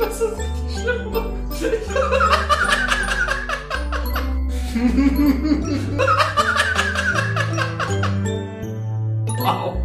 Das 0.00 0.18
ist 0.18 0.38
richtig 0.38 0.80
schlimm. 0.80 1.12
wow. 9.36 9.76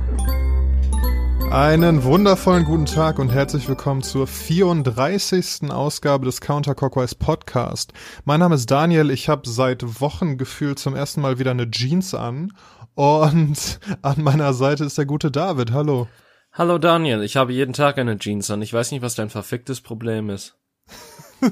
Einen 1.51 2.03
wundervollen 2.05 2.63
guten 2.63 2.85
Tag 2.85 3.19
und 3.19 3.27
herzlich 3.29 3.67
willkommen 3.67 4.03
zur 4.03 4.25
34. 4.25 5.69
Ausgabe 5.69 6.23
des 6.25 6.39
Counterclockwise 6.39 7.15
Podcast. 7.15 7.91
Mein 8.23 8.39
Name 8.39 8.55
ist 8.55 8.71
Daniel, 8.71 9.11
ich 9.11 9.27
habe 9.27 9.41
seit 9.49 9.99
Wochen 9.99 10.37
gefühlt 10.37 10.79
zum 10.79 10.95
ersten 10.95 11.19
Mal 11.19 11.39
wieder 11.39 11.51
eine 11.51 11.69
Jeans 11.69 12.13
an 12.13 12.53
und 12.93 13.81
an 14.01 14.23
meiner 14.23 14.53
Seite 14.53 14.85
ist 14.85 14.97
der 14.97 15.05
gute 15.05 15.29
David. 15.29 15.73
Hallo. 15.73 16.07
Hallo 16.57 16.77
Daniel, 16.77 17.21
ich 17.21 17.35
habe 17.35 17.51
jeden 17.51 17.73
Tag 17.73 17.97
eine 17.97 18.17
Jeans 18.17 18.49
an. 18.49 18.61
Ich 18.61 18.71
weiß 18.71 18.91
nicht, 18.91 19.01
was 19.01 19.13
dein 19.13 19.29
verficktes 19.29 19.81
Problem 19.81 20.29
ist. 20.29 20.55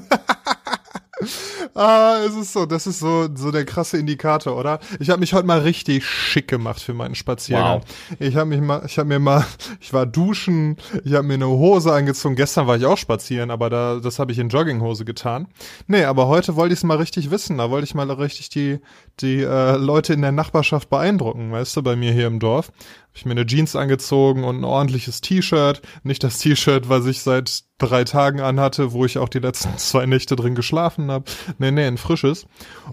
ah, 1.74 2.16
es 2.26 2.34
ist 2.34 2.54
so, 2.54 2.64
das 2.64 2.86
ist 2.86 3.00
so, 3.00 3.28
so 3.34 3.50
der 3.50 3.66
krasse 3.66 3.98
Indikator, 3.98 4.56
oder? 4.56 4.80
Ich 5.00 5.10
habe 5.10 5.20
mich 5.20 5.34
heute 5.34 5.46
mal 5.46 5.58
richtig 5.58 6.06
schick 6.06 6.48
gemacht 6.48 6.80
für 6.80 6.94
meinen 6.94 7.14
Spaziergang. 7.14 7.82
Wow. 7.82 8.16
Ich 8.18 8.34
habe 8.36 8.48
mich 8.48 8.62
mal, 8.62 8.82
ich 8.86 8.98
habe 8.98 9.10
mir 9.10 9.18
mal, 9.18 9.44
ich 9.82 9.92
war 9.92 10.06
duschen, 10.06 10.78
ich 11.04 11.12
habe 11.12 11.26
mir 11.26 11.34
eine 11.34 11.48
Hose 11.48 11.92
angezogen. 11.92 12.34
Gestern 12.34 12.66
war 12.66 12.78
ich 12.78 12.86
auch 12.86 12.96
spazieren, 12.96 13.50
aber 13.50 13.68
da, 13.68 14.00
das 14.02 14.18
habe 14.18 14.32
ich 14.32 14.38
in 14.38 14.48
Jogginghose 14.48 15.04
getan. 15.04 15.48
Nee, 15.86 16.04
aber 16.04 16.28
heute 16.28 16.56
wollte 16.56 16.72
ich 16.72 16.80
es 16.80 16.84
mal 16.84 16.96
richtig 16.96 17.30
wissen. 17.30 17.58
Da 17.58 17.68
wollte 17.68 17.84
ich 17.84 17.94
mal 17.94 18.10
richtig 18.10 18.48
die, 18.48 18.80
die 19.20 19.42
äh, 19.42 19.76
Leute 19.76 20.14
in 20.14 20.22
der 20.22 20.32
Nachbarschaft 20.32 20.88
beeindrucken, 20.88 21.52
weißt 21.52 21.76
du, 21.76 21.82
bei 21.82 21.94
mir 21.94 22.12
hier 22.12 22.26
im 22.26 22.40
Dorf 22.40 22.72
ich 23.14 23.24
mir 23.24 23.30
eine 23.30 23.46
Jeans 23.46 23.76
angezogen 23.76 24.42
und 24.42 24.60
ein 24.60 24.64
ordentliches 24.64 25.20
T-Shirt. 25.20 25.82
Nicht 26.02 26.24
das 26.24 26.38
T-Shirt, 26.38 26.88
was 26.88 27.06
ich 27.06 27.22
seit 27.22 27.62
drei 27.78 28.04
Tagen 28.04 28.40
anhatte, 28.40 28.92
wo 28.92 29.04
ich 29.04 29.18
auch 29.18 29.28
die 29.28 29.38
letzten 29.38 29.74
zwei 29.78 30.04
Nächte 30.06 30.34
drin 30.34 30.54
geschlafen 30.54 31.10
habe. 31.10 31.24
Nee, 31.58 31.70
nee, 31.70 31.86
ein 31.86 31.96
frisches. 31.96 32.46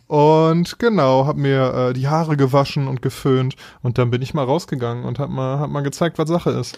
Und 0.08 0.78
genau, 0.80 1.26
habe 1.26 1.40
mir 1.40 1.74
äh, 1.74 1.94
die 1.94 2.08
Haare 2.08 2.38
gewaschen 2.38 2.88
und 2.88 3.02
geföhnt 3.02 3.56
und 3.82 3.98
dann 3.98 4.12
bin 4.12 4.22
ich 4.22 4.34
mal 4.34 4.46
rausgegangen 4.46 5.06
und 5.06 5.18
hab 5.20 5.30
mal, 5.30 5.60
hab 5.60 5.70
mal 5.70 5.82
gezeigt, 5.82 6.20
was 6.20 6.30
Sache 6.30 6.52
ist. 6.52 6.78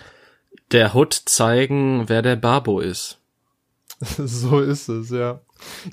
Der 0.72 0.94
Hut 0.94 1.14
zeigen, 1.14 2.08
wer 2.08 2.22
der 2.22 2.36
Babo 2.36 2.80
ist. 2.80 3.20
so 4.18 4.60
ist 4.60 4.90
es, 4.90 5.10
ja. 5.10 5.42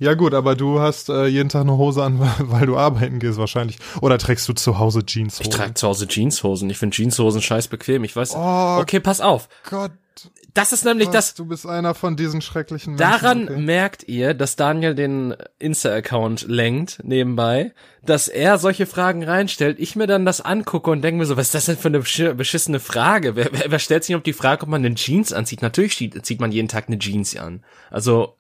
Ja 0.00 0.14
gut, 0.14 0.34
aber 0.34 0.56
du 0.56 0.80
hast 0.80 1.08
äh, 1.08 1.26
jeden 1.26 1.48
Tag 1.48 1.62
eine 1.62 1.76
Hose 1.76 2.02
an, 2.02 2.20
weil 2.38 2.66
du 2.66 2.76
arbeiten 2.76 3.18
gehst 3.18 3.38
wahrscheinlich. 3.38 3.78
Oder 4.00 4.18
trägst 4.18 4.48
du 4.48 4.52
zu 4.52 4.78
Hause 4.78 5.02
Jeanshosen? 5.06 5.46
Ich 5.46 5.56
trage 5.56 5.74
zu 5.74 5.86
Hause 5.86 6.06
Jeanshosen. 6.08 6.68
Ich 6.70 6.78
finde 6.78 6.96
Jeanshosen 6.96 7.42
scheiß 7.42 7.68
bequem. 7.68 8.04
Ich 8.04 8.16
weiß. 8.16 8.34
Oh, 8.36 8.78
okay, 8.80 9.00
pass 9.00 9.20
auf. 9.20 9.48
Gott. 9.68 9.92
Das 10.54 10.72
ist 10.72 10.84
nämlich 10.84 11.06
Gott, 11.06 11.14
das. 11.14 11.34
Du 11.34 11.44
bist 11.44 11.66
einer 11.66 11.94
von 11.94 12.16
diesen 12.16 12.40
schrecklichen 12.40 12.94
Menschen. 12.94 13.10
Daran 13.10 13.44
okay. 13.44 13.60
merkt 13.60 14.08
ihr, 14.08 14.34
dass 14.34 14.56
Daniel 14.56 14.94
den 14.94 15.34
Insta-Account 15.58 16.46
lenkt 16.48 17.00
nebenbei, 17.02 17.72
dass 18.02 18.28
er 18.28 18.58
solche 18.58 18.86
Fragen 18.86 19.22
reinstellt. 19.22 19.78
Ich 19.78 19.96
mir 19.96 20.06
dann 20.06 20.24
das 20.24 20.40
angucke 20.40 20.90
und 20.90 21.02
denke 21.02 21.18
mir 21.18 21.26
so, 21.26 21.36
was 21.36 21.48
ist 21.48 21.54
das 21.54 21.66
denn 21.66 21.76
für 21.76 21.88
eine 21.88 22.34
beschissene 22.34 22.80
Frage? 22.80 23.36
Wer, 23.36 23.50
wer, 23.52 23.70
wer 23.70 23.78
stellt 23.78 24.04
sich 24.04 24.16
auf 24.16 24.22
die 24.22 24.32
Frage, 24.32 24.62
ob 24.62 24.68
man 24.68 24.84
eine 24.84 24.94
Jeans 24.94 25.32
anzieht? 25.32 25.62
Natürlich 25.62 25.96
zieht 26.22 26.40
man 26.40 26.52
jeden 26.52 26.68
Tag 26.68 26.88
eine 26.88 26.98
Jeans 26.98 27.36
an. 27.36 27.62
Also 27.90 28.36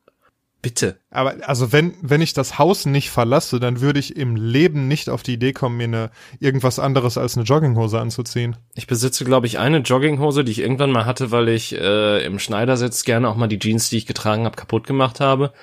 Bitte. 0.62 0.98
Aber 1.10 1.36
also 1.48 1.72
wenn 1.72 1.94
wenn 2.02 2.20
ich 2.20 2.34
das 2.34 2.58
Haus 2.58 2.84
nicht 2.84 3.10
verlasse, 3.10 3.60
dann 3.60 3.80
würde 3.80 3.98
ich 3.98 4.16
im 4.16 4.36
Leben 4.36 4.88
nicht 4.88 5.08
auf 5.08 5.22
die 5.22 5.32
Idee 5.32 5.54
kommen, 5.54 5.78
mir 5.78 5.84
eine 5.84 6.10
irgendwas 6.38 6.78
anderes 6.78 7.16
als 7.16 7.36
eine 7.36 7.44
Jogginghose 7.46 7.98
anzuziehen. 7.98 8.56
Ich 8.74 8.86
besitze 8.86 9.24
glaube 9.24 9.46
ich 9.46 9.58
eine 9.58 9.78
Jogginghose, 9.78 10.44
die 10.44 10.52
ich 10.52 10.58
irgendwann 10.58 10.92
mal 10.92 11.06
hatte, 11.06 11.30
weil 11.30 11.48
ich 11.48 11.74
äh, 11.74 12.22
im 12.26 12.38
Schneidersitz 12.38 13.04
gerne 13.04 13.30
auch 13.30 13.36
mal 13.36 13.46
die 13.48 13.58
Jeans, 13.58 13.88
die 13.88 13.96
ich 13.96 14.06
getragen 14.06 14.44
habe, 14.44 14.56
kaputt 14.56 14.86
gemacht 14.86 15.18
habe. 15.20 15.54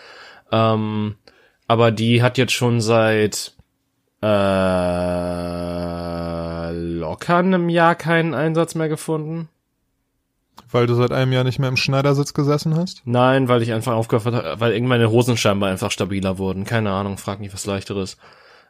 Ähm, 0.52 1.16
aber 1.68 1.92
die 1.92 2.24
hat 2.24 2.40
jetzt 2.40 2.54
schon 2.54 2.82
seit 2.82 3.54
äh, 4.24 4.28
locker 6.72 7.38
einem 7.38 7.70
Jahr 7.70 7.94
keinen 7.94 8.34
Einsatz 8.34 8.74
mehr 8.74 8.90
gefunden. 8.90 9.50
Weil 10.70 10.88
du 10.88 10.96
seit 10.96 11.12
einem 11.12 11.32
Jahr 11.32 11.44
nicht 11.44 11.60
mehr 11.60 11.70
im 11.70 11.78
Schneidersitz 11.78 12.34
gesessen 12.34 12.76
hast? 12.76 13.02
Nein, 13.06 13.48
weil 13.48 13.62
ich 13.62 13.72
einfach 13.72 13.94
aufgehört 13.94 14.36
habe, 14.36 14.60
weil 14.60 14.74
irgendwann 14.74 15.00
meine 15.00 15.12
Hosen 15.12 15.38
scheinbar 15.38 15.70
einfach 15.70 15.92
stabiler 15.92 16.38
wurden. 16.38 16.66
Keine 16.66 16.92
Ahnung, 16.92 17.18
frag 17.18 17.40
nicht 17.40 17.54
was 17.54 17.66
leichteres. 17.66 18.18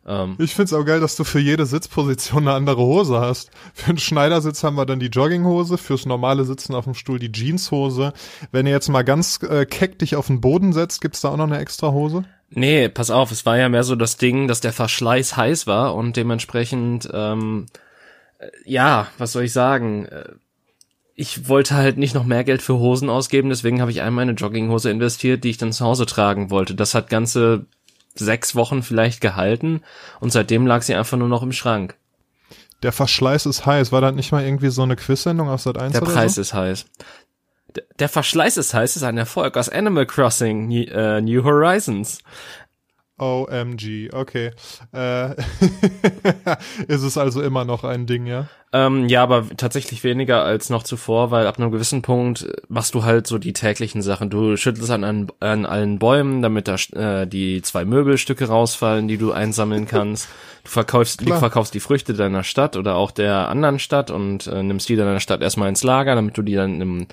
Ähm, 0.07 0.35
ich 0.39 0.55
find's 0.55 0.73
auch 0.73 0.85
geil, 0.85 0.99
dass 0.99 1.15
du 1.15 1.23
für 1.23 1.39
jede 1.39 1.65
Sitzposition 1.65 2.47
eine 2.47 2.55
andere 2.55 2.81
Hose 2.81 3.19
hast. 3.19 3.51
Für 3.73 3.93
den 3.93 3.97
Schneidersitz 3.97 4.63
haben 4.63 4.75
wir 4.75 4.85
dann 4.85 4.99
die 4.99 5.07
Jogginghose, 5.07 5.77
fürs 5.77 6.05
normale 6.05 6.45
Sitzen 6.45 6.73
auf 6.75 6.85
dem 6.85 6.93
Stuhl 6.93 7.19
die 7.19 7.31
Jeanshose. 7.31 8.13
Wenn 8.51 8.65
ihr 8.65 8.71
jetzt 8.71 8.89
mal 8.89 9.03
ganz 9.03 9.39
äh, 9.43 9.65
keck 9.65 9.99
dich 9.99 10.15
auf 10.15 10.27
den 10.27 10.41
Boden 10.41 10.73
setzt, 10.73 11.01
gibt's 11.01 11.21
da 11.21 11.29
auch 11.29 11.37
noch 11.37 11.47
eine 11.47 11.59
extra 11.59 11.91
Hose? 11.91 12.23
Nee, 12.49 12.87
pass 12.87 13.11
auf, 13.11 13.31
es 13.31 13.45
war 13.45 13.57
ja 13.57 13.67
mehr 13.67 13.83
so 13.83 13.95
das 13.95 14.15
Ding, 14.15 14.47
dass 14.47 14.61
der 14.61 14.71
Verschleiß 14.71 15.35
heiß 15.35 15.67
war 15.67 15.93
und 15.95 16.15
dementsprechend, 16.15 17.09
ähm, 17.13 17.65
äh, 18.39 18.47
ja, 18.65 19.07
was 19.17 19.33
soll 19.33 19.43
ich 19.43 19.53
sagen, 19.53 20.05
äh, 20.05 20.29
ich 21.19 21.49
wollte 21.49 21.73
halt 21.75 21.97
nicht 21.97 22.13
noch 22.13 22.25
mehr 22.25 22.43
Geld 22.43 22.61
für 22.61 22.77
Hosen 22.77 23.09
ausgeben, 23.09 23.49
deswegen 23.49 23.81
habe 23.81 23.89
ich 23.89 24.03
einmal 24.03 24.21
eine 24.21 24.33
Jogginghose 24.33 24.91
investiert, 24.91 25.43
die 25.43 25.49
ich 25.49 25.57
dann 25.57 25.73
zu 25.73 25.83
Hause 25.83 26.05
tragen 26.05 26.51
wollte. 26.51 26.75
Das 26.75 26.93
hat 26.93 27.09
ganze 27.09 27.65
sechs 28.13 28.53
Wochen 28.53 28.83
vielleicht 28.83 29.19
gehalten 29.19 29.81
und 30.19 30.31
seitdem 30.31 30.67
lag 30.67 30.83
sie 30.83 30.93
einfach 30.93 31.17
nur 31.17 31.27
noch 31.27 31.41
im 31.41 31.51
Schrank. 31.51 31.95
Der 32.83 32.91
Verschleiß 32.91 33.47
ist 33.47 33.65
heiß. 33.65 33.91
War 33.91 34.01
das 34.01 34.13
nicht 34.13 34.31
mal 34.31 34.43
irgendwie 34.45 34.69
so 34.69 34.83
eine 34.83 34.95
Quiz-Sendung 34.95 35.49
auf 35.49 35.61
Sat 35.61 35.79
1 35.79 35.93
Der 35.93 36.01
Preis 36.01 36.35
so? 36.35 36.41
ist 36.41 36.53
heiß. 36.53 36.85
Der 37.97 38.09
Verschleiß 38.09 38.57
ist 38.57 38.75
heiß 38.75 38.95
ist 38.95 39.03
ein 39.03 39.17
Erfolg 39.17 39.57
aus 39.57 39.69
Animal 39.69 40.05
Crossing 40.05 40.67
New, 40.67 40.83
äh, 40.83 41.19
New 41.19 41.43
Horizons. 41.43 42.19
OMG, 43.17 44.13
okay. 44.13 44.51
Äh, 44.93 45.31
ist 46.87 47.01
es 47.01 47.17
also 47.17 47.41
immer 47.41 47.65
noch 47.65 47.83
ein 47.83 48.05
Ding, 48.05 48.27
ja? 48.27 48.47
Ähm, 48.73 49.07
ja, 49.07 49.23
aber 49.23 49.45
tatsächlich 49.55 50.03
weniger 50.03 50.43
als 50.43 50.69
noch 50.69 50.83
zuvor, 50.83 51.31
weil 51.31 51.47
ab 51.47 51.57
einem 51.57 51.71
gewissen 51.71 52.01
Punkt 52.01 52.47
machst 52.67 52.93
du 52.93 53.03
halt 53.03 53.25
so 53.25 53.37
die 53.37 53.53
täglichen 53.53 54.01
Sachen. 54.01 54.29
Du 54.29 54.57
schüttelst 54.57 54.91
an, 54.91 55.03
an, 55.05 55.27
an 55.39 55.65
allen 55.65 55.99
Bäumen, 55.99 56.41
damit 56.41 56.67
da 56.67 56.75
äh, 56.93 57.25
die 57.25 57.61
zwei 57.61 57.85
Möbelstücke 57.85 58.49
rausfallen, 58.49 59.07
die 59.07 59.17
du 59.17 59.31
einsammeln 59.31 59.87
kannst. 59.87 60.27
Du 60.65 60.69
verkaufst, 60.69 61.27
du 61.27 61.33
verkaufst 61.33 61.73
die 61.73 61.79
Früchte 61.79 62.13
deiner 62.13 62.43
Stadt 62.43 62.75
oder 62.75 62.95
auch 62.95 63.11
der 63.11 63.47
anderen 63.47 63.79
Stadt 63.79 64.11
und 64.11 64.47
äh, 64.47 64.61
nimmst 64.61 64.89
die 64.89 64.97
deiner 64.97 65.21
Stadt 65.21 65.41
erstmal 65.41 65.69
ins 65.69 65.83
Lager, 65.83 66.13
damit 66.15 66.37
du 66.37 66.41
die 66.41 66.55
dann 66.55 66.81
im, 66.81 67.07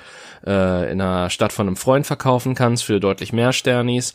äh, 0.44 0.90
in 0.90 1.00
einer 1.00 1.30
Stadt 1.30 1.52
von 1.52 1.68
einem 1.68 1.76
Freund 1.76 2.04
verkaufen 2.04 2.56
kannst 2.56 2.84
für 2.84 2.98
deutlich 2.98 3.32
mehr 3.32 3.52
Sternis. 3.52 4.12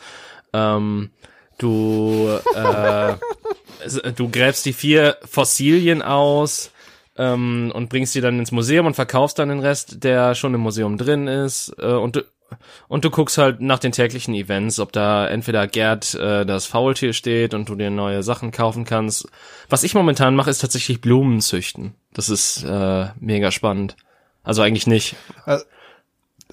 Ähm, 0.52 1.10
Du, 1.60 2.26
äh, 2.54 4.12
du 4.16 4.28
gräbst 4.30 4.64
die 4.66 4.72
vier 4.72 5.16
Fossilien 5.24 6.02
aus 6.02 6.70
ähm, 7.16 7.70
und 7.74 7.88
bringst 7.90 8.14
die 8.14 8.20
dann 8.20 8.38
ins 8.38 8.50
Museum 8.50 8.86
und 8.86 8.94
verkaufst 8.94 9.38
dann 9.38 9.50
den 9.50 9.60
Rest, 9.60 10.02
der 10.02 10.34
schon 10.34 10.54
im 10.54 10.60
Museum 10.60 10.96
drin 10.96 11.26
ist. 11.26 11.74
Äh, 11.78 11.86
und 11.86 12.16
du, 12.16 12.22
und 12.88 13.04
du 13.04 13.10
guckst 13.10 13.38
halt 13.38 13.60
nach 13.60 13.78
den 13.78 13.92
täglichen 13.92 14.34
Events, 14.34 14.80
ob 14.80 14.92
da 14.92 15.28
entweder 15.28 15.66
Gerd 15.66 16.14
äh, 16.14 16.44
das 16.46 16.66
Faultier 16.66 17.12
steht 17.12 17.54
und 17.54 17.68
du 17.68 17.74
dir 17.74 17.90
neue 17.90 18.22
Sachen 18.22 18.50
kaufen 18.50 18.84
kannst. 18.84 19.28
Was 19.68 19.82
ich 19.82 19.94
momentan 19.94 20.34
mache, 20.34 20.50
ist 20.50 20.60
tatsächlich 20.60 21.00
Blumen 21.00 21.40
züchten. 21.40 21.94
Das 22.12 22.28
ist 22.28 22.64
äh, 22.64 23.08
mega 23.20 23.50
spannend. 23.50 23.96
Also 24.42 24.62
eigentlich 24.62 24.86
nicht. 24.86 25.14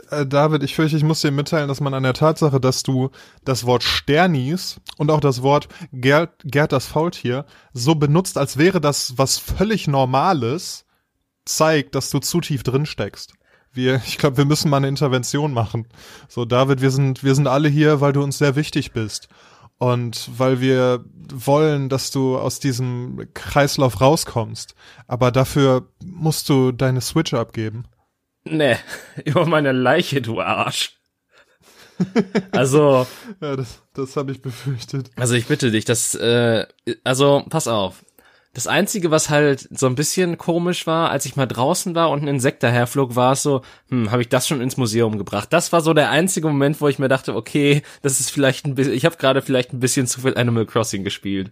Äh, 0.10 0.26
David, 0.26 0.64
ich 0.64 0.76
fürchte, 0.76 0.98
ich 0.98 1.04
muss 1.04 1.22
dir 1.22 1.32
mitteilen, 1.32 1.68
dass 1.68 1.82
man 1.82 1.94
an 1.94 2.04
der 2.04 2.14
Tatsache, 2.14 2.60
dass 2.60 2.84
du 2.84 3.10
das 3.44 3.66
Wort 3.66 3.84
Sternis 3.84 4.80
und 4.98 5.12
auch 5.12 5.20
das 5.20 5.42
Wort 5.42 5.68
Gerd, 5.92 6.32
Gerd 6.44 6.72
das 6.72 6.86
Faultier 6.86 7.46
so 7.74 7.96
benutzt, 7.96 8.38
als 8.38 8.58
wäre 8.58 8.82
das 8.82 9.18
was 9.18 9.38
völlig 9.38 9.88
Normales, 9.88 10.86
zeigt, 11.46 11.96
dass 11.96 12.10
du 12.10 12.20
zu 12.20 12.42
tief 12.42 12.64
drin 12.64 12.86
steckst. 12.86 13.34
Wir, 13.72 14.02
ich 14.06 14.18
glaube, 14.18 14.38
wir 14.38 14.46
müssen 14.46 14.70
mal 14.70 14.78
eine 14.78 14.88
Intervention 14.88 15.54
machen. 15.54 15.88
So, 16.28 16.46
David, 16.46 16.82
wir 16.82 16.92
sind, 16.92 17.24
wir 17.24 17.36
sind 17.36 17.48
alle 17.48 17.70
hier, 17.70 18.02
weil 18.02 18.14
du 18.14 18.24
uns 18.24 18.38
sehr 18.38 18.56
wichtig 18.56 18.92
bist. 18.92 19.28
Und 19.80 20.32
weil 20.36 20.60
wir 20.60 21.06
wollen, 21.32 21.88
dass 21.88 22.10
du 22.10 22.38
aus 22.38 22.60
diesem 22.60 23.28
Kreislauf 23.36 24.02
rauskommst. 24.02 24.74
Aber 25.06 25.32
dafür 25.32 25.88
musst 26.04 26.50
du 26.50 26.72
deine 26.72 27.02
Switch 27.02 27.34
abgeben. 27.36 27.86
Nee, 28.52 28.78
über 29.26 29.46
meine 29.46 29.72
Leiche, 29.72 30.22
du 30.22 30.42
Arsch. 30.42 30.98
Also. 32.52 33.08
ja, 33.42 33.56
das, 33.56 33.82
das 33.94 34.16
habe 34.16 34.32
ich 34.32 34.42
befürchtet. 34.42 35.10
Also 35.16 35.36
ich 35.36 35.48
bitte 35.48 35.72
dich, 35.72 35.86
das, 35.86 36.16
äh, 36.16 36.66
also 37.04 37.44
pass 37.50 37.68
auf. 37.68 38.04
Das 38.54 38.66
Einzige, 38.66 39.12
was 39.12 39.30
halt 39.30 39.68
so 39.70 39.86
ein 39.86 39.94
bisschen 39.94 40.40
komisch 40.40 40.88
war, 40.88 41.12
als 41.12 41.26
ich 41.26 41.36
mal 41.36 41.46
draußen 41.46 41.94
war 41.94 42.10
und 42.10 42.24
ein 42.24 42.28
Insekt 42.28 42.64
daherflog, 42.64 43.16
war 43.16 43.34
es 43.34 43.44
so, 43.44 43.62
hm, 43.90 44.10
habe 44.10 44.24
ich 44.24 44.30
das 44.30 44.48
schon 44.48 44.62
ins 44.62 44.78
Museum 44.78 45.20
gebracht? 45.20 45.54
Das 45.54 45.72
war 45.74 45.82
so 45.82 45.94
der 45.94 46.10
einzige 46.10 46.48
Moment, 46.48 46.82
wo 46.82 46.88
ich 46.88 46.98
mir 46.98 47.08
dachte, 47.08 47.36
okay, 47.36 47.84
das 48.02 48.20
ist 48.20 48.32
vielleicht 48.32 48.66
ein 48.66 48.74
bisschen, 48.74 48.94
ich 48.94 49.06
habe 49.06 49.18
gerade 49.18 49.44
vielleicht 49.44 49.74
ein 49.74 49.80
bisschen 49.80 50.08
zu 50.08 50.22
viel 50.22 50.36
Animal 50.36 50.66
Crossing 50.66 51.04
gespielt. 51.04 51.52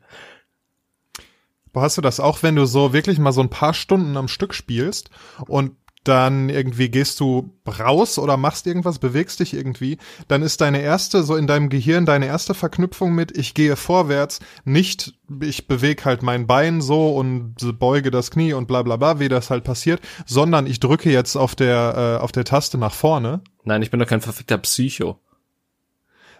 Boah, 1.73 1.83
hast 1.83 1.97
du 1.97 2.01
das 2.01 2.19
auch, 2.19 2.41
wenn 2.41 2.55
du 2.55 2.65
so 2.65 2.91
wirklich 2.91 3.19
mal 3.19 3.33
so 3.33 3.41
ein 3.41 3.49
paar 3.49 3.75
Stunden 3.75 4.17
am 4.17 4.27
Stück 4.27 4.55
spielst 4.55 5.11
und 5.47 5.75
dann 6.05 6.49
irgendwie 6.49 6.89
gehst 6.89 7.19
du 7.19 7.51
raus 7.67 8.17
oder 8.17 8.37
machst 8.37 8.67
irgendwas, 8.67 8.99
bewegst 8.99 9.39
dich 9.39 9.53
irgendwie, 9.53 9.97
dann 10.27 10.41
ist 10.43 10.61
deine 10.61 10.81
erste, 10.81 11.23
so 11.23 11.35
in 11.35 11.47
deinem 11.47 11.69
Gehirn, 11.69 12.05
deine 12.05 12.27
erste 12.27 12.53
Verknüpfung 12.53 13.13
mit, 13.13 13.35
ich 13.35 13.53
gehe 13.53 13.75
vorwärts, 13.75 14.39
nicht, 14.63 15.15
ich 15.41 15.67
bewege 15.67 16.05
halt 16.05 16.21
mein 16.21 16.47
Bein 16.47 16.79
so 16.79 17.15
und 17.15 17.55
beuge 17.79 18.11
das 18.11 18.31
Knie 18.31 18.53
und 18.53 18.67
bla 18.67 18.83
bla 18.83 18.95
bla, 18.95 19.19
wie 19.19 19.29
das 19.29 19.49
halt 19.49 19.63
passiert, 19.63 19.99
sondern 20.25 20.67
ich 20.67 20.79
drücke 20.79 21.11
jetzt 21.11 21.35
auf 21.35 21.55
der, 21.55 22.19
äh, 22.19 22.23
auf 22.23 22.31
der 22.31 22.45
Taste 22.45 22.77
nach 22.77 22.93
vorne. 22.93 23.41
Nein, 23.63 23.81
ich 23.81 23.89
bin 23.89 23.99
doch 23.99 24.07
kein 24.07 24.21
verfickter 24.21 24.59
Psycho. 24.59 25.19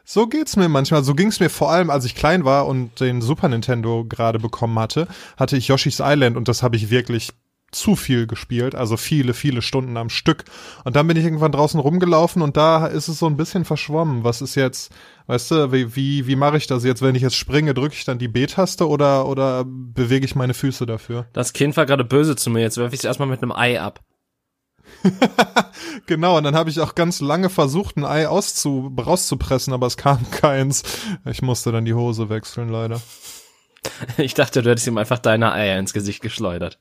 So 0.07 0.27
geht's 0.27 0.55
mir 0.55 0.69
manchmal. 0.69 1.03
So 1.03 1.15
ging's 1.15 1.39
mir 1.39 1.49
vor 1.49 1.71
allem, 1.71 1.89
als 1.89 2.05
ich 2.05 2.13
klein 2.13 2.45
war 2.45 2.67
und 2.67 2.99
den 2.99 3.23
Super 3.23 3.49
Nintendo 3.49 4.05
gerade 4.07 4.37
bekommen 4.37 4.77
hatte, 4.77 5.07
hatte 5.35 5.57
ich 5.57 5.67
Yoshi's 5.67 5.99
Island 5.99 6.37
und 6.37 6.47
das 6.47 6.61
habe 6.61 6.75
ich 6.75 6.91
wirklich 6.91 7.31
zu 7.71 7.95
viel 7.95 8.25
gespielt, 8.25 8.73
also 8.73 8.95
viele, 8.95 9.33
viele 9.33 9.61
Stunden 9.61 9.97
am 9.97 10.09
Stück. 10.09 10.45
Und 10.83 10.95
dann 10.95 11.07
bin 11.07 11.17
ich 11.17 11.25
irgendwann 11.25 11.51
draußen 11.51 11.79
rumgelaufen 11.79 12.41
und 12.41 12.57
da 12.57 12.87
ist 12.87 13.07
es 13.07 13.19
so 13.19 13.25
ein 13.27 13.37
bisschen 13.37 13.65
verschwommen. 13.65 14.23
Was 14.23 14.41
ist 14.41 14.55
jetzt, 14.55 14.93
weißt 15.27 15.51
du, 15.51 15.71
wie, 15.71 15.95
wie, 15.95 16.27
wie 16.27 16.35
mache 16.35 16.57
ich 16.57 16.67
das 16.67 16.83
jetzt? 16.83 17.01
Wenn 17.01 17.15
ich 17.15 17.21
jetzt 17.21 17.35
springe, 17.35 17.73
drücke 17.73 17.95
ich 17.95 18.05
dann 18.05 18.17
die 18.17 18.27
B-Taste 18.27 18.87
oder, 18.87 19.27
oder 19.27 19.65
bewege 19.65 20.25
ich 20.25 20.35
meine 20.35 20.53
Füße 20.53 20.85
dafür? 20.85 21.27
Das 21.33 21.53
Kind 21.53 21.75
war 21.75 21.85
gerade 21.85 22.05
böse 22.05 22.35
zu 22.35 22.49
mir, 22.49 22.61
jetzt 22.61 22.77
werfe 22.77 22.95
ich 22.95 23.01
es 23.01 23.05
erstmal 23.05 23.27
mit 23.27 23.41
einem 23.41 23.51
Ei 23.51 23.81
ab. 23.81 23.99
genau, 26.05 26.37
und 26.37 26.43
dann 26.43 26.55
habe 26.55 26.69
ich 26.69 26.79
auch 26.79 26.95
ganz 26.95 27.19
lange 27.19 27.49
versucht, 27.49 27.97
ein 27.97 28.05
Ei 28.05 28.27
auszu 28.27 28.93
rauszupressen, 28.97 29.73
aber 29.73 29.87
es 29.87 29.97
kam 29.97 30.29
keins. 30.31 30.83
Ich 31.25 31.41
musste 31.41 31.71
dann 31.71 31.85
die 31.85 31.93
Hose 31.93 32.29
wechseln, 32.29 32.69
leider. 32.69 33.01
Ich 34.17 34.33
dachte, 34.33 34.63
du 34.63 34.71
hättest 34.71 34.87
ihm 34.87 34.97
einfach 34.97 35.19
deine 35.19 35.53
Eier 35.53 35.77
ins 35.77 35.93
Gesicht 35.93 36.21
geschleudert. 36.21 36.79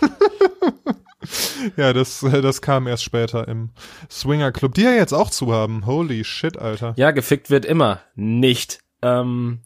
ja, 1.76 1.92
das, 1.92 2.20
das 2.20 2.62
kam 2.62 2.86
erst 2.86 3.04
später 3.04 3.48
im 3.48 3.70
Swinger 4.10 4.52
Club, 4.52 4.74
die 4.74 4.82
ja 4.82 4.92
jetzt 4.92 5.12
auch 5.12 5.30
zu 5.30 5.52
haben. 5.52 5.86
Holy 5.86 6.24
shit, 6.24 6.58
Alter. 6.58 6.94
Ja, 6.96 7.10
gefickt 7.10 7.50
wird 7.50 7.64
immer. 7.64 8.00
Nicht. 8.14 8.80
Ähm, 9.02 9.60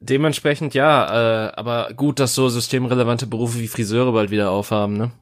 dementsprechend 0.00 0.74
ja, 0.74 1.48
äh, 1.48 1.52
aber 1.54 1.92
gut, 1.94 2.18
dass 2.18 2.34
so 2.34 2.48
systemrelevante 2.48 3.26
Berufe 3.26 3.58
wie 3.58 3.68
Friseure 3.68 4.12
bald 4.12 4.30
wieder 4.30 4.50
aufhaben, 4.50 4.96
ne? 4.96 5.12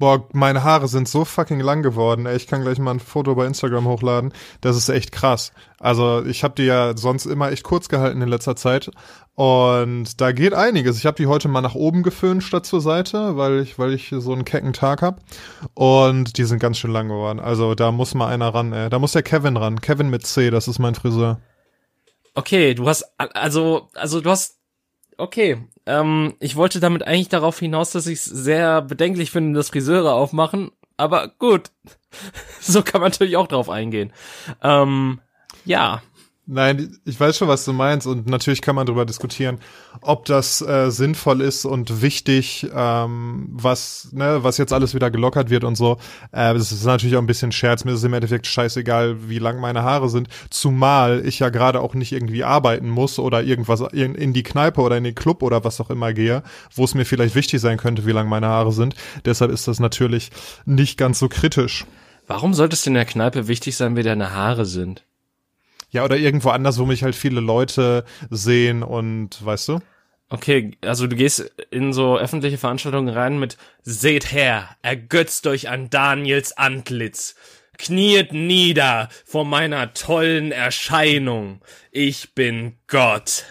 Boah, 0.00 0.28
meine 0.32 0.62
Haare 0.62 0.86
sind 0.86 1.08
so 1.08 1.24
fucking 1.24 1.58
lang 1.58 1.82
geworden. 1.82 2.26
Ey, 2.26 2.36
ich 2.36 2.46
kann 2.46 2.62
gleich 2.62 2.78
mal 2.78 2.92
ein 2.92 3.00
Foto 3.00 3.34
bei 3.34 3.46
Instagram 3.46 3.88
hochladen. 3.88 4.32
Das 4.60 4.76
ist 4.76 4.88
echt 4.88 5.10
krass. 5.10 5.52
Also 5.80 6.24
ich 6.24 6.44
habe 6.44 6.54
die 6.54 6.66
ja 6.66 6.96
sonst 6.96 7.26
immer 7.26 7.50
echt 7.50 7.64
kurz 7.64 7.88
gehalten 7.88 8.22
in 8.22 8.28
letzter 8.28 8.54
Zeit. 8.54 8.92
Und 9.34 10.20
da 10.20 10.30
geht 10.30 10.54
einiges. 10.54 10.98
Ich 10.98 11.06
habe 11.06 11.16
die 11.16 11.26
heute 11.26 11.48
mal 11.48 11.62
nach 11.62 11.74
oben 11.74 12.04
geföhnt 12.04 12.44
statt 12.44 12.64
zur 12.64 12.80
Seite, 12.80 13.36
weil 13.36 13.58
ich, 13.58 13.76
weil 13.80 13.92
ich 13.92 14.14
so 14.16 14.32
einen 14.32 14.44
kecken 14.44 14.72
Tag 14.72 15.02
hab. 15.02 15.20
Und 15.74 16.38
die 16.38 16.44
sind 16.44 16.60
ganz 16.60 16.78
schön 16.78 16.92
lang 16.92 17.08
geworden. 17.08 17.40
Also 17.40 17.74
da 17.74 17.90
muss 17.90 18.14
mal 18.14 18.28
einer 18.28 18.54
ran, 18.54 18.72
ey. 18.72 18.90
Da 18.90 19.00
muss 19.00 19.12
der 19.12 19.24
Kevin 19.24 19.56
ran. 19.56 19.80
Kevin 19.80 20.10
mit 20.10 20.24
C, 20.24 20.50
das 20.50 20.68
ist 20.68 20.78
mein 20.78 20.94
Friseur. 20.94 21.40
Okay, 22.34 22.74
du 22.74 22.86
hast, 22.86 23.04
also, 23.18 23.88
also 23.94 24.20
du 24.20 24.30
hast 24.30 24.58
okay. 25.18 25.58
Ähm, 25.86 26.34
ich 26.40 26.56
wollte 26.56 26.80
damit 26.80 27.06
eigentlich 27.06 27.28
darauf 27.28 27.58
hinaus, 27.58 27.90
dass 27.90 28.06
ich 28.06 28.20
es 28.20 28.24
sehr 28.24 28.82
bedenklich 28.82 29.30
finde, 29.30 29.58
dass 29.58 29.70
Friseure 29.70 30.14
aufmachen. 30.14 30.70
Aber 30.96 31.28
gut, 31.38 31.70
so 32.60 32.82
kann 32.82 33.00
man 33.00 33.10
natürlich 33.10 33.36
auch 33.36 33.48
drauf 33.48 33.68
eingehen. 33.68 34.12
Ähm, 34.62 35.20
ja. 35.64 36.02
Nein, 36.50 36.96
ich 37.04 37.20
weiß 37.20 37.36
schon, 37.36 37.48
was 37.48 37.66
du 37.66 37.74
meinst 37.74 38.06
und 38.06 38.26
natürlich 38.26 38.62
kann 38.62 38.74
man 38.74 38.86
darüber 38.86 39.04
diskutieren, 39.04 39.58
ob 40.00 40.24
das 40.24 40.62
äh, 40.62 40.90
sinnvoll 40.90 41.42
ist 41.42 41.66
und 41.66 42.00
wichtig, 42.00 42.66
ähm, 42.74 43.50
was 43.52 44.08
ne, 44.12 44.38
was 44.40 44.56
jetzt 44.56 44.72
alles 44.72 44.94
wieder 44.94 45.10
gelockert 45.10 45.50
wird 45.50 45.62
und 45.62 45.74
so. 45.74 45.98
Äh, 46.32 46.54
das 46.54 46.72
ist 46.72 46.86
natürlich 46.86 47.16
auch 47.16 47.20
ein 47.20 47.26
bisschen 47.26 47.52
Scherz. 47.52 47.84
Mir 47.84 47.90
ist 47.90 47.98
es 47.98 48.04
im 48.04 48.14
Endeffekt 48.14 48.46
scheißegal, 48.46 49.28
wie 49.28 49.38
lang 49.38 49.60
meine 49.60 49.82
Haare 49.82 50.08
sind. 50.08 50.28
Zumal 50.48 51.20
ich 51.26 51.38
ja 51.38 51.50
gerade 51.50 51.82
auch 51.82 51.92
nicht 51.92 52.12
irgendwie 52.12 52.44
arbeiten 52.44 52.88
muss 52.88 53.18
oder 53.18 53.42
irgendwas 53.42 53.82
in, 53.92 54.14
in 54.14 54.32
die 54.32 54.42
Kneipe 54.42 54.80
oder 54.80 54.96
in 54.96 55.04
den 55.04 55.14
Club 55.14 55.42
oder 55.42 55.64
was 55.64 55.82
auch 55.82 55.90
immer 55.90 56.14
gehe, 56.14 56.42
wo 56.74 56.82
es 56.82 56.94
mir 56.94 57.04
vielleicht 57.04 57.34
wichtig 57.34 57.60
sein 57.60 57.76
könnte, 57.76 58.06
wie 58.06 58.12
lang 58.12 58.26
meine 58.26 58.46
Haare 58.46 58.72
sind. 58.72 58.94
Deshalb 59.26 59.50
ist 59.50 59.68
das 59.68 59.80
natürlich 59.80 60.30
nicht 60.64 60.96
ganz 60.96 61.18
so 61.18 61.28
kritisch. 61.28 61.84
Warum 62.26 62.54
sollte 62.54 62.72
es 62.72 62.86
in 62.86 62.94
der 62.94 63.04
Kneipe 63.04 63.48
wichtig 63.48 63.76
sein, 63.76 63.96
wie 63.96 64.02
deine 64.02 64.32
Haare 64.32 64.64
sind? 64.64 65.04
Ja, 65.90 66.04
oder 66.04 66.16
irgendwo 66.16 66.50
anders, 66.50 66.78
wo 66.78 66.86
mich 66.86 67.02
halt 67.02 67.14
viele 67.14 67.40
Leute 67.40 68.04
sehen 68.30 68.82
und 68.82 69.44
weißt 69.44 69.68
du? 69.68 69.80
Okay, 70.30 70.72
also 70.82 71.06
du 71.06 71.16
gehst 71.16 71.50
in 71.70 71.94
so 71.94 72.18
öffentliche 72.18 72.58
Veranstaltungen 72.58 73.08
rein 73.08 73.38
mit 73.38 73.56
Seht 73.82 74.30
her, 74.30 74.68
ergötzt 74.82 75.46
euch 75.46 75.70
an 75.70 75.88
Daniels 75.88 76.56
Antlitz. 76.56 77.34
Kniet 77.78 78.32
nieder 78.32 79.08
vor 79.24 79.44
meiner 79.44 79.94
tollen 79.94 80.52
Erscheinung. 80.52 81.60
Ich 81.92 82.34
bin 82.34 82.74
Gott. 82.88 83.44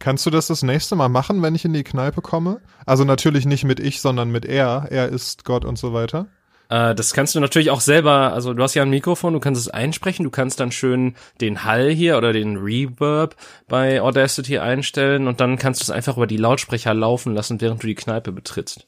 Kannst 0.00 0.26
du 0.26 0.30
das 0.30 0.48
das 0.48 0.62
nächste 0.62 0.96
Mal 0.96 1.08
machen, 1.08 1.40
wenn 1.42 1.54
ich 1.54 1.64
in 1.64 1.72
die 1.72 1.84
Kneipe 1.84 2.20
komme? 2.20 2.60
Also 2.84 3.04
natürlich 3.04 3.46
nicht 3.46 3.64
mit 3.64 3.78
ich, 3.78 4.00
sondern 4.00 4.30
mit 4.30 4.44
er. 4.44 4.88
Er 4.90 5.08
ist 5.08 5.44
Gott 5.44 5.64
und 5.64 5.78
so 5.78 5.92
weiter. 5.92 6.26
Äh, 6.68 6.94
das 6.94 7.12
kannst 7.12 7.34
du 7.34 7.40
natürlich 7.40 7.70
auch 7.70 7.80
selber, 7.80 8.32
also 8.32 8.54
du 8.54 8.62
hast 8.62 8.74
ja 8.74 8.82
ein 8.82 8.90
Mikrofon, 8.90 9.32
du 9.32 9.40
kannst 9.40 9.60
es 9.60 9.68
einsprechen, 9.68 10.24
du 10.24 10.30
kannst 10.30 10.60
dann 10.60 10.72
schön 10.72 11.14
den 11.40 11.64
Hall 11.64 11.90
hier 11.90 12.16
oder 12.16 12.32
den 12.32 12.56
Reverb 12.56 13.36
bei 13.68 14.00
Audacity 14.00 14.58
einstellen 14.58 15.28
und 15.28 15.40
dann 15.40 15.58
kannst 15.58 15.80
du 15.80 15.84
es 15.84 15.90
einfach 15.90 16.16
über 16.16 16.26
die 16.26 16.36
Lautsprecher 16.36 16.94
laufen 16.94 17.34
lassen, 17.34 17.60
während 17.60 17.82
du 17.82 17.86
die 17.86 17.94
Kneipe 17.94 18.32
betrittst. 18.32 18.86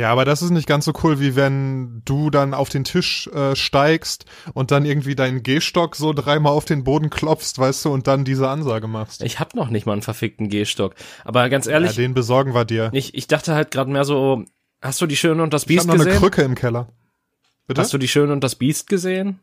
Ja, 0.00 0.10
aber 0.10 0.24
das 0.24 0.40
ist 0.40 0.50
nicht 0.50 0.66
ganz 0.66 0.86
so 0.86 0.94
cool, 1.02 1.20
wie 1.20 1.36
wenn 1.36 2.00
du 2.06 2.30
dann 2.30 2.54
auf 2.54 2.70
den 2.70 2.84
Tisch 2.84 3.26
äh, 3.34 3.54
steigst 3.54 4.24
und 4.54 4.70
dann 4.70 4.86
irgendwie 4.86 5.14
deinen 5.14 5.42
Gehstock 5.42 5.94
so 5.94 6.14
dreimal 6.14 6.54
auf 6.54 6.64
den 6.64 6.84
Boden 6.84 7.10
klopfst, 7.10 7.58
weißt 7.58 7.84
du, 7.84 7.90
und 7.90 8.06
dann 8.06 8.24
diese 8.24 8.48
Ansage 8.48 8.88
machst. 8.88 9.22
Ich 9.22 9.40
hab 9.40 9.54
noch 9.54 9.68
nicht 9.68 9.84
mal 9.84 9.92
einen 9.92 10.00
verfickten 10.00 10.48
Gehstock. 10.48 10.94
Aber 11.22 11.50
ganz 11.50 11.66
ehrlich. 11.66 11.90
Ja, 11.90 12.02
den 12.02 12.14
besorgen 12.14 12.54
wir 12.54 12.64
dir. 12.64 12.88
Ich, 12.94 13.12
ich 13.14 13.26
dachte 13.26 13.54
halt 13.54 13.72
gerade 13.72 13.90
mehr 13.90 14.06
so, 14.06 14.46
Hast 14.80 15.00
du 15.00 15.06
die 15.06 15.16
Schöne 15.16 15.42
und 15.42 15.52
das 15.52 15.66
Biest 15.66 15.84
ich 15.84 15.88
hab 15.88 15.96
noch 15.96 16.04
gesehen? 16.04 16.12
eine 16.12 16.20
Krücke 16.20 16.42
im 16.42 16.54
Keller. 16.54 16.88
Bitte? 17.66 17.80
Hast 17.80 17.92
du 17.92 17.98
die 17.98 18.08
Schöne 18.08 18.32
und 18.32 18.42
das 18.42 18.56
Biest 18.56 18.88
gesehen? 18.88 19.40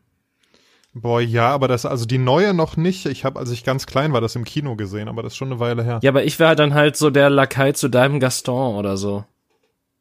Boah, 0.94 1.20
ja, 1.20 1.48
aber 1.50 1.68
das, 1.68 1.86
also 1.86 2.06
die 2.06 2.18
neue 2.18 2.54
noch 2.54 2.76
nicht. 2.76 3.06
Ich 3.06 3.24
habe, 3.24 3.38
als 3.38 3.50
ich 3.50 3.62
ganz 3.62 3.86
klein 3.86 4.12
war, 4.12 4.20
das 4.20 4.36
im 4.36 4.44
Kino 4.44 4.74
gesehen, 4.74 5.08
aber 5.08 5.22
das 5.22 5.32
ist 5.32 5.36
schon 5.36 5.50
eine 5.50 5.60
Weile 5.60 5.84
her. 5.84 6.00
Ja, 6.02 6.10
aber 6.10 6.24
ich 6.24 6.38
wäre 6.38 6.56
dann 6.56 6.74
halt 6.74 6.96
so 6.96 7.10
der 7.10 7.30
Lakai 7.30 7.72
zu 7.72 7.88
deinem 7.88 8.20
Gaston 8.20 8.74
oder 8.74 8.96
so. 8.96 9.24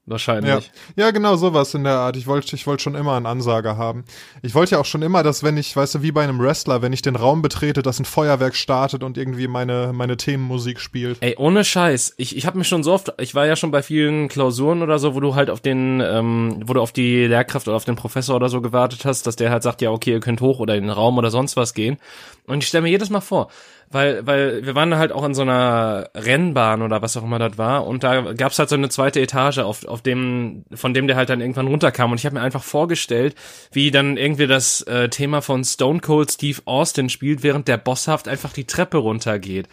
Wahrscheinlich. 0.10 0.72
Ja. 0.96 1.06
ja, 1.06 1.12
genau 1.12 1.36
sowas 1.36 1.74
in 1.74 1.84
der 1.84 1.98
Art. 1.98 2.16
Ich 2.16 2.28
wollte 2.28 2.56
ich 2.56 2.66
wollte 2.66 2.82
schon 2.82 2.96
immer 2.96 3.18
einen 3.18 3.26
Ansager 3.26 3.76
haben. 3.76 4.06
Ich 4.42 4.56
wollte 4.56 4.72
ja 4.72 4.80
auch 4.80 4.86
schon 4.86 5.02
immer, 5.02 5.22
dass 5.22 5.44
wenn 5.44 5.58
ich, 5.58 5.76
weißt 5.76 5.96
du, 5.96 6.02
wie 6.02 6.14
bei 6.14 6.24
einem 6.24 6.40
Wrestler, 6.40 6.82
wenn 6.82 6.94
ich 6.94 7.02
den 7.02 7.18
Raum 7.18 7.42
betrete, 7.42 7.82
dass 7.82 8.00
ein 8.00 8.06
Feuerwerk 8.06 8.56
startet 8.56 9.04
und 9.04 9.18
irgendwie 9.18 9.50
meine 9.50 9.92
meine 9.94 10.16
Themenmusik 10.16 10.80
spielt. 10.80 11.18
Ey, 11.20 11.36
ohne 11.38 11.66
Scheiß. 11.66 12.14
Ich 12.16 12.38
ich 12.38 12.46
habe 12.46 12.58
mich 12.58 12.70
schon 12.70 12.84
so 12.84 12.94
oft, 12.94 13.14
ich 13.20 13.36
war 13.36 13.46
ja 13.48 13.58
schon 13.58 13.72
bei 13.72 13.84
vielen 13.84 14.30
Klausuren 14.30 14.82
oder 14.82 14.98
so, 14.98 15.14
wo 15.14 15.20
du 15.20 15.36
halt 15.36 15.50
auf 15.50 15.60
den 15.60 16.00
ähm, 16.00 16.62
wo 16.66 16.74
du 16.74 16.80
auf 16.80 16.94
die 16.94 17.26
Lehrkraft 17.26 17.68
oder 17.68 17.76
auf 17.76 17.86
den 17.86 17.98
Professor 17.98 18.38
oder 18.38 18.48
so 18.48 18.62
gewartet 18.62 19.04
hast, 19.04 19.28
dass 19.28 19.36
der 19.36 19.52
halt 19.52 19.64
sagt, 19.64 19.82
ja, 19.82 19.92
okay, 19.92 20.12
ihr 20.12 20.22
könnt 20.22 20.40
hoch 20.40 20.60
oder 20.60 20.76
in 20.76 20.84
den 20.84 20.90
Raum 20.90 21.18
oder 21.18 21.32
sonst 21.32 21.58
was 21.58 21.74
gehen. 21.74 21.98
Und 22.46 22.60
ich 22.64 22.70
stelle 22.70 22.84
mir 22.84 22.90
jedes 22.90 23.10
Mal 23.10 23.20
vor, 23.20 23.50
weil, 23.90 24.26
weil 24.28 24.66
wir 24.66 24.76
waren 24.76 24.96
halt 24.98 25.12
auch 25.12 25.24
in 25.24 25.34
so 25.34 25.44
einer 25.44 26.10
Rennbahn 26.14 26.82
oder 26.82 27.02
was 27.02 27.16
auch 27.16 27.24
immer 27.24 27.40
das 27.40 27.58
war 27.58 27.86
und 27.88 28.04
da 28.04 28.34
gab's 28.34 28.60
halt 28.60 28.70
so 28.70 28.76
eine 28.76 28.90
zweite 28.90 29.22
Etage, 29.22 29.60
auf, 29.60 29.86
auf 29.86 30.02
dem, 30.02 30.66
von 30.74 30.94
dem 30.94 31.08
der 31.08 31.16
halt 31.16 31.30
dann 31.30 31.42
irgendwann 31.42 31.68
runterkam 31.68 32.12
und 32.12 32.20
ich 32.20 32.26
habe 32.26 32.36
mir 32.36 32.42
einfach 32.42 32.64
vorgestellt, 32.64 33.36
wie 33.72 33.92
dann 33.92 34.18
irgendwie 34.18 34.48
das 34.48 34.82
äh, 34.82 35.10
Thema 35.10 35.42
von 35.42 35.64
Stone 35.64 36.00
Cold 36.00 36.32
Steve 36.32 36.62
Austin 36.66 37.10
spielt, 37.10 37.44
während 37.44 37.68
der 37.68 37.78
Bosshaft 37.78 38.28
einfach 38.28 38.54
die 38.54 38.66
Treppe 38.66 38.98
runtergeht. 38.98 39.68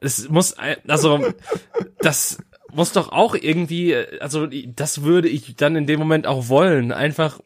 Es 0.00 0.28
muss, 0.28 0.54
also, 0.86 1.24
das 1.98 2.38
muss 2.72 2.92
doch 2.92 3.10
auch 3.10 3.34
irgendwie, 3.34 3.96
also 4.20 4.46
das 4.46 5.02
würde 5.02 5.28
ich 5.28 5.56
dann 5.56 5.76
in 5.76 5.86
dem 5.86 5.98
Moment 5.98 6.26
auch 6.26 6.48
wollen, 6.48 6.92
einfach 6.92 7.40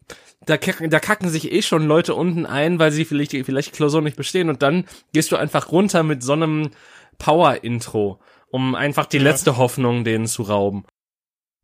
da 0.47 0.57
kacken, 0.57 0.91
da 0.91 1.01
kacken 1.01 1.29
sich 1.29 1.53
eh 1.53 1.63
schon 1.63 1.87
Leute 1.87 2.15
unten 2.15 2.47
ein, 2.47 2.79
weil 2.79 2.93
sie 2.93 3.05
vielleicht, 3.05 3.33
vielleicht 3.33 3.73
Klausuren 3.73 4.05
nicht 4.05 4.17
bestehen 4.17 4.49
und 4.49 4.63
dann 4.63 4.85
gehst 5.13 5.33
du 5.33 5.37
einfach 5.37 5.71
runter 5.71 6.03
mit 6.03 6.23
so 6.23 6.33
einem 6.33 6.71
Power-Intro, 7.19 8.19
um 8.51 8.75
einfach 8.75 9.07
die 9.07 9.19
letzte 9.19 9.57
Hoffnung 9.59 10.05
denen 10.05 10.27
zu 10.27 10.43
rauben. 10.43 10.85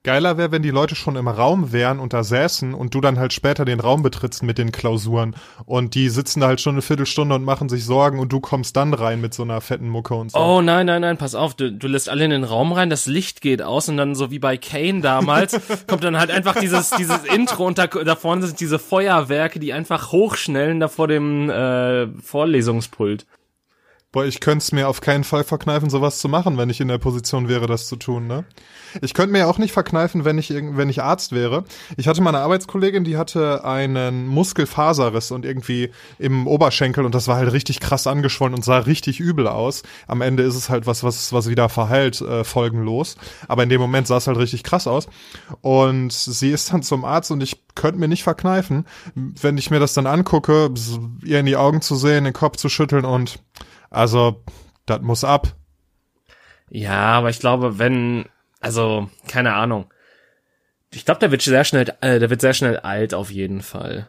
Geiler 0.07 0.39
wäre, 0.39 0.53
wenn 0.53 0.63
die 0.63 0.71
Leute 0.71 0.95
schon 0.95 1.17
im 1.17 1.27
Raum 1.27 1.73
wären 1.73 1.99
und 1.99 2.13
da 2.13 2.23
säßen 2.23 2.75
und 2.75 2.95
du 2.95 3.01
dann 3.01 3.19
halt 3.19 3.33
später 3.33 3.65
den 3.65 3.81
Raum 3.81 4.05
betrittst 4.05 4.45
mit 4.45 4.57
den 4.57 4.71
Klausuren 4.71 5.35
und 5.65 5.97
die 5.97 6.11
sitzen 6.11 6.39
da 6.39 6.47
halt 6.47 6.61
schon 6.61 6.77
eine 6.77 6.83
Viertelstunde 6.83 7.35
und 7.35 7.43
machen 7.43 7.69
sich 7.69 7.85
Sorgen 7.85 8.21
und 8.21 8.33
du 8.33 8.39
kommst 8.39 8.77
dann 8.77 8.95
rein 8.95 9.21
mit 9.21 9.35
so 9.35 9.43
einer 9.43 9.61
fetten 9.61 9.89
Mucke 9.89 10.15
und 10.15 10.31
so. 10.31 10.39
Oh 10.39 10.63
nein, 10.63 10.87
nein, 10.87 11.01
nein, 11.01 11.17
pass 11.17 11.35
auf, 11.35 11.55
du, 11.55 11.73
du 11.73 11.89
lässt 11.89 12.09
alle 12.09 12.25
in 12.25 12.31
den 12.31 12.45
Raum 12.45 12.71
rein, 12.71 12.89
das 12.89 13.07
Licht 13.07 13.41
geht 13.41 13.63
aus 13.63 13.89
und 13.89 13.97
dann 13.97 14.15
so 14.15 14.31
wie 14.31 14.39
bei 14.39 14.57
Kane 14.57 15.01
damals 15.01 15.61
kommt 15.89 16.05
dann 16.05 16.17
halt 16.17 16.31
einfach 16.31 16.55
dieses, 16.55 16.91
dieses 16.91 17.25
Intro 17.25 17.67
und 17.67 17.77
da, 17.77 17.89
da 17.89 18.15
vorne 18.15 18.47
sind 18.47 18.61
diese 18.61 18.79
Feuerwerke, 18.79 19.59
die 19.59 19.73
einfach 19.73 20.13
hochschnellen 20.13 20.79
da 20.79 20.87
vor 20.87 21.09
dem 21.09 21.51
äh, 21.51 22.07
Vorlesungspult. 22.23 23.27
Boah, 24.17 24.25
ich 24.25 24.41
könnte 24.41 24.63
es 24.63 24.73
mir 24.73 24.89
auf 24.89 25.03
keinen 25.03 25.25
Fall 25.25 25.45
verkneifen, 25.45 25.91
sowas 25.91 26.21
zu 26.21 26.31
machen, 26.31 26.57
wenn 26.57 26.71
ich 26.71 26.81
in 26.81 26.89
der 26.89 26.97
Position 26.97 27.51
wäre, 27.51 27.67
das 27.67 27.87
zu 27.87 27.97
tun, 27.97 28.27
ne? 28.27 28.47
Ich 29.03 29.13
könnte 29.13 29.33
mir 29.33 29.47
auch 29.47 29.59
nicht 29.59 29.73
verkneifen, 29.73 30.25
wenn 30.25 30.39
ich, 30.39 30.49
wenn 30.49 30.89
ich 30.89 31.03
Arzt 31.03 31.33
wäre. 31.33 31.65
Ich 31.99 32.09
hatte 32.09 32.23
mal 32.23 32.31
eine 32.31 32.39
Arbeitskollegin, 32.39 33.05
die 33.05 33.19
hatte 33.19 33.67
einen 33.67 34.27
Muskelfaserriss 34.27 35.33
und 35.33 35.45
irgendwie 35.45 35.91
im 36.19 36.47
Oberschenkel 36.47 37.05
und 37.05 37.15
das 37.15 37.29
war 37.29 37.37
halt 37.37 37.53
richtig 37.53 37.79
krass 37.79 38.07
angeschwollen 38.07 38.55
und 38.55 38.65
sah 38.65 38.79
richtig 38.79 39.21
übel 39.21 39.47
aus. 39.47 39.83
Am 40.07 40.23
Ende 40.23 40.45
ist 40.45 40.55
es 40.55 40.71
halt 40.71 40.87
was, 40.87 41.05
was, 41.05 41.35
was 41.35 41.51
wieder 41.51 41.69
verheilt, 41.69 42.23
äh, 42.23 42.43
folgenlos. 42.43 43.17
Aber 43.49 43.65
in 43.65 43.69
dem 43.69 43.83
Moment 43.83 44.07
sah 44.07 44.17
es 44.17 44.29
halt 44.29 44.39
richtig 44.39 44.63
krass 44.63 44.87
aus. 44.87 45.09
Und 45.61 46.11
sie 46.15 46.53
ist 46.53 46.73
dann 46.73 46.83
zum 46.83 47.05
Arzt 47.05 47.31
und 47.33 47.43
ich 47.43 47.61
könnte 47.75 48.01
mir 48.01 48.09
nicht 48.09 48.23
verkneifen, 48.23 48.87
wenn 49.15 49.59
ich 49.59 49.71
mir 49.71 49.79
das 49.79 49.93
dann 49.93 50.07
angucke, 50.07 50.71
ihr 51.23 51.41
in 51.41 51.45
die 51.45 51.57
Augen 51.57 51.83
zu 51.83 51.97
sehen, 51.97 52.25
den 52.25 52.33
Kopf 52.33 52.57
zu 52.57 52.71
schütteln 52.71 53.05
und 53.05 53.41
also, 53.97 54.43
das 54.85 55.01
muss 55.01 55.25
ab. 55.25 55.55
Ja, 56.69 57.19
aber 57.19 57.31
ich 57.31 57.39
glaube, 57.39 57.79
wenn, 57.79 58.27
also, 58.61 59.09
keine 59.29 59.55
Ahnung. 59.55 59.87
Ich 60.93 61.05
glaube, 61.05 61.21
der 61.21 61.31
wird 61.31 61.43
sehr 61.43 61.65
schnell, 61.65 61.93
äh, 62.01 62.19
der 62.19 62.31
wird 62.31 62.41
sehr 62.41 62.55
schnell 62.55 62.79
alt 62.79 63.15
auf 63.15 63.31
jeden 63.31 63.63
Fall. 63.63 64.09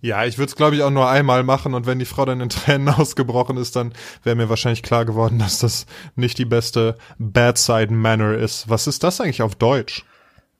Ja, 0.00 0.24
ich 0.24 0.38
würde 0.38 0.48
es, 0.48 0.56
glaube 0.56 0.76
ich, 0.76 0.82
auch 0.82 0.90
nur 0.90 1.08
einmal 1.08 1.42
machen 1.42 1.74
und 1.74 1.86
wenn 1.86 1.98
die 1.98 2.06
Frau 2.06 2.24
dann 2.24 2.40
in 2.40 2.48
Tränen 2.48 2.88
ausgebrochen 2.88 3.56
ist, 3.56 3.76
dann 3.76 3.92
wäre 4.22 4.36
mir 4.36 4.48
wahrscheinlich 4.48 4.82
klar 4.82 5.04
geworden, 5.04 5.38
dass 5.38 5.58
das 5.58 5.86
nicht 6.16 6.38
die 6.38 6.44
beste 6.44 6.96
Bad 7.18 7.58
Side 7.58 7.92
Manner 7.92 8.34
ist. 8.34 8.68
Was 8.68 8.86
ist 8.86 9.04
das 9.04 9.20
eigentlich 9.20 9.42
auf 9.42 9.54
Deutsch? 9.54 10.04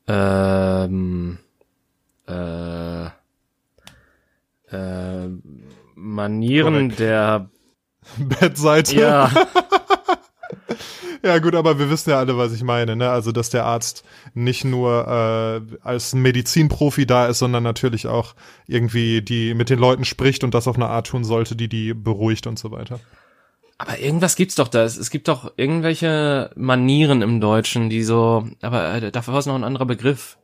Ähm, 0.06 1.38
äh, 2.28 3.06
äh, 4.70 5.28
Manieren 5.94 6.74
Korrekt. 6.74 6.98
der 6.98 7.50
Bettseite. 8.18 8.96
Ja. 8.96 9.30
ja 11.22 11.38
gut, 11.38 11.54
aber 11.54 11.78
wir 11.78 11.90
wissen 11.90 12.10
ja 12.10 12.18
alle, 12.18 12.36
was 12.36 12.52
ich 12.52 12.62
meine. 12.62 12.96
Ne? 12.96 13.10
Also, 13.10 13.32
dass 13.32 13.50
der 13.50 13.64
Arzt 13.64 14.04
nicht 14.34 14.64
nur 14.64 15.06
äh, 15.06 15.78
als 15.82 16.14
Medizinprofi 16.14 17.06
da 17.06 17.26
ist, 17.26 17.38
sondern 17.38 17.62
natürlich 17.62 18.06
auch 18.06 18.34
irgendwie 18.66 19.22
die 19.22 19.54
mit 19.54 19.70
den 19.70 19.78
Leuten 19.78 20.04
spricht 20.04 20.44
und 20.44 20.54
das 20.54 20.68
auf 20.68 20.76
eine 20.76 20.88
Art 20.88 21.06
tun 21.08 21.24
sollte, 21.24 21.56
die 21.56 21.68
die 21.68 21.94
beruhigt 21.94 22.46
und 22.46 22.58
so 22.58 22.70
weiter. 22.70 23.00
Aber 23.78 23.98
irgendwas 23.98 24.36
gibt's 24.36 24.54
doch 24.54 24.68
da. 24.68 24.84
Es 24.84 25.10
gibt 25.10 25.26
doch 25.26 25.54
irgendwelche 25.56 26.50
Manieren 26.54 27.20
im 27.20 27.40
Deutschen, 27.40 27.90
die 27.90 28.04
so, 28.04 28.46
aber 28.60 28.94
äh, 28.94 29.10
dafür 29.10 29.34
war 29.34 29.40
es 29.40 29.46
noch 29.46 29.56
ein 29.56 29.64
anderer 29.64 29.86
Begriff. 29.86 30.38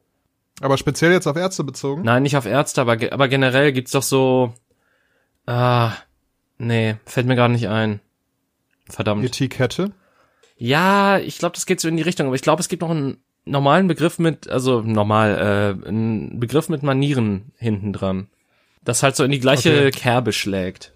Aber 0.61 0.77
speziell 0.77 1.13
jetzt 1.13 1.29
auf 1.29 1.37
Ärzte 1.37 1.63
bezogen? 1.63 2.03
Nein, 2.03 2.25
nicht 2.25 2.37
auf 2.37 2.47
Ärzte, 2.47 2.81
aber, 2.81 2.97
aber 3.13 3.29
generell 3.29 3.73
gibt's 3.73 3.93
doch 3.93 4.03
so, 4.03 4.55
ah, 5.47 5.93
Nee, 6.59 6.97
fällt 7.05 7.27
mir 7.27 7.37
gar 7.37 7.49
nicht 7.49 7.69
ein. 7.69 8.01
Verdammt. 8.89 9.25
Etikette? 9.25 9.93
Ja, 10.57 11.19
ich 11.19 11.39
glaube, 11.39 11.55
das 11.55 11.67
geht 11.67 11.81
so 11.81 11.89
in 11.89 11.97
die 11.97 12.03
Richtung, 12.03 12.27
aber 12.27 12.37
ich 12.37 12.43
glaube, 12.43 12.61
es 12.61 12.69
gibt 12.69 12.83
noch 12.83 12.91
einen 12.91 13.19
normalen 13.45 13.87
Begriff 13.87 14.19
mit, 14.19 14.49
also 14.49 14.81
normal, 14.83 15.79
äh, 15.85 15.89
einen 15.89 16.41
Begriff 16.41 16.69
mit 16.69 16.83
Manieren 16.83 17.53
hinten 17.57 17.93
dran. 17.93 18.29
Das 18.83 19.03
halt 19.03 19.17
so 19.17 19.25
in 19.25 19.31
die 19.31 19.41
gleiche 19.41 19.71
okay. 19.71 19.91
Kerbe 19.91 20.33
schlägt. 20.33 20.95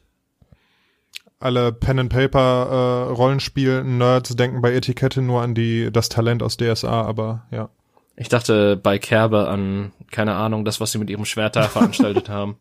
Alle 1.38 1.73
Pen 1.73 1.99
and 1.99 2.12
Paper 2.12 3.09
äh, 3.09 3.12
Rollenspiel 3.12 3.83
Nerds 3.83 4.35
denken 4.37 4.62
bei 4.62 4.73
Etikette 4.73 5.23
nur 5.23 5.42
an 5.42 5.54
die 5.54 5.90
das 5.92 6.09
Talent 6.09 6.42
aus 6.42 6.57
DSA, 6.57 7.02
aber 7.02 7.47
ja. 7.50 7.69
Ich 8.16 8.28
dachte 8.28 8.76
bei 8.76 8.99
Kerbe 8.99 9.49
an 9.49 9.92
keine 10.11 10.35
Ahnung, 10.35 10.64
das 10.64 10.81
was 10.81 10.92
sie 10.92 10.99
mit 10.99 11.11
ihrem 11.11 11.25
Schwert 11.25 11.57
da 11.57 11.64
veranstaltet 11.64 12.28
haben. 12.28 12.57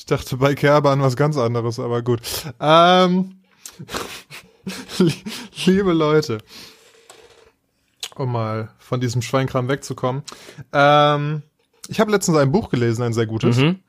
Ich 0.00 0.06
dachte 0.06 0.38
bei 0.38 0.54
Kerber 0.54 0.92
an 0.92 1.02
was 1.02 1.14
ganz 1.14 1.36
anderes, 1.36 1.78
aber 1.78 2.00
gut. 2.00 2.22
Ähm, 2.58 3.36
liebe 5.66 5.92
Leute, 5.92 6.38
um 8.16 8.32
mal 8.32 8.70
von 8.78 9.02
diesem 9.02 9.20
Schweinkram 9.20 9.68
wegzukommen. 9.68 10.22
Ähm, 10.72 11.42
ich 11.86 12.00
habe 12.00 12.12
letztens 12.12 12.38
ein 12.38 12.50
Buch 12.50 12.70
gelesen, 12.70 13.02
ein 13.02 13.12
sehr 13.12 13.26
gutes. 13.26 13.58
Mhm. 13.58 13.80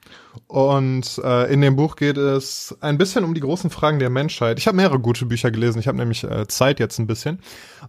Und 0.47 1.17
äh, 1.23 1.53
in 1.53 1.61
dem 1.61 1.77
Buch 1.77 1.95
geht 1.95 2.17
es 2.17 2.75
ein 2.81 2.97
bisschen 2.97 3.23
um 3.23 3.33
die 3.33 3.39
großen 3.39 3.69
Fragen 3.69 3.99
der 3.99 4.09
Menschheit. 4.09 4.59
Ich 4.59 4.67
habe 4.67 4.75
mehrere 4.75 4.99
gute 4.99 5.25
Bücher 5.25 5.49
gelesen. 5.49 5.79
Ich 5.79 5.87
habe 5.87 5.97
nämlich 5.97 6.25
äh, 6.25 6.45
Zeit 6.45 6.81
jetzt 6.81 6.99
ein 6.99 7.07
bisschen. 7.07 7.39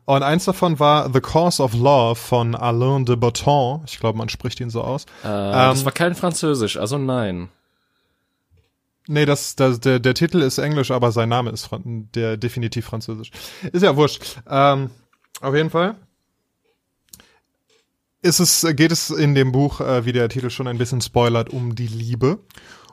Und 0.05 0.23
eins 0.23 0.45
davon 0.45 0.79
war 0.79 1.13
The 1.13 1.21
Cause 1.21 1.61
of 1.61 1.75
Love 1.75 2.15
von 2.15 2.55
Alain 2.55 3.05
de 3.05 3.17
Botton. 3.17 3.83
Ich 3.89 3.99
glaube, 3.99 4.17
man 4.17 4.29
spricht 4.29 4.61
ihn 4.61 4.71
so 4.71 4.83
aus. 4.83 5.07
Äh, 5.25 5.27
ähm, 5.27 5.53
das 5.53 5.85
war 5.85 5.93
kein 5.93 6.15
Französisch, 6.15 6.77
also 6.77 6.99
nein. 6.99 7.49
Nee, 9.09 9.27
das, 9.27 9.57
das, 9.57 9.81
der, 9.81 9.99
der 9.99 10.15
Titel 10.15 10.41
ist 10.41 10.59
Englisch, 10.59 10.91
aber 10.91 11.11
sein 11.11 11.29
Name 11.29 11.51
ist 11.51 11.69
der 12.15 12.37
definitiv 12.37 12.87
Französisch. 12.87 13.31
Ist 13.73 13.83
ja 13.83 13.97
wurscht. 13.97 14.41
Ähm, 14.49 14.91
auf 15.41 15.55
jeden 15.55 15.71
Fall 15.71 15.97
ist 18.23 18.39
es, 18.39 18.65
geht 18.77 18.93
es 18.93 19.11
in 19.11 19.35
dem 19.35 19.53
Buch, 19.53 19.81
äh, 19.81 20.05
wie 20.07 20.13
der 20.13 20.29
Titel 20.29 20.49
schon 20.49 20.69
ein 20.69 20.79
bisschen 20.79 21.01
spoilert, 21.01 21.51
um 21.51 21.75
die 21.75 21.89
Liebe. 21.89 22.39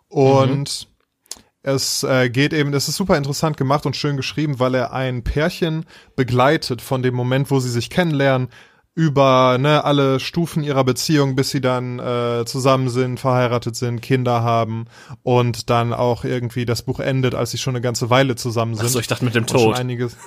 Und 0.08 0.88
mhm. 0.88 1.44
es 1.62 2.04
äh, 2.04 2.30
geht 2.30 2.51
eben, 2.51 2.74
es 2.74 2.89
ist 2.89 2.98
super 2.98 3.16
interessant 3.16 3.56
gemacht 3.56 3.86
und 3.86 3.96
schön 3.96 4.18
geschrieben, 4.18 4.60
weil 4.60 4.74
er 4.74 4.92
ein 4.92 5.24
Pärchen 5.24 5.86
begleitet 6.16 6.82
von 6.82 7.04
dem 7.04 7.13
Moment, 7.13 7.51
wo 7.51 7.60
sie 7.60 7.70
sich 7.70 7.92
kennenlernen, 7.92 8.50
über 8.96 9.58
ne, 9.60 9.84
alle 9.86 10.19
Stufen 10.19 10.63
ihrer 10.63 10.84
Beziehung, 10.84 11.36
bis 11.36 11.51
sie 11.51 11.62
dann 11.62 12.00
äh, 12.00 12.43
zusammen 12.46 12.89
sind, 12.89 13.19
verheiratet 13.19 13.75
sind, 13.75 14.01
Kinder 14.01 14.43
haben 14.43 14.86
und 15.24 15.69
dann 15.69 15.93
auch 15.93 16.25
irgendwie 16.25 16.65
das 16.65 16.81
Buch 16.81 17.00
endet, 17.00 17.34
als 17.36 17.51
sie 17.51 17.58
schon 17.58 17.75
eine 17.75 17.81
ganze 17.81 18.10
Weile 18.10 18.36
zusammen 18.36 18.75
sind. 18.75 18.86
Ach 18.86 18.89
so, 18.89 19.00
ich 19.00 19.08
dachte 19.08 19.25
mit 19.25 19.36
dem 19.36 19.46
Tod. 19.46 19.77
Einiges. 19.77 20.17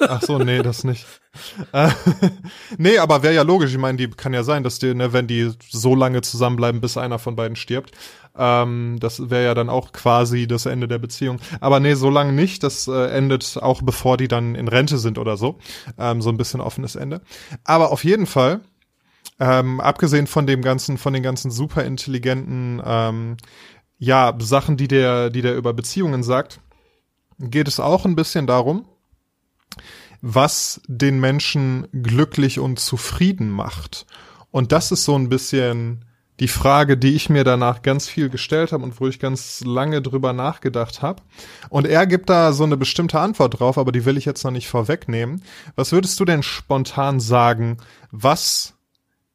Ach 0.00 0.20
so, 0.20 0.38
nee, 0.38 0.62
das 0.62 0.84
nicht. 0.84 1.06
Äh, 1.72 1.90
nee, 2.78 2.98
aber 2.98 3.22
wäre 3.22 3.34
ja 3.34 3.42
logisch. 3.42 3.70
Ich 3.72 3.78
meine, 3.78 3.96
die 3.96 4.10
kann 4.10 4.34
ja 4.34 4.42
sein, 4.42 4.62
dass 4.62 4.78
die, 4.78 4.94
ne, 4.94 5.12
wenn 5.12 5.26
die 5.26 5.52
so 5.70 5.94
lange 5.94 6.20
zusammenbleiben, 6.20 6.80
bis 6.80 6.96
einer 6.96 7.18
von 7.18 7.36
beiden 7.36 7.56
stirbt. 7.56 7.92
Ähm, 8.38 8.96
das 9.00 9.30
wäre 9.30 9.44
ja 9.44 9.54
dann 9.54 9.68
auch 9.68 9.92
quasi 9.92 10.46
das 10.46 10.66
Ende 10.66 10.88
der 10.88 10.98
Beziehung. 10.98 11.40
Aber 11.60 11.80
nee, 11.80 11.94
so 11.94 12.08
lange 12.08 12.32
nicht. 12.32 12.62
Das 12.62 12.86
äh, 12.86 13.06
endet 13.10 13.58
auch 13.60 13.82
bevor 13.82 14.16
die 14.16 14.28
dann 14.28 14.54
in 14.54 14.68
Rente 14.68 14.98
sind 14.98 15.18
oder 15.18 15.36
so. 15.36 15.58
Ähm, 15.98 16.22
so 16.22 16.30
ein 16.30 16.36
bisschen 16.36 16.60
offenes 16.60 16.94
Ende. 16.94 17.20
Aber 17.64 17.90
auf 17.90 18.04
jeden 18.04 18.26
Fall, 18.26 18.60
ähm, 19.40 19.80
abgesehen 19.80 20.26
von 20.26 20.46
dem 20.46 20.62
ganzen, 20.62 20.98
von 20.98 21.12
den 21.12 21.22
ganzen 21.22 21.50
super 21.50 21.84
intelligenten, 21.84 22.80
ähm, 22.84 23.36
ja, 23.98 24.34
Sachen, 24.38 24.76
die 24.76 24.88
der, 24.88 25.30
die 25.30 25.42
der 25.42 25.56
über 25.56 25.74
Beziehungen 25.74 26.22
sagt, 26.22 26.60
geht 27.40 27.66
es 27.66 27.80
auch 27.80 28.04
ein 28.04 28.14
bisschen 28.14 28.46
darum, 28.46 28.86
was 30.20 30.80
den 30.86 31.20
Menschen 31.20 31.88
glücklich 31.92 32.58
und 32.60 32.78
zufrieden 32.78 33.50
macht. 33.50 34.06
Und 34.50 34.72
das 34.72 34.92
ist 34.92 35.04
so 35.04 35.16
ein 35.16 35.28
bisschen 35.28 36.04
die 36.40 36.48
Frage, 36.48 36.96
die 36.96 37.14
ich 37.14 37.28
mir 37.28 37.44
danach 37.44 37.82
ganz 37.82 38.08
viel 38.08 38.28
gestellt 38.28 38.72
habe 38.72 38.84
und 38.84 39.00
wo 39.00 39.08
ich 39.08 39.18
ganz 39.18 39.62
lange 39.64 40.00
drüber 40.02 40.32
nachgedacht 40.32 41.02
habe. 41.02 41.22
Und 41.68 41.86
er 41.86 42.06
gibt 42.06 42.30
da 42.30 42.52
so 42.52 42.64
eine 42.64 42.76
bestimmte 42.76 43.18
Antwort 43.18 43.58
drauf, 43.58 43.76
aber 43.78 43.92
die 43.92 44.04
will 44.04 44.16
ich 44.16 44.24
jetzt 44.24 44.44
noch 44.44 44.50
nicht 44.50 44.68
vorwegnehmen. 44.68 45.42
Was 45.74 45.92
würdest 45.92 46.18
du 46.20 46.24
denn 46.24 46.42
spontan 46.42 47.18
sagen? 47.18 47.78
Was 48.10 48.74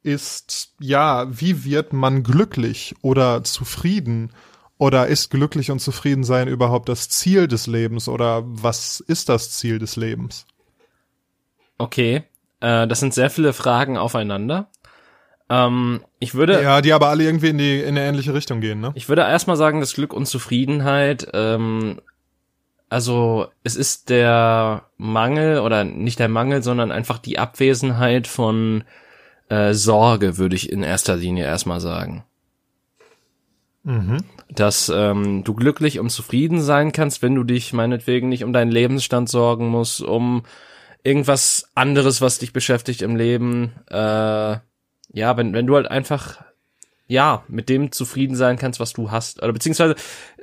ist, 0.01 0.73
ja, 0.79 1.27
wie 1.29 1.65
wird 1.65 1.93
man 1.93 2.23
glücklich 2.23 2.95
oder 3.01 3.43
zufrieden? 3.43 4.31
Oder 4.77 5.07
ist 5.07 5.29
glücklich 5.29 5.71
und 5.71 5.79
zufrieden 5.79 6.23
sein 6.23 6.47
überhaupt 6.47 6.89
das 6.89 7.07
Ziel 7.07 7.47
des 7.47 7.67
Lebens? 7.67 8.09
Oder 8.09 8.43
was 8.45 8.99
ist 8.99 9.29
das 9.29 9.51
Ziel 9.51 9.79
des 9.79 9.95
Lebens? 9.95 10.45
Okay, 11.77 12.23
äh, 12.59 12.87
das 12.87 12.99
sind 12.99 13.13
sehr 13.13 13.29
viele 13.29 13.53
Fragen 13.53 13.97
aufeinander. 13.97 14.69
Ähm, 15.53 16.01
ich 16.19 16.33
würde. 16.33 16.63
Ja, 16.63 16.81
die 16.81 16.93
aber 16.93 17.09
alle 17.09 17.23
irgendwie 17.23 17.49
in 17.49 17.57
die 17.59 17.79
in 17.79 17.89
eine 17.89 18.05
ähnliche 18.07 18.33
Richtung 18.33 18.59
gehen, 18.59 18.79
ne? 18.79 18.91
Ich 18.95 19.07
würde 19.07 19.21
erstmal 19.21 19.55
sagen, 19.55 19.79
dass 19.79 19.93
Glück 19.93 20.11
und 20.13 20.25
Zufriedenheit, 20.25 21.27
ähm, 21.33 22.01
also 22.89 23.47
es 23.63 23.75
ist 23.75 24.09
der 24.09 24.85
Mangel 24.97 25.59
oder 25.59 25.83
nicht 25.83 26.17
der 26.17 26.29
Mangel, 26.29 26.63
sondern 26.63 26.91
einfach 26.91 27.19
die 27.19 27.37
Abwesenheit 27.37 28.25
von 28.25 28.83
äh, 29.49 29.73
Sorge, 29.73 30.37
würde 30.39 30.55
ich 30.55 30.71
in 30.71 30.81
erster 30.81 31.15
Linie 31.15 31.45
erstmal 31.45 31.81
sagen. 31.81 32.23
Mhm. 33.83 34.17
Dass 34.49 34.89
ähm, 34.89 35.43
du 35.43 35.53
glücklich 35.53 35.99
und 35.99 36.09
zufrieden 36.09 36.61
sein 36.61 36.93
kannst, 36.93 37.21
wenn 37.21 37.35
du 37.35 37.43
dich 37.43 37.73
meinetwegen 37.73 38.29
nicht 38.29 38.43
um 38.43 38.53
deinen 38.53 38.71
Lebensstand 38.71 39.29
sorgen 39.29 39.67
musst, 39.67 40.01
um 40.01 40.43
irgendwas 41.03 41.69
anderes, 41.75 42.21
was 42.21 42.39
dich 42.39 42.53
beschäftigt 42.53 43.01
im 43.01 43.17
Leben. 43.17 43.73
Äh, 43.89 44.57
ja, 45.13 45.37
wenn, 45.37 45.53
wenn 45.53 45.67
du 45.67 45.75
halt 45.75 45.89
einfach, 45.89 46.43
ja, 47.07 47.43
mit 47.47 47.69
dem 47.69 47.91
zufrieden 47.91 48.35
sein 48.35 48.57
kannst, 48.57 48.79
was 48.79 48.93
du 48.93 49.11
hast. 49.11 49.41
Oder 49.43 49.53
beziehungsweise, 49.53 49.95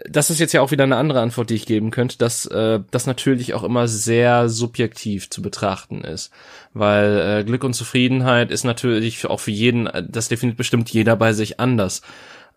das 0.09 0.31
ist 0.31 0.39
jetzt 0.39 0.53
ja 0.53 0.62
auch 0.62 0.71
wieder 0.71 0.85
eine 0.85 0.97
andere 0.97 1.21
Antwort, 1.21 1.50
die 1.50 1.57
ich 1.57 1.67
geben 1.67 1.91
könnte, 1.91 2.19
dass 2.19 2.47
äh, 2.47 2.81
das 2.91 3.07
natürlich 3.07 3.55
auch 3.55 3.65
immer 3.65 3.89
sehr 3.89 4.49
subjektiv 4.49 5.29
zu 5.29 5.43
betrachten 5.43 6.03
ist. 6.03 6.31
Weil 6.73 7.41
äh, 7.41 7.45
Glück 7.45 7.65
und 7.65 7.75
Zufriedenheit 7.75 8.50
ist 8.50 8.65
natürlich 8.65 9.27
auch 9.27 9.41
für 9.41 9.50
jeden, 9.50 9.89
das 10.09 10.29
definiert 10.29 10.57
bestimmt 10.57 10.89
jeder 10.91 11.17
bei 11.17 11.33
sich 11.33 11.59
anders. 11.59 12.03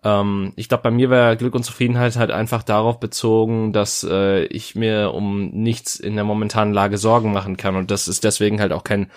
Ähm, 0.03 0.53
ich 0.55 0.69
glaube, 0.69 0.83
bei 0.83 0.91
mir 0.91 1.09
wäre 1.09 1.37
Glück 1.37 1.55
und 1.55 1.63
Zufriedenheit 1.63 2.15
halt 2.17 2.31
einfach 2.31 2.63
darauf 2.63 2.99
bezogen, 2.99 3.71
dass 3.71 4.05
äh, 4.09 4.43
ich 4.45 4.75
mir 4.75 5.13
um 5.13 5.49
nichts 5.51 5.95
in 5.95 6.15
der 6.15 6.25
momentanen 6.25 6.73
Lage 6.73 6.97
Sorgen 6.97 7.31
machen 7.31 7.57
kann 7.57 7.75
und 7.75 7.89
das 7.89 8.07
ist 8.07 8.23
deswegen 8.23 8.59
halt 8.59 8.73
auch 8.73 8.83
kein 8.83 9.09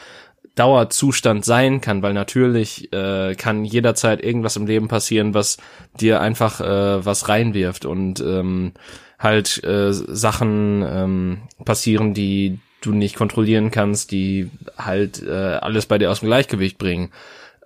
Dauerzustand 0.57 1.45
sein 1.45 1.81
kann, 1.81 2.03
weil 2.03 2.15
natürlich 2.15 2.93
äh, 2.93 3.35
kann 3.37 3.65
jederzeit 3.65 4.25
irgendwas 4.25 4.57
im 4.57 4.67
Leben 4.67 4.89
passieren, 4.89 5.35
was 5.35 5.59
dir 6.01 6.21
einfach 6.21 6.61
äh, 6.61 7.05
was 7.05 7.29
reinwirft 7.29 7.85
und 7.85 8.21
ähm, 8.21 8.73
halt 9.19 9.63
äh, 9.65 9.93
Sachen 9.93 10.83
ähm, 10.87 11.43
passieren, 11.65 12.15
die 12.15 12.59
du 12.81 12.93
nicht 12.93 13.17
kontrollieren 13.17 13.71
kannst, 13.71 14.11
die 14.13 14.51
halt 14.79 15.23
äh, 15.23 15.31
alles 15.31 15.87
bei 15.87 15.99
dir 15.99 16.11
aus 16.11 16.21
dem 16.21 16.29
Gleichgewicht 16.29 16.79
bringen. 16.79 17.11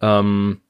Ähm, 0.02 0.60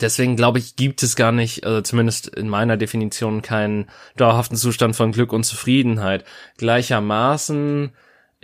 deswegen 0.00 0.36
glaube 0.36 0.58
ich, 0.58 0.76
gibt 0.76 1.02
es 1.02 1.16
gar 1.16 1.32
nicht, 1.32 1.64
also 1.64 1.80
zumindest 1.80 2.28
in 2.28 2.50
meiner 2.50 2.76
Definition, 2.76 3.40
keinen 3.40 3.86
dauerhaften 4.16 4.56
Zustand 4.56 4.94
von 4.94 5.12
Glück 5.12 5.32
und 5.32 5.44
Zufriedenheit. 5.44 6.24
Gleichermaßen 6.58 7.92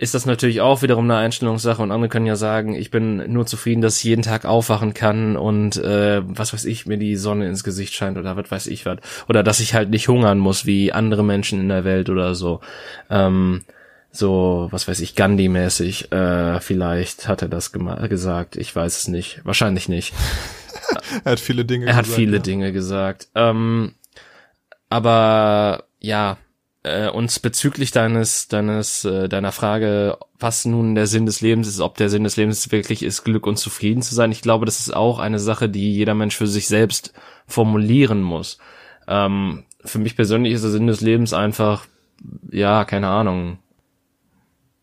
ist 0.01 0.15
das 0.15 0.25
natürlich 0.25 0.61
auch 0.61 0.81
wiederum 0.81 1.03
eine 1.03 1.17
Einstellungssache 1.17 1.79
und 1.79 1.91
andere 1.91 2.09
können 2.09 2.25
ja 2.25 2.35
sagen, 2.35 2.73
ich 2.73 2.89
bin 2.89 3.31
nur 3.31 3.45
zufrieden, 3.45 3.81
dass 3.81 3.97
ich 3.97 4.03
jeden 4.05 4.23
Tag 4.23 4.45
aufwachen 4.45 4.95
kann 4.95 5.37
und 5.37 5.77
äh, 5.77 6.23
was 6.25 6.53
weiß 6.53 6.65
ich, 6.65 6.87
mir 6.87 6.97
die 6.97 7.15
Sonne 7.17 7.47
ins 7.47 7.63
Gesicht 7.63 7.93
scheint 7.93 8.17
oder 8.17 8.35
was 8.35 8.49
weiß 8.49 8.65
ich 8.65 8.83
was. 8.87 8.97
Oder 9.29 9.43
dass 9.43 9.59
ich 9.59 9.75
halt 9.75 9.91
nicht 9.91 10.07
hungern 10.07 10.39
muss 10.39 10.65
wie 10.65 10.91
andere 10.91 11.23
Menschen 11.23 11.59
in 11.59 11.69
der 11.69 11.83
Welt 11.83 12.09
oder 12.09 12.33
so. 12.33 12.61
Ähm, 13.11 13.61
so, 14.11 14.69
was 14.71 14.87
weiß 14.87 15.01
ich, 15.01 15.13
Gandhi-mäßig, 15.13 16.11
äh, 16.11 16.59
vielleicht 16.61 17.27
hat 17.27 17.43
er 17.43 17.49
das 17.49 17.71
gesagt, 17.71 18.55
ich 18.55 18.75
weiß 18.75 18.97
es 18.97 19.07
nicht, 19.07 19.41
wahrscheinlich 19.43 19.87
nicht. 19.87 20.15
er 21.23 21.33
hat 21.33 21.39
viele 21.39 21.63
Dinge 21.63 21.85
gesagt. 21.85 21.95
Er 21.95 21.97
hat 21.97 22.07
viele 22.07 22.37
ja. 22.37 22.41
Dinge 22.41 22.71
gesagt. 22.71 23.27
Ähm, 23.35 23.93
aber 24.89 25.83
ja, 25.99 26.37
äh, 26.83 27.09
und 27.09 27.41
bezüglich 27.41 27.91
deines, 27.91 28.47
deines, 28.47 29.05
äh, 29.05 29.29
deiner 29.29 29.51
Frage, 29.51 30.17
was 30.39 30.65
nun 30.65 30.95
der 30.95 31.07
Sinn 31.07 31.25
des 31.25 31.41
Lebens 31.41 31.67
ist, 31.67 31.79
ob 31.79 31.97
der 31.97 32.09
Sinn 32.09 32.23
des 32.23 32.37
Lebens 32.37 32.71
wirklich 32.71 33.03
ist, 33.03 33.23
Glück 33.23 33.45
und 33.47 33.57
zufrieden 33.57 34.01
zu 34.01 34.15
sein, 34.15 34.31
ich 34.31 34.41
glaube, 34.41 34.65
das 34.65 34.79
ist 34.79 34.93
auch 34.95 35.19
eine 35.19 35.39
Sache, 35.39 35.69
die 35.69 35.93
jeder 35.93 36.15
Mensch 36.15 36.35
für 36.35 36.47
sich 36.47 36.67
selbst 36.67 37.13
formulieren 37.47 38.21
muss. 38.21 38.57
Ähm, 39.07 39.65
für 39.83 39.99
mich 39.99 40.15
persönlich 40.15 40.53
ist 40.53 40.63
der 40.63 40.71
Sinn 40.71 40.87
des 40.87 41.01
Lebens 41.01 41.33
einfach, 41.33 41.85
ja, 42.51 42.85
keine 42.85 43.07
Ahnung, 43.07 43.59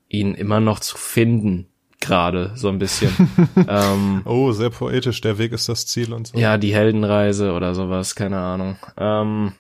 ihn 0.09 0.35
immer 0.35 0.61
noch 0.61 0.81
zu 0.81 0.97
finden 0.97 1.67
gerade 2.01 2.53
so 2.55 2.69
ein 2.69 2.79
bisschen. 2.79 3.11
ähm, 3.69 4.23
oh, 4.25 4.53
sehr 4.53 4.71
poetisch. 4.71 5.21
Der 5.21 5.39
Weg 5.39 5.53
ist 5.53 5.69
das 5.69 5.87
Ziel 5.87 6.13
und 6.13 6.29
so. 6.29 6.39
Ja, 6.39 6.57
die 6.57 6.75
Heldenreise 6.75 7.53
oder 7.53 7.75
sowas, 7.75 8.15
keine 8.15 8.39
Ahnung. 8.39 8.77
Ähm, 8.97 9.53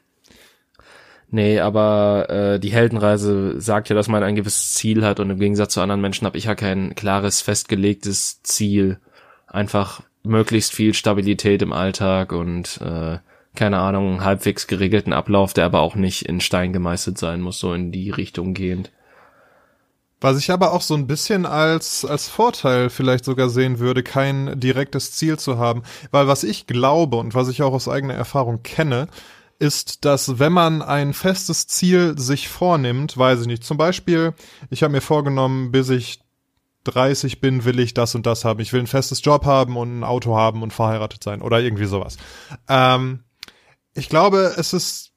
nee, 1.30 1.60
aber 1.60 2.28
äh, 2.28 2.60
die 2.60 2.72
Heldenreise 2.72 3.60
sagt 3.60 3.88
ja, 3.88 3.96
dass 3.96 4.08
man 4.08 4.22
ein 4.22 4.36
gewisses 4.36 4.74
Ziel 4.74 5.04
hat 5.04 5.20
und 5.20 5.30
im 5.30 5.38
Gegensatz 5.38 5.74
zu 5.74 5.80
anderen 5.80 6.00
Menschen 6.00 6.26
habe 6.26 6.38
ich 6.38 6.44
ja 6.44 6.54
kein 6.54 6.94
klares, 6.94 7.40
festgelegtes 7.40 8.42
Ziel. 8.42 8.98
Einfach 9.46 10.02
möglichst 10.22 10.72
viel 10.74 10.94
Stabilität 10.94 11.62
im 11.62 11.72
Alltag 11.72 12.32
und 12.32 12.80
äh, 12.82 13.18
keine 13.54 13.78
Ahnung, 13.78 14.22
halbwegs 14.22 14.66
geregelten 14.66 15.12
Ablauf, 15.12 15.52
der 15.52 15.64
aber 15.64 15.80
auch 15.80 15.96
nicht 15.96 16.22
in 16.26 16.40
Stein 16.40 16.72
gemeißelt 16.72 17.18
sein 17.18 17.40
muss, 17.40 17.58
so 17.58 17.72
in 17.72 17.90
die 17.90 18.10
Richtung 18.10 18.54
gehend. 18.54 18.92
Was 20.20 20.38
ich 20.38 20.50
aber 20.50 20.72
auch 20.72 20.82
so 20.82 20.94
ein 20.94 21.06
bisschen 21.06 21.46
als, 21.46 22.04
als 22.04 22.28
Vorteil 22.28 22.90
vielleicht 22.90 23.24
sogar 23.24 23.48
sehen 23.48 23.78
würde, 23.78 24.02
kein 24.02 24.58
direktes 24.58 25.12
Ziel 25.12 25.38
zu 25.38 25.58
haben. 25.58 25.84
Weil 26.10 26.26
was 26.26 26.42
ich 26.42 26.66
glaube 26.66 27.16
und 27.16 27.34
was 27.34 27.48
ich 27.48 27.62
auch 27.62 27.72
aus 27.72 27.88
eigener 27.88 28.14
Erfahrung 28.14 28.62
kenne, 28.62 29.06
ist, 29.58 30.04
dass 30.04 30.38
wenn 30.38 30.52
man 30.52 30.82
ein 30.82 31.12
festes 31.12 31.66
Ziel 31.66 32.18
sich 32.18 32.48
vornimmt, 32.48 33.16
weiß 33.16 33.42
ich 33.42 33.46
nicht, 33.46 33.64
zum 33.64 33.76
Beispiel, 33.76 34.34
ich 34.70 34.82
habe 34.82 34.92
mir 34.92 35.00
vorgenommen, 35.00 35.72
bis 35.72 35.88
ich 35.90 36.20
30 36.84 37.40
bin, 37.40 37.64
will 37.64 37.80
ich 37.80 37.92
das 37.92 38.14
und 38.14 38.24
das 38.26 38.44
haben. 38.44 38.60
Ich 38.60 38.72
will 38.72 38.80
ein 38.80 38.86
festes 38.86 39.22
Job 39.24 39.44
haben 39.44 39.76
und 39.76 40.00
ein 40.00 40.04
Auto 40.04 40.36
haben 40.36 40.62
und 40.62 40.72
verheiratet 40.72 41.22
sein 41.22 41.42
oder 41.42 41.60
irgendwie 41.60 41.86
sowas. 41.86 42.16
Ähm, 42.68 43.24
ich 43.94 44.08
glaube, 44.08 44.54
es 44.56 44.72
ist 44.72 45.12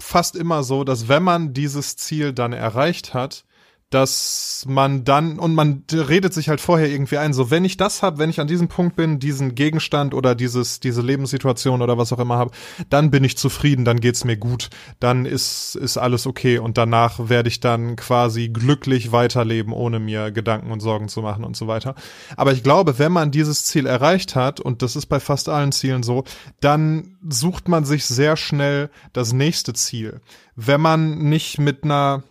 fast 0.00 0.36
immer 0.36 0.62
so, 0.62 0.84
dass 0.84 1.08
wenn 1.08 1.22
man 1.22 1.52
dieses 1.52 1.96
Ziel 1.96 2.32
dann 2.32 2.52
erreicht 2.52 3.14
hat, 3.14 3.44
dass 3.90 4.66
man 4.68 5.04
dann 5.04 5.38
und 5.38 5.54
man 5.54 5.84
redet 5.90 6.34
sich 6.34 6.50
halt 6.50 6.60
vorher 6.60 6.90
irgendwie 6.90 7.16
ein, 7.16 7.32
so 7.32 7.50
wenn 7.50 7.64
ich 7.64 7.78
das 7.78 8.02
habe, 8.02 8.18
wenn 8.18 8.28
ich 8.28 8.38
an 8.38 8.46
diesem 8.46 8.68
Punkt 8.68 8.96
bin, 8.96 9.18
diesen 9.18 9.54
Gegenstand 9.54 10.12
oder 10.12 10.34
dieses 10.34 10.80
diese 10.80 11.00
Lebenssituation 11.00 11.80
oder 11.80 11.96
was 11.96 12.12
auch 12.12 12.18
immer 12.18 12.36
habe, 12.36 12.50
dann 12.90 13.10
bin 13.10 13.24
ich 13.24 13.38
zufrieden, 13.38 13.86
dann 13.86 14.00
geht's 14.00 14.24
mir 14.24 14.36
gut, 14.36 14.68
dann 15.00 15.24
ist 15.24 15.74
ist 15.74 15.96
alles 15.96 16.26
okay 16.26 16.58
und 16.58 16.76
danach 16.76 17.30
werde 17.30 17.48
ich 17.48 17.60
dann 17.60 17.96
quasi 17.96 18.50
glücklich 18.50 19.10
weiterleben, 19.12 19.72
ohne 19.72 20.00
mir 20.00 20.32
Gedanken 20.32 20.70
und 20.70 20.80
Sorgen 20.80 21.08
zu 21.08 21.22
machen 21.22 21.44
und 21.44 21.56
so 21.56 21.66
weiter. 21.66 21.94
Aber 22.36 22.52
ich 22.52 22.62
glaube, 22.62 22.98
wenn 22.98 23.12
man 23.12 23.30
dieses 23.30 23.64
Ziel 23.64 23.86
erreicht 23.86 24.34
hat 24.34 24.60
und 24.60 24.82
das 24.82 24.96
ist 24.96 25.06
bei 25.06 25.18
fast 25.18 25.48
allen 25.48 25.72
Zielen 25.72 26.02
so, 26.02 26.24
dann 26.60 27.16
sucht 27.26 27.68
man 27.68 27.86
sich 27.86 28.04
sehr 28.04 28.36
schnell 28.36 28.90
das 29.14 29.32
nächste 29.32 29.72
Ziel. 29.72 30.20
Wenn 30.56 30.80
man 30.80 31.18
nicht 31.18 31.58
mit 31.58 31.84
einer 31.84 32.22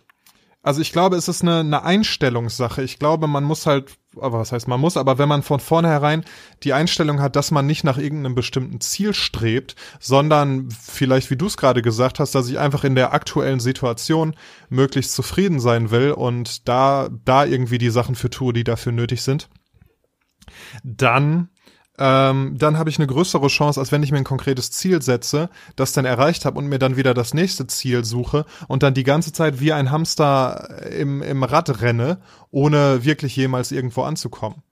also 0.62 0.80
ich 0.80 0.92
glaube, 0.92 1.16
es 1.16 1.28
ist 1.28 1.42
eine, 1.42 1.60
eine 1.60 1.84
Einstellungssache. 1.84 2.82
Ich 2.82 2.98
glaube, 2.98 3.28
man 3.28 3.44
muss 3.44 3.64
halt, 3.64 3.96
aber 4.16 4.40
was 4.40 4.50
heißt 4.50 4.66
man 4.66 4.80
muss, 4.80 4.96
aber 4.96 5.16
wenn 5.16 5.28
man 5.28 5.42
von 5.42 5.60
vornherein 5.60 6.24
die 6.64 6.72
Einstellung 6.72 7.20
hat, 7.20 7.36
dass 7.36 7.52
man 7.52 7.66
nicht 7.66 7.84
nach 7.84 7.96
irgendeinem 7.96 8.34
bestimmten 8.34 8.80
Ziel 8.80 9.14
strebt, 9.14 9.76
sondern 10.00 10.68
vielleicht, 10.70 11.30
wie 11.30 11.36
du 11.36 11.46
es 11.46 11.56
gerade 11.56 11.80
gesagt 11.80 12.18
hast, 12.18 12.34
dass 12.34 12.48
ich 12.48 12.58
einfach 12.58 12.82
in 12.82 12.96
der 12.96 13.12
aktuellen 13.12 13.60
Situation 13.60 14.34
möglichst 14.68 15.14
zufrieden 15.14 15.60
sein 15.60 15.92
will 15.92 16.10
und 16.10 16.68
da, 16.68 17.08
da 17.24 17.44
irgendwie 17.44 17.78
die 17.78 17.90
Sachen 17.90 18.16
für 18.16 18.30
tue, 18.30 18.52
die 18.52 18.64
dafür 18.64 18.92
nötig 18.92 19.22
sind, 19.22 19.48
dann 20.82 21.50
ähm, 21.98 22.56
dann 22.56 22.78
habe 22.78 22.90
ich 22.90 22.98
eine 22.98 23.06
größere 23.06 23.48
Chance, 23.48 23.80
als 23.80 23.92
wenn 23.92 24.02
ich 24.02 24.12
mir 24.12 24.18
ein 24.18 24.24
konkretes 24.24 24.70
Ziel 24.70 25.02
setze, 25.02 25.50
das 25.76 25.92
dann 25.92 26.04
erreicht 26.04 26.44
habe 26.44 26.58
und 26.58 26.66
mir 26.66 26.78
dann 26.78 26.96
wieder 26.96 27.14
das 27.14 27.34
nächste 27.34 27.66
Ziel 27.66 28.04
suche 28.04 28.44
und 28.68 28.82
dann 28.82 28.94
die 28.94 29.04
ganze 29.04 29.32
Zeit 29.32 29.60
wie 29.60 29.72
ein 29.72 29.90
Hamster 29.90 30.86
im, 30.90 31.22
im 31.22 31.42
Rad 31.42 31.80
renne, 31.80 32.20
ohne 32.50 33.04
wirklich 33.04 33.34
jemals 33.36 33.72
irgendwo 33.72 34.02
anzukommen. 34.02 34.62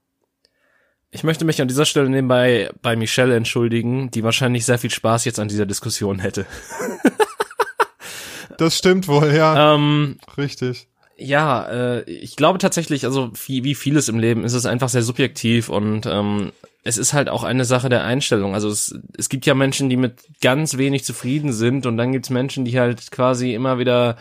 Ich 1.09 1.23
möchte 1.23 1.45
mich 1.45 1.61
an 1.61 1.67
dieser 1.67 1.85
Stelle 1.85 2.09
nebenbei 2.09 2.69
bei 2.81 2.95
Michelle 2.95 3.35
entschuldigen, 3.35 4.11
die 4.11 4.23
wahrscheinlich 4.23 4.65
sehr 4.65 4.77
viel 4.77 4.91
Spaß 4.91 5.25
jetzt 5.25 5.39
an 5.39 5.47
dieser 5.47 5.65
Diskussion 5.65 6.19
hätte. 6.19 6.45
das 8.57 8.77
stimmt 8.77 9.07
wohl, 9.07 9.33
ja. 9.33 9.75
Ähm, 9.75 10.17
Richtig. 10.37 10.87
Ja, 11.17 11.67
äh, 11.69 12.03
ich 12.03 12.35
glaube 12.35 12.59
tatsächlich, 12.59 13.05
also 13.05 13.31
wie, 13.47 13.63
wie 13.63 13.73
vieles 13.73 14.07
im 14.07 14.19
Leben 14.19 14.43
ist 14.43 14.53
es 14.53 14.65
einfach 14.65 14.89
sehr 14.89 15.01
subjektiv 15.01 15.69
und 15.69 16.05
ähm, 16.05 16.51
es 16.87 16.97
ist 16.97 17.13
halt 17.13 17.27
auch 17.27 17.43
eine 17.43 17.65
Sache 17.65 17.89
der 17.89 18.05
Einstellung. 18.05 18.53
Also 18.53 18.69
es, 18.69 18.97
es 19.17 19.27
gibt 19.27 19.45
ja 19.45 19.53
Menschen, 19.53 19.89
die 19.89 19.97
mit 19.97 20.21
ganz 20.41 20.77
wenig 20.77 21.03
zufrieden 21.03 21.51
sind 21.51 21.85
und 21.85 21.97
dann 21.97 22.13
gibt's 22.13 22.29
Menschen, 22.29 22.63
die 22.63 22.79
halt 22.79 23.11
quasi 23.11 23.53
immer 23.53 23.77
wieder, 23.77 24.15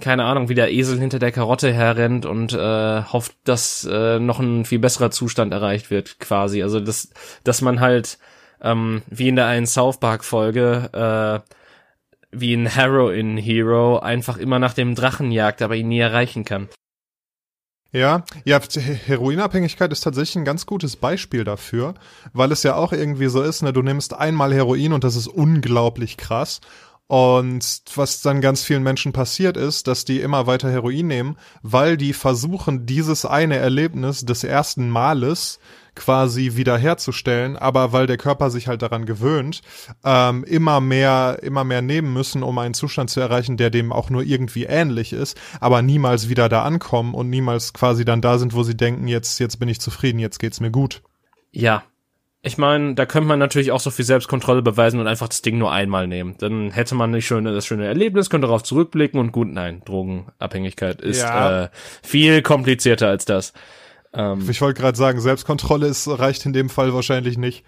keine 0.00 0.24
Ahnung, 0.24 0.48
wie 0.48 0.54
der 0.54 0.72
Esel 0.72 0.98
hinter 0.98 1.18
der 1.18 1.32
Karotte 1.32 1.72
herrennt 1.72 2.24
und 2.24 2.52
äh, 2.52 3.02
hofft, 3.02 3.34
dass 3.42 3.84
äh, 3.90 4.20
noch 4.20 4.38
ein 4.38 4.64
viel 4.64 4.78
besserer 4.78 5.10
Zustand 5.10 5.52
erreicht 5.52 5.90
wird, 5.90 6.20
quasi. 6.20 6.62
Also 6.62 6.78
dass, 6.78 7.10
dass 7.42 7.62
man 7.62 7.80
halt, 7.80 8.18
ähm, 8.62 9.02
wie 9.08 9.28
in 9.28 9.36
der 9.36 9.46
einen 9.46 9.66
South 9.66 9.98
Park-Folge, 9.98 11.42
äh, 11.44 11.54
wie 12.30 12.54
ein 12.54 12.66
Heroin-Hero 12.66 13.98
einfach 13.98 14.38
immer 14.38 14.60
nach 14.60 14.74
dem 14.74 14.94
Drachen 14.94 15.32
jagt, 15.32 15.62
aber 15.62 15.74
ihn 15.74 15.88
nie 15.88 15.98
erreichen 15.98 16.44
kann. 16.44 16.68
Ja, 17.94 18.24
ja, 18.44 18.58
Heroinabhängigkeit 19.06 19.92
ist 19.92 20.00
tatsächlich 20.00 20.34
ein 20.34 20.44
ganz 20.44 20.66
gutes 20.66 20.96
Beispiel 20.96 21.44
dafür, 21.44 21.94
weil 22.32 22.50
es 22.50 22.64
ja 22.64 22.74
auch 22.74 22.92
irgendwie 22.92 23.28
so 23.28 23.40
ist, 23.40 23.62
ne, 23.62 23.72
du 23.72 23.82
nimmst 23.82 24.14
einmal 24.14 24.52
Heroin 24.52 24.92
und 24.92 25.04
das 25.04 25.14
ist 25.14 25.28
unglaublich 25.28 26.16
krass. 26.16 26.60
Und 27.06 27.82
was 27.94 28.20
dann 28.20 28.40
ganz 28.40 28.64
vielen 28.64 28.82
Menschen 28.82 29.12
passiert 29.12 29.56
ist, 29.56 29.86
dass 29.86 30.04
die 30.04 30.20
immer 30.20 30.48
weiter 30.48 30.72
Heroin 30.72 31.06
nehmen, 31.06 31.36
weil 31.62 31.96
die 31.96 32.14
versuchen, 32.14 32.84
dieses 32.84 33.24
eine 33.24 33.58
Erlebnis 33.58 34.24
des 34.24 34.42
ersten 34.42 34.88
Males 34.88 35.60
quasi 35.94 36.56
wiederherzustellen, 36.56 37.56
aber 37.56 37.92
weil 37.92 38.06
der 38.06 38.16
Körper 38.16 38.50
sich 38.50 38.68
halt 38.68 38.82
daran 38.82 39.06
gewöhnt, 39.06 39.62
ähm, 40.04 40.44
immer 40.44 40.80
mehr, 40.80 41.38
immer 41.42 41.64
mehr 41.64 41.82
nehmen 41.82 42.12
müssen, 42.12 42.42
um 42.42 42.58
einen 42.58 42.74
Zustand 42.74 43.10
zu 43.10 43.20
erreichen, 43.20 43.56
der 43.56 43.70
dem 43.70 43.92
auch 43.92 44.10
nur 44.10 44.22
irgendwie 44.22 44.64
ähnlich 44.64 45.12
ist, 45.12 45.40
aber 45.60 45.82
niemals 45.82 46.28
wieder 46.28 46.48
da 46.48 46.62
ankommen 46.62 47.14
und 47.14 47.30
niemals 47.30 47.72
quasi 47.72 48.04
dann 48.04 48.20
da 48.20 48.38
sind, 48.38 48.54
wo 48.54 48.62
sie 48.62 48.76
denken, 48.76 49.08
jetzt, 49.08 49.38
jetzt 49.40 49.58
bin 49.58 49.68
ich 49.68 49.80
zufrieden, 49.80 50.18
jetzt 50.18 50.38
geht's 50.38 50.60
mir 50.60 50.70
gut. 50.70 51.02
Ja, 51.52 51.84
ich 52.46 52.58
meine, 52.58 52.94
da 52.94 53.06
könnte 53.06 53.26
man 53.26 53.38
natürlich 53.38 53.72
auch 53.72 53.80
so 53.80 53.90
viel 53.90 54.04
Selbstkontrolle 54.04 54.60
beweisen 54.60 55.00
und 55.00 55.06
einfach 55.06 55.28
das 55.28 55.40
Ding 55.40 55.56
nur 55.56 55.72
einmal 55.72 56.06
nehmen. 56.06 56.34
Dann 56.38 56.72
hätte 56.72 56.94
man 56.94 57.10
nicht 57.10 57.26
schöne, 57.26 57.54
das 57.54 57.64
schöne 57.64 57.86
Erlebnis, 57.86 58.28
könnte 58.28 58.46
darauf 58.46 58.62
zurückblicken 58.62 59.18
und 59.18 59.32
gut, 59.32 59.48
nein, 59.48 59.80
Drogenabhängigkeit 59.86 61.00
ist 61.00 61.22
ja. 61.22 61.64
äh, 61.64 61.68
viel 62.02 62.42
komplizierter 62.42 63.08
als 63.08 63.24
das. 63.24 63.54
Ähm, 64.14 64.48
ich 64.48 64.60
wollte 64.60 64.80
gerade 64.80 64.96
sagen, 64.96 65.20
Selbstkontrolle 65.20 65.86
ist, 65.86 66.08
reicht 66.08 66.46
in 66.46 66.52
dem 66.52 66.68
Fall 66.68 66.94
wahrscheinlich 66.94 67.36
nicht. 67.38 67.64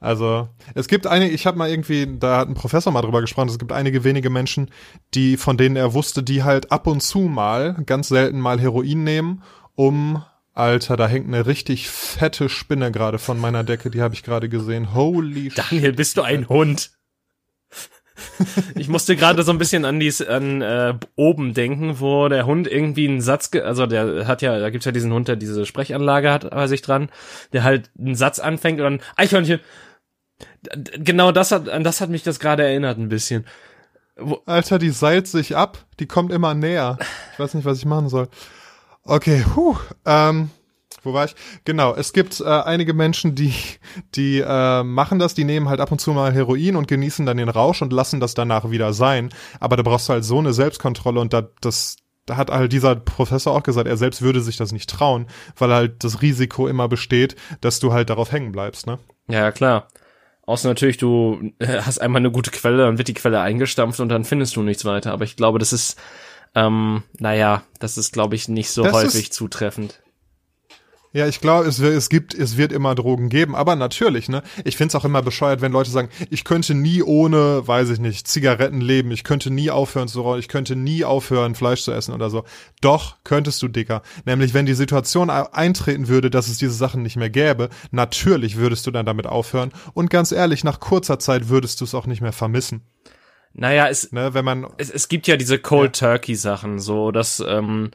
Also 0.00 0.48
es 0.74 0.86
gibt 0.86 1.06
einige, 1.06 1.34
ich 1.34 1.46
habe 1.46 1.58
mal 1.58 1.68
irgendwie, 1.68 2.06
da 2.18 2.38
hat 2.38 2.48
ein 2.48 2.54
Professor 2.54 2.92
mal 2.92 3.02
drüber 3.02 3.20
gesprochen, 3.20 3.48
es 3.48 3.58
gibt 3.58 3.72
einige 3.72 4.04
wenige 4.04 4.30
Menschen, 4.30 4.70
die 5.14 5.36
von 5.36 5.56
denen 5.56 5.74
er 5.74 5.92
wusste, 5.92 6.22
die 6.22 6.44
halt 6.44 6.70
ab 6.70 6.86
und 6.86 7.02
zu 7.02 7.20
mal, 7.20 7.74
ganz 7.84 8.08
selten 8.08 8.38
mal 8.38 8.60
Heroin 8.60 9.02
nehmen, 9.02 9.42
um 9.74 10.22
Alter, 10.54 10.96
da 10.96 11.06
hängt 11.06 11.28
eine 11.28 11.46
richtig 11.46 11.88
fette 11.88 12.48
Spinne 12.48 12.90
gerade 12.90 13.18
von 13.18 13.40
meiner 13.40 13.64
Decke, 13.64 13.90
die 13.90 14.02
habe 14.02 14.14
ich 14.14 14.24
gerade 14.24 14.48
gesehen. 14.48 14.94
Holy 14.94 15.50
Daniel, 15.50 15.92
bist 15.92 16.16
du 16.16 16.22
ein 16.22 16.48
Hund? 16.48 16.90
ich 18.74 18.88
musste 18.88 19.16
gerade 19.16 19.42
so 19.42 19.52
ein 19.52 19.58
bisschen 19.58 19.84
an 19.84 20.00
dies 20.00 20.22
an 20.22 20.62
äh, 20.62 20.94
oben 21.16 21.54
denken, 21.54 22.00
wo 22.00 22.28
der 22.28 22.46
Hund 22.46 22.66
irgendwie 22.66 23.08
einen 23.08 23.20
Satz, 23.20 23.50
also 23.62 23.86
der 23.86 24.26
hat 24.26 24.42
ja, 24.42 24.58
da 24.58 24.70
gibt's 24.70 24.86
ja 24.86 24.92
diesen 24.92 25.12
Hund, 25.12 25.28
der 25.28 25.36
diese 25.36 25.66
Sprechanlage 25.66 26.30
hat 26.30 26.50
bei 26.50 26.66
sich 26.66 26.82
dran, 26.82 27.10
der 27.52 27.64
halt 27.64 27.90
einen 27.98 28.14
Satz 28.14 28.38
anfängt 28.38 28.80
und 28.80 28.84
dann 28.84 29.00
Eichhörnchen. 29.16 29.60
Genau 30.98 31.32
das 31.32 31.50
hat, 31.50 31.68
an 31.68 31.84
das 31.84 32.00
hat 32.00 32.10
mich 32.10 32.22
das 32.22 32.40
gerade 32.40 32.64
erinnert 32.64 32.98
ein 32.98 33.08
bisschen. 33.08 33.44
Wo 34.16 34.42
Alter, 34.46 34.78
die 34.78 34.90
seilt 34.90 35.28
sich 35.28 35.56
ab, 35.56 35.78
die 36.00 36.06
kommt 36.06 36.32
immer 36.32 36.54
näher. 36.54 36.98
Ich 37.32 37.38
weiß 37.38 37.54
nicht, 37.54 37.64
was 37.64 37.78
ich 37.78 37.84
machen 37.84 38.08
soll. 38.08 38.28
Okay, 39.04 39.44
puh, 39.54 39.76
ähm, 40.04 40.50
wo 41.02 41.12
war 41.12 41.24
ich? 41.24 41.34
Genau, 41.64 41.94
es 41.94 42.12
gibt 42.12 42.40
äh, 42.40 42.44
einige 42.44 42.94
Menschen, 42.94 43.34
die, 43.34 43.54
die 44.14 44.40
äh, 44.40 44.82
machen 44.82 45.18
das, 45.18 45.34
die 45.34 45.44
nehmen 45.44 45.68
halt 45.68 45.80
ab 45.80 45.92
und 45.92 46.00
zu 46.00 46.12
mal 46.12 46.32
Heroin 46.32 46.76
und 46.76 46.88
genießen 46.88 47.26
dann 47.26 47.36
den 47.36 47.48
Rausch 47.48 47.82
und 47.82 47.92
lassen 47.92 48.20
das 48.20 48.34
danach 48.34 48.70
wieder 48.70 48.92
sein. 48.92 49.30
Aber 49.60 49.76
da 49.76 49.82
brauchst 49.82 50.08
du 50.08 50.14
halt 50.14 50.24
so 50.24 50.38
eine 50.38 50.52
Selbstkontrolle 50.52 51.20
und 51.20 51.32
da, 51.32 51.48
das, 51.60 51.96
da 52.26 52.36
hat 52.36 52.50
halt 52.50 52.72
dieser 52.72 52.96
Professor 52.96 53.54
auch 53.54 53.62
gesagt, 53.62 53.88
er 53.88 53.96
selbst 53.96 54.22
würde 54.22 54.40
sich 54.40 54.56
das 54.56 54.72
nicht 54.72 54.90
trauen, 54.90 55.26
weil 55.56 55.72
halt 55.72 56.04
das 56.04 56.22
Risiko 56.22 56.68
immer 56.68 56.88
besteht, 56.88 57.36
dass 57.60 57.80
du 57.80 57.92
halt 57.92 58.10
darauf 58.10 58.32
hängen 58.32 58.52
bleibst, 58.52 58.86
ne? 58.86 58.98
Ja, 59.28 59.52
klar. 59.52 59.88
Außer 60.48 60.68
natürlich, 60.68 60.96
du 60.96 61.52
hast 61.60 62.00
einmal 62.00 62.20
eine 62.20 62.30
gute 62.30 62.50
Quelle, 62.50 62.78
dann 62.78 62.96
wird 62.96 63.08
die 63.08 63.14
Quelle 63.14 63.40
eingestampft 63.40 64.00
und 64.00 64.08
dann 64.08 64.24
findest 64.24 64.56
du 64.56 64.62
nichts 64.62 64.84
weiter. 64.86 65.12
Aber 65.12 65.24
ich 65.24 65.36
glaube, 65.36 65.58
das 65.58 65.74
ist, 65.74 66.00
ähm, 66.54 67.02
naja, 67.18 67.62
das 67.80 67.98
ist, 67.98 68.14
glaube 68.14 68.34
ich, 68.34 68.48
nicht 68.48 68.70
so 68.70 68.82
das 68.82 68.94
häufig 68.94 69.30
zutreffend. 69.30 70.00
Ja, 71.12 71.26
ich 71.26 71.40
glaube, 71.40 71.66
es, 71.66 71.78
es 71.78 72.10
gibt, 72.10 72.34
es 72.34 72.58
wird 72.58 72.70
immer 72.70 72.94
Drogen 72.94 73.30
geben, 73.30 73.54
aber 73.56 73.76
natürlich, 73.76 74.28
ne? 74.28 74.42
Ich 74.64 74.76
find's 74.76 74.94
auch 74.94 75.06
immer 75.06 75.22
bescheuert, 75.22 75.62
wenn 75.62 75.72
Leute 75.72 75.90
sagen, 75.90 76.10
ich 76.28 76.44
könnte 76.44 76.74
nie 76.74 77.02
ohne, 77.02 77.66
weiß 77.66 77.88
ich 77.90 77.98
nicht, 77.98 78.28
Zigaretten 78.28 78.82
leben, 78.82 79.10
ich 79.10 79.24
könnte 79.24 79.50
nie 79.50 79.70
aufhören 79.70 80.08
zu 80.08 80.20
rauchen, 80.20 80.38
ich 80.38 80.48
könnte 80.48 80.76
nie 80.76 81.04
aufhören, 81.04 81.54
Fleisch 81.54 81.82
zu 81.82 81.92
essen 81.92 82.12
oder 82.12 82.28
so. 82.28 82.44
Doch, 82.82 83.16
könntest 83.24 83.62
du, 83.62 83.68
Dicker. 83.68 84.02
Nämlich, 84.26 84.52
wenn 84.52 84.66
die 84.66 84.74
Situation 84.74 85.30
eintreten 85.30 86.08
würde, 86.08 86.28
dass 86.28 86.48
es 86.48 86.58
diese 86.58 86.74
Sachen 86.74 87.02
nicht 87.02 87.16
mehr 87.16 87.30
gäbe, 87.30 87.70
natürlich 87.90 88.56
würdest 88.56 88.86
du 88.86 88.90
dann 88.90 89.06
damit 89.06 89.26
aufhören 89.26 89.72
und 89.94 90.10
ganz 90.10 90.30
ehrlich, 90.30 90.62
nach 90.62 90.78
kurzer 90.78 91.18
Zeit 91.18 91.48
würdest 91.48 91.80
du 91.80 91.84
es 91.84 91.94
auch 91.94 92.06
nicht 92.06 92.20
mehr 92.20 92.32
vermissen. 92.32 92.82
Naja, 93.54 93.88
es, 93.88 94.12
ne, 94.12 94.34
wenn 94.34 94.44
man, 94.44 94.66
es, 94.76 94.90
es 94.90 95.08
gibt 95.08 95.26
ja 95.26 95.36
diese 95.36 95.58
Cold. 95.58 95.98
Turkey 95.98 96.34
Sachen, 96.34 96.78
so, 96.78 97.10
dass, 97.10 97.42
ähm, 97.46 97.90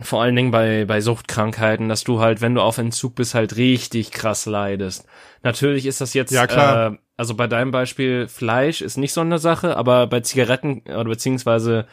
vor 0.00 0.22
allen 0.22 0.34
Dingen 0.34 0.50
bei, 0.50 0.84
bei 0.86 1.00
Suchtkrankheiten, 1.00 1.88
dass 1.88 2.02
du 2.02 2.20
halt, 2.20 2.40
wenn 2.40 2.54
du 2.54 2.60
auf 2.60 2.78
Entzug 2.78 3.14
bist, 3.14 3.34
halt 3.34 3.56
richtig 3.56 4.10
krass 4.10 4.46
leidest. 4.46 5.06
Natürlich 5.42 5.86
ist 5.86 6.00
das 6.00 6.14
jetzt, 6.14 6.32
ja, 6.32 6.46
klar. 6.46 6.92
Äh, 6.94 6.96
also 7.16 7.34
bei 7.34 7.46
deinem 7.46 7.70
Beispiel 7.70 8.26
Fleisch 8.26 8.80
ist 8.80 8.96
nicht 8.96 9.12
so 9.12 9.20
eine 9.20 9.38
Sache, 9.38 9.76
aber 9.76 10.08
bei 10.08 10.20
Zigaretten 10.20 10.82
oder 10.86 11.04
beziehungsweise 11.04 11.86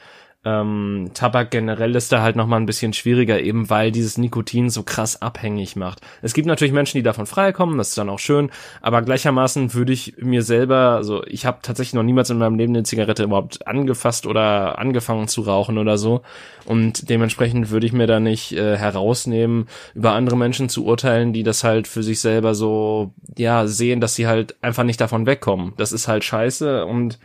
ähm, 0.44 1.12
Tabak 1.14 1.52
generell 1.52 1.96
ist 1.96 2.12
da 2.12 2.22
halt 2.24 2.36
nochmal 2.36 2.60
ein 2.60 2.66
bisschen 2.66 2.94
schwieriger, 2.94 3.40
eben 3.40 3.70
weil 3.70 3.92
dieses 3.92 4.18
Nikotin 4.18 4.72
so 4.72 4.82
krass 4.82 5.22
abhängig 5.22 5.76
macht. 5.76 6.02
Es 6.24 6.34
gibt 6.34 6.48
natürlich 6.48 6.74
Menschen, 6.74 6.98
die 6.98 7.04
davon 7.04 7.28
freikommen, 7.28 7.78
das 7.78 7.90
ist 7.90 7.98
dann 7.98 8.10
auch 8.10 8.18
schön, 8.18 8.50
aber 8.82 9.04
gleichermaßen 9.04 9.76
würde 9.76 9.94
ich 9.94 10.16
mir 10.18 10.42
selber, 10.42 10.96
also 10.96 11.24
ich 11.28 11.46
habe 11.46 11.60
tatsächlich 11.62 11.94
noch 11.94 12.04
niemals 12.04 12.32
in 12.32 12.40
meinem 12.40 12.58
Leben 12.58 12.74
eine 12.74 12.84
Zigarette 12.84 13.24
überhaupt 13.24 13.68
angefasst 13.68 14.26
oder 14.26 14.80
angefangen 14.80 15.28
zu 15.28 15.42
rauchen 15.42 15.78
oder 15.78 16.00
so 16.00 16.24
und 16.66 17.10
dementsprechend 17.10 17.70
würde 17.70 17.86
ich 17.86 17.94
mir 17.94 18.08
da 18.08 18.20
nicht 18.20 18.54
äh, 18.54 18.78
herausnehmen, 18.78 19.68
über 19.94 20.14
andere 20.14 20.38
Menschen 20.38 20.70
zu 20.70 20.86
urteilen, 20.86 21.34
die 21.34 21.44
das 21.44 21.64
halt 21.64 21.88
für 21.88 22.02
sich 22.02 22.20
selber 22.20 22.56
so, 22.56 23.14
ja, 23.38 23.68
sehen, 23.68 24.02
dass 24.02 24.16
sie 24.16 24.26
halt 24.26 24.56
einfach 24.64 24.84
nicht 24.84 25.02
davon 25.02 25.28
wegkommen. 25.28 25.74
Das 25.78 25.92
ist 25.92 26.08
halt 26.08 26.24
scheiße 26.24 26.86
und 26.86 27.20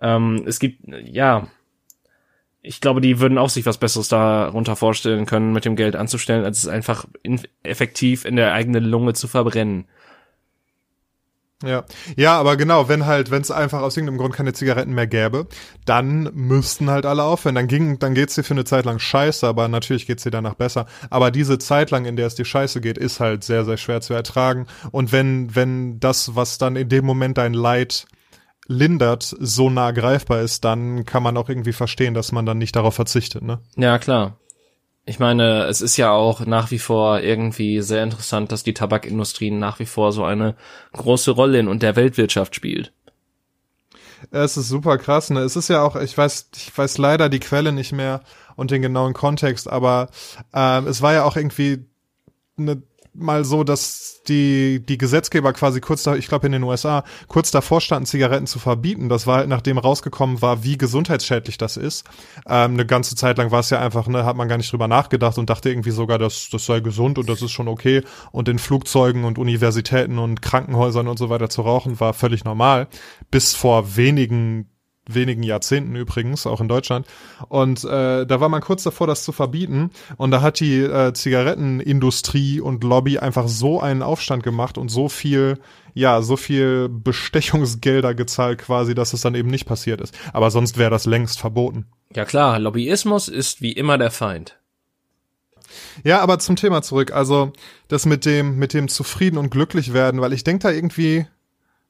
ähm, 0.00 0.42
es 0.46 0.60
gibt, 0.60 0.82
ja, 1.04 1.48
ich 2.68 2.82
glaube, 2.82 3.00
die 3.00 3.18
würden 3.18 3.38
auch 3.38 3.48
sich 3.48 3.64
was 3.64 3.78
Besseres 3.78 4.08
darunter 4.08 4.76
vorstellen 4.76 5.24
können, 5.24 5.54
mit 5.54 5.64
dem 5.64 5.74
Geld 5.74 5.96
anzustellen, 5.96 6.44
als 6.44 6.58
es 6.58 6.68
einfach 6.68 7.06
in, 7.22 7.40
effektiv 7.62 8.26
in 8.26 8.36
der 8.36 8.52
eigenen 8.52 8.84
Lunge 8.84 9.14
zu 9.14 9.26
verbrennen. 9.26 9.86
Ja, 11.64 11.84
ja, 12.14 12.38
aber 12.38 12.58
genau, 12.58 12.88
wenn 12.88 13.06
halt, 13.06 13.30
wenn 13.30 13.40
es 13.40 13.50
einfach 13.50 13.80
aus 13.80 13.96
irgendeinem 13.96 14.18
Grund 14.18 14.34
keine 14.34 14.52
Zigaretten 14.52 14.92
mehr 14.94 15.06
gäbe, 15.06 15.46
dann 15.86 16.30
müssten 16.34 16.90
halt 16.90 17.06
alle 17.06 17.24
aufhören. 17.24 17.54
Dann 17.54 17.68
ging, 17.68 17.98
dann 17.98 18.14
geht's 18.14 18.34
dir 18.34 18.44
für 18.44 18.54
eine 18.54 18.64
Zeit 18.64 18.84
lang 18.84 18.98
scheiße, 18.98 19.46
aber 19.46 19.66
natürlich 19.66 20.06
geht's 20.06 20.22
dir 20.22 20.30
danach 20.30 20.54
besser. 20.54 20.84
Aber 21.08 21.30
diese 21.30 21.58
Zeit 21.58 21.90
lang, 21.90 22.04
in 22.04 22.16
der 22.16 22.26
es 22.26 22.34
dir 22.34 22.44
scheiße 22.44 22.82
geht, 22.82 22.98
ist 22.98 23.18
halt 23.18 23.44
sehr, 23.44 23.64
sehr 23.64 23.78
schwer 23.78 24.02
zu 24.02 24.12
ertragen. 24.12 24.66
Und 24.92 25.10
wenn, 25.10 25.56
wenn 25.56 25.98
das, 26.00 26.36
was 26.36 26.58
dann 26.58 26.76
in 26.76 26.90
dem 26.90 27.06
Moment 27.06 27.38
dein 27.38 27.54
Leid 27.54 28.06
lindert, 28.68 29.34
so 29.40 29.70
nah 29.70 29.90
greifbar 29.90 30.42
ist, 30.42 30.64
dann 30.64 31.04
kann 31.04 31.22
man 31.22 31.36
auch 31.36 31.48
irgendwie 31.48 31.72
verstehen, 31.72 32.14
dass 32.14 32.32
man 32.32 32.46
dann 32.46 32.58
nicht 32.58 32.76
darauf 32.76 32.94
verzichtet, 32.94 33.42
ne? 33.42 33.60
Ja, 33.76 33.98
klar. 33.98 34.36
Ich 35.06 35.18
meine, 35.18 35.64
es 35.64 35.80
ist 35.80 35.96
ja 35.96 36.10
auch 36.10 36.44
nach 36.44 36.70
wie 36.70 36.78
vor 36.78 37.20
irgendwie 37.20 37.80
sehr 37.80 38.02
interessant, 38.02 38.52
dass 38.52 38.62
die 38.62 38.74
Tabakindustrie 38.74 39.50
nach 39.50 39.78
wie 39.78 39.86
vor 39.86 40.12
so 40.12 40.22
eine 40.22 40.54
große 40.92 41.30
Rolle 41.30 41.58
in 41.58 41.68
und 41.68 41.82
der 41.82 41.96
Weltwirtschaft 41.96 42.54
spielt. 42.54 42.92
Es 44.30 44.58
ist 44.58 44.68
super 44.68 44.98
krass, 44.98 45.30
ne? 45.30 45.40
Es 45.40 45.56
ist 45.56 45.68
ja 45.68 45.82
auch, 45.82 45.96
ich 45.96 46.16
weiß, 46.16 46.50
ich 46.56 46.76
weiß 46.76 46.98
leider 46.98 47.30
die 47.30 47.40
Quelle 47.40 47.72
nicht 47.72 47.92
mehr 47.92 48.20
und 48.54 48.70
den 48.70 48.82
genauen 48.82 49.14
Kontext, 49.14 49.68
aber 49.70 50.10
ähm, 50.52 50.86
es 50.86 51.00
war 51.00 51.14
ja 51.14 51.24
auch 51.24 51.36
irgendwie 51.36 51.86
eine 52.58 52.82
mal 53.20 53.44
so, 53.44 53.64
dass 53.64 54.22
die, 54.28 54.84
die 54.84 54.98
Gesetzgeber 54.98 55.52
quasi 55.52 55.80
kurz 55.80 56.02
da, 56.02 56.14
ich 56.14 56.28
glaube 56.28 56.46
in 56.46 56.52
den 56.52 56.62
USA, 56.62 57.04
kurz 57.28 57.50
davor 57.50 57.80
standen, 57.80 58.06
Zigaretten 58.06 58.46
zu 58.46 58.58
verbieten. 58.58 59.08
Das 59.08 59.26
war 59.26 59.38
halt, 59.38 59.48
nachdem 59.48 59.78
rausgekommen 59.78 60.42
war, 60.42 60.64
wie 60.64 60.78
gesundheitsschädlich 60.78 61.58
das 61.58 61.76
ist. 61.76 62.04
Ähm, 62.46 62.74
eine 62.74 62.86
ganze 62.86 63.16
Zeit 63.16 63.38
lang 63.38 63.50
war 63.50 63.60
es 63.60 63.70
ja 63.70 63.80
einfach, 63.80 64.06
ne, 64.08 64.24
hat 64.24 64.36
man 64.36 64.48
gar 64.48 64.56
nicht 64.56 64.72
drüber 64.72 64.88
nachgedacht 64.88 65.38
und 65.38 65.50
dachte 65.50 65.70
irgendwie 65.70 65.90
sogar, 65.90 66.18
dass 66.18 66.48
das 66.50 66.66
sei 66.66 66.80
gesund 66.80 67.18
und 67.18 67.28
das 67.28 67.42
ist 67.42 67.52
schon 67.52 67.68
okay. 67.68 68.02
Und 68.32 68.48
in 68.48 68.58
Flugzeugen 68.58 69.24
und 69.24 69.38
Universitäten 69.38 70.18
und 70.18 70.42
Krankenhäusern 70.42 71.08
und 71.08 71.18
so 71.18 71.30
weiter 71.30 71.48
zu 71.48 71.62
rauchen 71.62 71.98
war 72.00 72.12
völlig 72.12 72.44
normal. 72.44 72.88
Bis 73.30 73.54
vor 73.54 73.96
wenigen 73.96 74.68
wenigen 75.08 75.42
Jahrzehnten 75.42 75.96
übrigens, 75.96 76.46
auch 76.46 76.60
in 76.60 76.68
Deutschland. 76.68 77.06
Und 77.48 77.84
äh, 77.84 78.26
da 78.26 78.40
war 78.40 78.48
man 78.48 78.60
kurz 78.60 78.82
davor, 78.82 79.06
das 79.06 79.24
zu 79.24 79.32
verbieten. 79.32 79.90
Und 80.16 80.30
da 80.30 80.42
hat 80.42 80.60
die 80.60 80.80
äh, 80.80 81.12
Zigarettenindustrie 81.12 82.60
und 82.60 82.84
Lobby 82.84 83.18
einfach 83.18 83.48
so 83.48 83.80
einen 83.80 84.02
Aufstand 84.02 84.42
gemacht 84.42 84.78
und 84.78 84.88
so 84.90 85.08
viel, 85.08 85.58
ja, 85.94 86.22
so 86.22 86.36
viel 86.36 86.88
Bestechungsgelder 86.88 88.14
gezahlt 88.14 88.58
quasi, 88.58 88.94
dass 88.94 89.12
es 89.12 89.22
dann 89.22 89.34
eben 89.34 89.50
nicht 89.50 89.66
passiert 89.66 90.00
ist. 90.00 90.16
Aber 90.32 90.50
sonst 90.50 90.78
wäre 90.78 90.90
das 90.90 91.06
längst 91.06 91.40
verboten. 91.40 91.86
Ja 92.14 92.24
klar, 92.24 92.58
Lobbyismus 92.58 93.28
ist 93.28 93.60
wie 93.60 93.72
immer 93.72 93.98
der 93.98 94.10
Feind. 94.10 94.58
Ja, 96.04 96.20
aber 96.20 96.38
zum 96.38 96.56
Thema 96.56 96.82
zurück. 96.82 97.12
Also 97.12 97.52
das 97.88 98.06
mit 98.06 98.24
dem, 98.24 98.56
mit 98.56 98.74
dem 98.74 98.88
zufrieden 98.88 99.38
und 99.38 99.50
glücklich 99.50 99.92
werden, 99.92 100.20
weil 100.20 100.32
ich 100.32 100.44
denke 100.44 100.62
da 100.62 100.70
irgendwie, 100.70 101.26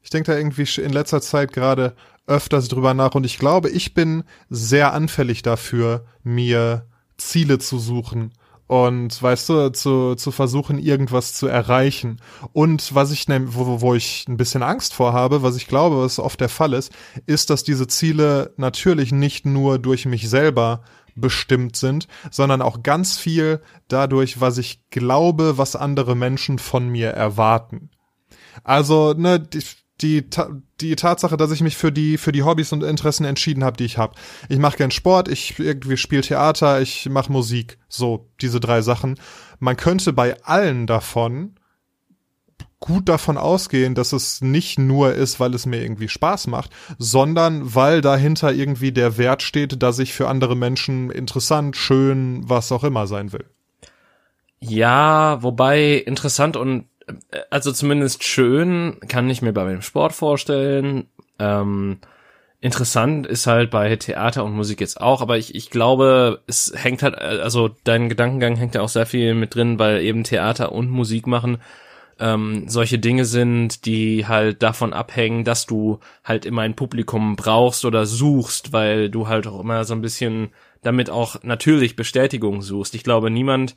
ich 0.01 0.09
denke 0.09 0.31
da 0.31 0.37
irgendwie 0.37 0.67
in 0.81 0.91
letzter 0.91 1.21
Zeit 1.21 1.53
gerade 1.53 1.95
öfters 2.29 2.67
drüber 2.67 2.93
nach 2.93 3.15
und 3.15 3.25
ich 3.25 3.39
glaube, 3.39 3.69
ich 3.69 3.93
bin 3.93 4.23
sehr 4.49 4.93
anfällig 4.93 5.41
dafür, 5.41 6.05
mir 6.23 6.85
Ziele 7.17 7.59
zu 7.59 7.79
suchen 7.79 8.31
und 8.67 9.21
weißt 9.21 9.49
du, 9.49 9.71
zu, 9.71 10.13
zu 10.13 10.29
versuchen, 10.31 10.77
irgendwas 10.77 11.33
zu 11.33 11.47
erreichen. 11.47 12.21
Und 12.53 12.93
was 12.93 13.11
ich 13.11 13.27
nehm, 13.27 13.55
wo, 13.55 13.81
wo 13.81 13.95
ich 13.95 14.27
ein 14.27 14.37
bisschen 14.37 14.61
Angst 14.61 14.93
vor 14.93 15.11
habe, 15.11 15.41
was 15.41 15.55
ich 15.55 15.67
glaube, 15.67 16.03
was 16.03 16.19
oft 16.19 16.39
der 16.39 16.49
Fall 16.49 16.73
ist, 16.73 16.91
ist, 17.25 17.49
dass 17.49 17.63
diese 17.63 17.87
Ziele 17.87 18.53
natürlich 18.57 19.11
nicht 19.11 19.47
nur 19.47 19.79
durch 19.79 20.05
mich 20.05 20.29
selber 20.29 20.83
bestimmt 21.15 21.77
sind, 21.77 22.07
sondern 22.29 22.61
auch 22.61 22.83
ganz 22.83 23.17
viel 23.17 23.59
dadurch, 23.87 24.39
was 24.39 24.59
ich 24.59 24.87
glaube, 24.91 25.57
was 25.57 25.75
andere 25.75 26.15
Menschen 26.15 26.59
von 26.59 26.87
mir 26.87 27.09
erwarten. 27.09 27.89
Also, 28.63 29.13
ne, 29.17 29.47
die, 30.01 30.25
die 30.79 30.95
Tatsache, 30.95 31.37
dass 31.37 31.51
ich 31.51 31.61
mich 31.61 31.77
für 31.77 31.91
die, 31.91 32.17
für 32.17 32.31
die 32.31 32.43
Hobbys 32.43 32.71
und 32.71 32.83
Interessen 32.83 33.25
entschieden 33.25 33.63
habe, 33.63 33.77
die 33.77 33.85
ich 33.85 33.97
habe. 33.97 34.15
Ich 34.47 34.59
mache 34.59 34.77
gern 34.77 34.91
Sport, 34.91 35.27
ich 35.27 35.59
irgendwie 35.59 35.97
spiele 35.97 36.21
Theater, 36.21 36.81
ich 36.81 37.09
mache 37.09 37.31
Musik. 37.31 37.77
So, 37.87 38.29
diese 38.41 38.59
drei 38.59 38.81
Sachen. 38.81 39.19
Man 39.59 39.77
könnte 39.77 40.13
bei 40.13 40.41
allen 40.43 40.87
davon 40.87 41.55
gut 42.79 43.09
davon 43.09 43.37
ausgehen, 43.37 43.93
dass 43.93 44.13
es 44.13 44.41
nicht 44.41 44.79
nur 44.79 45.13
ist, 45.13 45.39
weil 45.39 45.53
es 45.53 45.65
mir 45.65 45.81
irgendwie 45.81 46.07
Spaß 46.07 46.47
macht, 46.47 46.71
sondern 46.97 47.75
weil 47.75 48.01
dahinter 48.01 48.53
irgendwie 48.53 48.91
der 48.91 49.17
Wert 49.17 49.43
steht, 49.43 49.83
dass 49.83 49.99
ich 49.99 50.13
für 50.13 50.29
andere 50.29 50.55
Menschen 50.55 51.11
interessant, 51.11 51.75
schön, 51.75 52.41
was 52.47 52.71
auch 52.71 52.83
immer 52.83 53.05
sein 53.07 53.33
will. 53.33 53.45
Ja, 54.61 55.41
wobei 55.41 55.93
interessant 55.93 56.57
und 56.57 56.85
also 57.49 57.71
zumindest 57.71 58.23
schön 58.23 58.97
kann 59.07 59.29
ich 59.29 59.41
mir 59.41 59.53
bei 59.53 59.63
meinem 59.63 59.81
Sport 59.81 60.13
vorstellen. 60.13 61.07
Ähm, 61.39 61.99
interessant 62.61 63.27
ist 63.27 63.47
halt 63.47 63.71
bei 63.71 63.95
Theater 63.95 64.43
und 64.43 64.53
Musik 64.53 64.81
jetzt 64.81 64.99
auch, 64.99 65.21
aber 65.21 65.37
ich, 65.37 65.55
ich 65.55 65.69
glaube, 65.69 66.41
es 66.47 66.73
hängt 66.75 67.03
halt, 67.03 67.15
also 67.15 67.69
dein 67.83 68.09
Gedankengang 68.09 68.55
hängt 68.55 68.75
ja 68.75 68.81
auch 68.81 68.89
sehr 68.89 69.05
viel 69.05 69.33
mit 69.33 69.55
drin, 69.55 69.79
weil 69.79 70.01
eben 70.01 70.23
Theater 70.23 70.71
und 70.71 70.89
Musik 70.89 71.27
machen 71.27 71.59
ähm, 72.19 72.65
solche 72.67 72.99
Dinge 72.99 73.25
sind, 73.25 73.85
die 73.85 74.27
halt 74.27 74.61
davon 74.61 74.93
abhängen, 74.93 75.45
dass 75.45 75.65
du 75.65 75.99
halt 76.23 76.45
immer 76.45 76.63
ein 76.63 76.75
Publikum 76.75 77.35
brauchst 77.35 77.85
oder 77.85 78.05
suchst, 78.05 78.73
weil 78.73 79.09
du 79.09 79.27
halt 79.27 79.47
auch 79.47 79.61
immer 79.61 79.85
so 79.85 79.93
ein 79.93 80.01
bisschen 80.01 80.49
damit 80.81 81.09
auch 81.09 81.43
natürlich 81.43 81.95
Bestätigung 81.95 82.61
suchst. 82.61 82.93
Ich 82.95 83.03
glaube, 83.03 83.29
niemand 83.29 83.75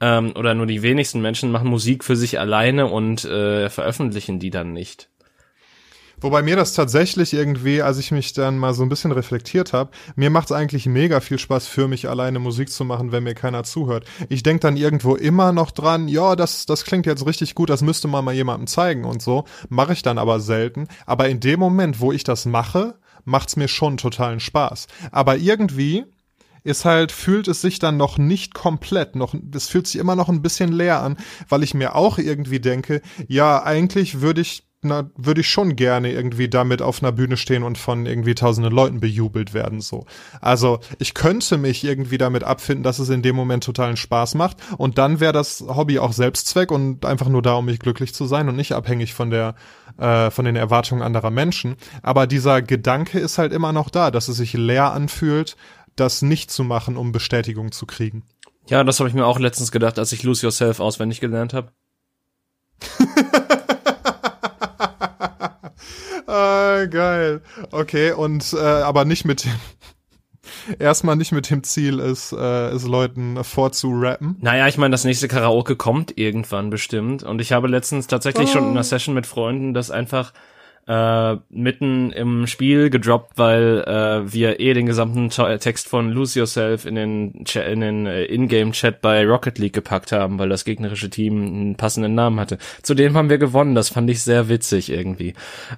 ähm, 0.00 0.32
oder 0.36 0.54
nur 0.54 0.66
die 0.66 0.82
wenigsten 0.82 1.20
Menschen 1.20 1.50
machen 1.50 1.68
Musik 1.68 2.04
für 2.04 2.16
sich 2.16 2.38
alleine 2.38 2.86
und 2.86 3.24
äh, 3.24 3.70
veröffentlichen 3.70 4.38
die 4.38 4.50
dann 4.50 4.72
nicht. 4.72 5.08
Wobei 6.18 6.42
mir 6.42 6.56
das 6.56 6.72
tatsächlich 6.72 7.34
irgendwie, 7.34 7.82
als 7.82 7.98
ich 7.98 8.10
mich 8.10 8.32
dann 8.32 8.56
mal 8.56 8.72
so 8.72 8.82
ein 8.82 8.88
bisschen 8.88 9.12
reflektiert 9.12 9.74
habe, 9.74 9.90
mir 10.16 10.30
macht 10.30 10.46
es 10.46 10.52
eigentlich 10.52 10.86
mega 10.86 11.20
viel 11.20 11.38
Spaß 11.38 11.66
für 11.66 11.88
mich 11.88 12.08
alleine 12.08 12.38
Musik 12.38 12.70
zu 12.70 12.86
machen, 12.86 13.12
wenn 13.12 13.24
mir 13.24 13.34
keiner 13.34 13.64
zuhört. 13.64 14.06
Ich 14.30 14.42
denk 14.42 14.62
dann 14.62 14.78
irgendwo 14.78 15.14
immer 15.14 15.52
noch 15.52 15.70
dran, 15.70 16.08
ja, 16.08 16.34
das, 16.34 16.64
das 16.64 16.84
klingt 16.84 17.04
jetzt 17.04 17.26
richtig 17.26 17.54
gut, 17.54 17.68
das 17.68 17.82
müsste 17.82 18.08
man 18.08 18.24
mal 18.24 18.34
jemandem 18.34 18.66
zeigen 18.66 19.04
und 19.04 19.20
so. 19.20 19.44
Mache 19.68 19.92
ich 19.92 20.02
dann 20.02 20.16
aber 20.16 20.40
selten. 20.40 20.88
Aber 21.04 21.28
in 21.28 21.40
dem 21.40 21.60
Moment, 21.60 22.00
wo 22.00 22.12
ich 22.12 22.24
das 22.24 22.46
mache, 22.46 22.94
macht's 23.24 23.56
mir 23.56 23.68
schon 23.68 23.98
totalen 23.98 24.40
Spaß. 24.40 24.86
Aber 25.12 25.36
irgendwie 25.36 26.06
ist 26.66 26.84
halt, 26.84 27.12
fühlt 27.12 27.48
es 27.48 27.60
sich 27.60 27.78
dann 27.78 27.96
noch 27.96 28.18
nicht 28.18 28.54
komplett, 28.54 29.16
noch, 29.16 29.34
es 29.54 29.68
fühlt 29.68 29.86
sich 29.86 30.00
immer 30.00 30.16
noch 30.16 30.28
ein 30.28 30.42
bisschen 30.42 30.72
leer 30.72 31.00
an, 31.00 31.16
weil 31.48 31.62
ich 31.62 31.74
mir 31.74 31.94
auch 31.94 32.18
irgendwie 32.18 32.60
denke, 32.60 33.00
ja, 33.28 33.62
eigentlich 33.62 34.20
würde 34.20 34.40
ich 34.40 34.66
na, 34.86 35.10
würde 35.16 35.40
ich 35.40 35.50
schon 35.50 35.76
gerne 35.76 36.12
irgendwie 36.12 36.48
damit 36.48 36.82
auf 36.82 37.02
einer 37.02 37.12
Bühne 37.12 37.36
stehen 37.36 37.62
und 37.62 37.78
von 37.78 38.06
irgendwie 38.06 38.34
tausenden 38.34 38.72
Leuten 38.72 39.00
bejubelt 39.00 39.54
werden, 39.54 39.80
so. 39.80 40.06
Also, 40.40 40.80
ich 40.98 41.14
könnte 41.14 41.58
mich 41.58 41.84
irgendwie 41.84 42.18
damit 42.18 42.44
abfinden, 42.44 42.82
dass 42.82 42.98
es 42.98 43.08
in 43.08 43.22
dem 43.22 43.36
Moment 43.36 43.64
totalen 43.64 43.96
Spaß 43.96 44.34
macht 44.34 44.58
und 44.78 44.98
dann 44.98 45.20
wäre 45.20 45.32
das 45.32 45.64
Hobby 45.66 45.98
auch 45.98 46.12
Selbstzweck 46.12 46.70
und 46.70 47.04
einfach 47.04 47.28
nur 47.28 47.42
da, 47.42 47.54
um 47.54 47.66
mich 47.66 47.78
glücklich 47.78 48.14
zu 48.14 48.26
sein 48.26 48.48
und 48.48 48.56
nicht 48.56 48.72
abhängig 48.72 49.14
von 49.14 49.30
der, 49.30 49.54
äh, 49.98 50.30
von 50.30 50.44
den 50.44 50.56
Erwartungen 50.56 51.02
anderer 51.02 51.30
Menschen. 51.30 51.76
Aber 52.02 52.26
dieser 52.26 52.62
Gedanke 52.62 53.18
ist 53.18 53.38
halt 53.38 53.52
immer 53.52 53.72
noch 53.72 53.90
da, 53.90 54.10
dass 54.10 54.28
es 54.28 54.36
sich 54.36 54.52
leer 54.52 54.92
anfühlt, 54.92 55.56
das 55.96 56.22
nicht 56.22 56.50
zu 56.50 56.64
machen, 56.64 56.96
um 56.96 57.12
Bestätigung 57.12 57.72
zu 57.72 57.86
kriegen. 57.86 58.22
Ja, 58.68 58.84
das 58.84 58.98
habe 58.98 59.08
ich 59.08 59.14
mir 59.14 59.26
auch 59.26 59.38
letztens 59.38 59.72
gedacht, 59.72 59.98
als 59.98 60.12
ich 60.12 60.22
Lose 60.22 60.46
Yourself 60.46 60.80
auswendig 60.80 61.20
gelernt 61.20 61.54
habe. 61.54 61.72
ah, 66.26 66.84
geil. 66.86 67.42
Okay, 67.70 68.12
und 68.12 68.52
äh, 68.52 68.58
aber 68.58 69.04
nicht 69.04 69.24
mit 69.24 69.44
dem 69.44 69.54
erstmal 70.78 71.16
nicht 71.16 71.32
mit 71.32 71.50
dem 71.50 71.62
Ziel 71.62 71.98
ist, 71.98 72.32
äh, 72.32 72.68
es 72.68 72.84
Leuten 72.84 73.42
vorzurappen. 73.42 74.36
Naja, 74.40 74.68
ich 74.68 74.78
meine, 74.78 74.92
das 74.92 75.04
nächste 75.04 75.28
Karaoke 75.28 75.76
kommt 75.76 76.16
irgendwann 76.18 76.70
bestimmt. 76.70 77.22
Und 77.22 77.40
ich 77.40 77.52
habe 77.52 77.68
letztens 77.68 78.06
tatsächlich 78.06 78.50
oh. 78.50 78.52
schon 78.52 78.64
in 78.64 78.70
einer 78.70 78.84
Session 78.84 79.14
mit 79.14 79.26
Freunden 79.26 79.74
das 79.74 79.90
einfach 79.90 80.32
äh, 80.86 81.36
mitten 81.50 82.12
im 82.12 82.46
Spiel 82.46 82.90
gedroppt, 82.90 83.32
weil 83.36 83.84
äh, 83.86 84.32
wir 84.32 84.60
eh 84.60 84.72
den 84.72 84.86
gesamten 84.86 85.30
Text 85.30 85.88
von 85.88 86.10
Lose 86.10 86.38
Yourself 86.38 86.86
in 86.86 86.94
den, 86.94 87.44
Ch 87.44 87.56
in 87.56 87.80
den 87.80 88.06
äh, 88.06 88.24
Ingame-Chat 88.24 89.00
bei 89.00 89.26
Rocket 89.26 89.58
League 89.58 89.72
gepackt 89.72 90.12
haben, 90.12 90.38
weil 90.38 90.48
das 90.48 90.64
gegnerische 90.64 91.10
Team 91.10 91.44
einen 91.44 91.76
passenden 91.76 92.14
Namen 92.14 92.38
hatte. 92.38 92.58
Zudem 92.82 93.16
haben 93.16 93.30
wir 93.30 93.38
gewonnen, 93.38 93.74
das 93.74 93.88
fand 93.88 94.08
ich 94.10 94.22
sehr 94.22 94.48
witzig 94.48 94.90
irgendwie. 94.90 95.34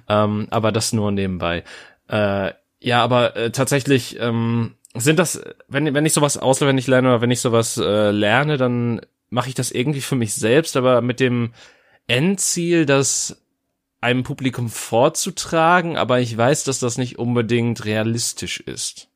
Ähm, 0.07 0.47
aber 0.51 0.71
das 0.71 0.93
nur 0.93 1.11
nebenbei. 1.11 1.63
Äh, 2.07 2.51
ja, 2.79 3.03
aber 3.03 3.35
äh, 3.35 3.51
tatsächlich 3.51 4.17
ähm, 4.19 4.75
sind 4.93 5.17
das, 5.17 5.41
wenn, 5.67 5.93
wenn 5.93 6.05
ich 6.05 6.13
sowas 6.13 6.37
auswendig 6.37 6.87
lerne 6.87 7.09
oder 7.09 7.21
wenn 7.21 7.31
ich 7.31 7.41
sowas 7.41 7.77
äh, 7.77 8.11
lerne, 8.11 8.57
dann 8.57 9.01
mache 9.29 9.49
ich 9.49 9.55
das 9.55 9.71
irgendwie 9.71 10.01
für 10.01 10.15
mich 10.15 10.33
selbst, 10.33 10.77
aber 10.77 11.01
mit 11.01 11.19
dem 11.19 11.51
Endziel, 12.07 12.85
dass 12.85 13.41
einem 14.01 14.23
Publikum 14.23 14.69
vorzutragen, 14.69 15.97
aber 15.97 16.19
ich 16.19 16.35
weiß, 16.35 16.63
dass 16.63 16.79
das 16.79 16.97
nicht 16.97 17.19
unbedingt 17.19 17.85
realistisch 17.85 18.59
ist. 18.59 19.09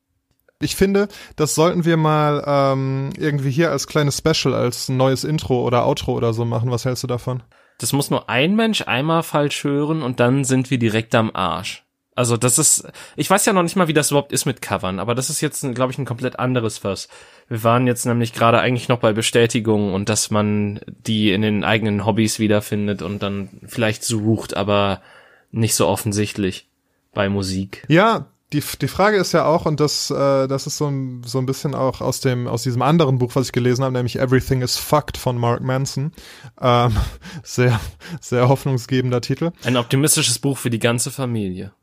Ich 0.60 0.76
finde, 0.76 1.10
das 1.36 1.56
sollten 1.56 1.84
wir 1.86 1.98
mal 1.98 2.44
ähm, 2.46 3.12
irgendwie 3.18 3.52
hier 3.52 3.72
als 3.72 3.88
kleines 3.88 4.18
Special, 4.18 4.54
als 4.54 4.88
neues 4.88 5.24
Intro 5.24 5.62
oder 5.62 5.86
Outro 5.86 6.14
oder 6.14 6.34
so 6.34 6.46
machen. 6.46 6.72
Was 6.72 6.86
hältst 6.86 7.04
du 7.04 7.08
davon? 7.08 7.44
Das 7.80 7.92
muss 7.92 8.10
nur 8.10 8.30
ein 8.30 8.56
Mensch 8.56 8.82
einmal 8.84 9.24
falsch 9.24 9.64
hören 9.64 10.02
und 10.02 10.20
dann 10.20 10.46
sind 10.46 10.72
wir 10.72 10.80
direkt 10.80 11.16
am 11.16 11.32
Arsch. 11.34 11.84
Also 12.16 12.38
das 12.38 12.60
ist, 12.60 12.88
ich 13.16 13.30
weiß 13.30 13.46
ja 13.46 13.54
noch 13.54 13.64
nicht 13.64 13.76
mal, 13.76 13.88
wie 13.88 13.94
das 13.94 14.12
überhaupt 14.12 14.32
ist 14.32 14.46
mit 14.46 14.62
Covern, 14.62 15.00
aber 15.00 15.16
das 15.16 15.30
ist 15.30 15.42
jetzt, 15.42 15.62
glaube 15.74 15.92
ich, 15.92 15.98
ein 15.98 16.06
komplett 16.06 16.38
anderes 16.38 16.78
Fass. 16.78 17.08
Wir 17.48 17.64
waren 17.64 17.88
jetzt 17.88 18.06
nämlich 18.06 18.34
gerade 18.34 18.60
eigentlich 18.60 18.88
noch 18.88 19.00
bei 19.00 19.14
Bestätigung 19.14 19.94
und 19.94 20.10
dass 20.10 20.30
man 20.30 20.80
die 20.88 21.32
in 21.32 21.42
den 21.42 21.64
eigenen 21.64 22.06
Hobbys 22.06 22.40
wiederfindet 22.40 23.02
und 23.02 23.24
dann 23.24 23.50
vielleicht 23.66 24.04
sucht, 24.04 24.56
aber 24.56 25.02
nicht 25.52 25.76
so 25.76 25.88
offensichtlich 25.88 26.68
bei 27.14 27.30
Musik. 27.30 27.84
Ja, 27.88 28.28
die, 28.54 28.64
die 28.82 28.88
Frage 28.88 29.18
ist 29.18 29.32
ja 29.32 29.46
auch, 29.46 29.66
und 29.66 29.80
das, 29.80 30.12
äh, 30.12 30.48
das 30.48 30.68
ist 30.68 30.78
so 30.78 30.88
ein, 30.88 31.24
so 31.26 31.40
ein 31.40 31.46
bisschen 31.46 31.74
auch 31.74 32.02
aus 32.02 32.20
dem, 32.20 32.48
aus 32.48 32.64
diesem 32.64 32.84
anderen 32.84 33.18
Buch, 33.18 33.32
was 33.36 33.48
ich 33.48 33.52
gelesen 33.52 33.84
habe, 33.84 33.94
nämlich 33.94 34.20
Everything 34.20 34.62
is 34.62 34.78
Fucked 34.78 35.18
von 35.18 35.38
Mark 35.38 35.62
Manson. 35.62 36.12
Ähm, 36.62 36.96
sehr, 37.44 37.80
sehr 38.22 38.48
hoffnungsgebender 38.48 39.22
Titel. 39.22 39.52
Ein 39.64 39.78
optimistisches 39.78 40.38
Buch 40.38 40.58
für 40.58 40.70
die 40.70 40.80
ganze 40.80 41.10
Familie. 41.10 41.74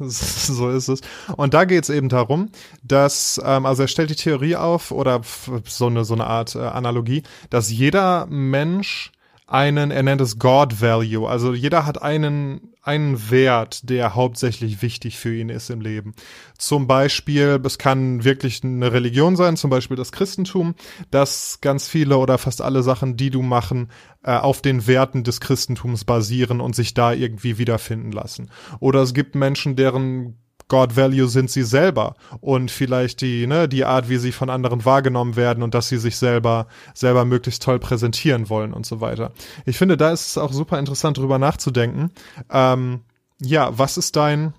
so 0.08 0.70
ist 0.70 0.88
es. 0.88 1.00
Und 1.36 1.54
da 1.54 1.64
geht 1.64 1.84
es 1.84 1.90
eben 1.90 2.08
darum, 2.08 2.50
dass, 2.82 3.40
ähm, 3.44 3.66
also 3.66 3.82
er 3.82 3.88
stellt 3.88 4.10
die 4.10 4.16
Theorie 4.16 4.56
auf 4.56 4.90
oder 4.90 5.20
so 5.66 5.86
eine, 5.86 6.04
so 6.04 6.14
eine 6.14 6.26
Art 6.26 6.54
äh, 6.54 6.60
Analogie, 6.60 7.22
dass 7.50 7.70
jeder 7.70 8.26
Mensch 8.26 9.12
einen, 9.50 9.90
er 9.90 10.02
nennt 10.02 10.20
es 10.20 10.38
God 10.38 10.80
Value, 10.80 11.28
also 11.28 11.52
jeder 11.52 11.86
hat 11.86 12.02
einen, 12.02 12.72
einen 12.82 13.30
Wert, 13.30 13.88
der 13.88 14.14
hauptsächlich 14.14 14.82
wichtig 14.82 15.18
für 15.18 15.34
ihn 15.34 15.48
ist 15.48 15.70
im 15.70 15.80
Leben. 15.80 16.14
Zum 16.56 16.86
Beispiel, 16.86 17.60
es 17.64 17.78
kann 17.78 18.24
wirklich 18.24 18.62
eine 18.62 18.92
Religion 18.92 19.36
sein, 19.36 19.56
zum 19.56 19.70
Beispiel 19.70 19.96
das 19.96 20.12
Christentum, 20.12 20.74
dass 21.10 21.60
ganz 21.60 21.88
viele 21.88 22.18
oder 22.18 22.38
fast 22.38 22.62
alle 22.62 22.82
Sachen, 22.82 23.16
die 23.16 23.30
du 23.30 23.42
machen, 23.42 23.90
äh, 24.22 24.36
auf 24.36 24.62
den 24.62 24.86
Werten 24.86 25.24
des 25.24 25.40
Christentums 25.40 26.04
basieren 26.04 26.60
und 26.60 26.76
sich 26.76 26.94
da 26.94 27.12
irgendwie 27.12 27.58
wiederfinden 27.58 28.12
lassen. 28.12 28.50
Oder 28.78 29.02
es 29.02 29.14
gibt 29.14 29.34
Menschen, 29.34 29.76
deren 29.76 30.38
God 30.70 30.96
Value 30.96 31.26
sind 31.26 31.50
sie 31.50 31.64
selber 31.64 32.14
und 32.40 32.70
vielleicht 32.70 33.20
die, 33.20 33.46
ne, 33.46 33.68
die 33.68 33.84
Art, 33.84 34.08
wie 34.08 34.18
sie 34.18 34.30
von 34.30 34.48
anderen 34.48 34.84
wahrgenommen 34.84 35.34
werden 35.34 35.64
und 35.64 35.74
dass 35.74 35.88
sie 35.88 35.98
sich 35.98 36.16
selber, 36.16 36.68
selber 36.94 37.24
möglichst 37.24 37.62
toll 37.62 37.80
präsentieren 37.80 38.48
wollen 38.48 38.72
und 38.72 38.86
so 38.86 39.00
weiter. 39.00 39.32
Ich 39.66 39.76
finde, 39.76 39.96
da 39.96 40.12
ist 40.12 40.28
es 40.28 40.38
auch 40.38 40.52
super 40.52 40.78
interessant, 40.78 41.18
drüber 41.18 41.38
nachzudenken. 41.38 42.12
Ähm, 42.50 43.00
ja, 43.42 43.76
was 43.76 43.98
ist 43.98 44.14
dein, 44.14 44.54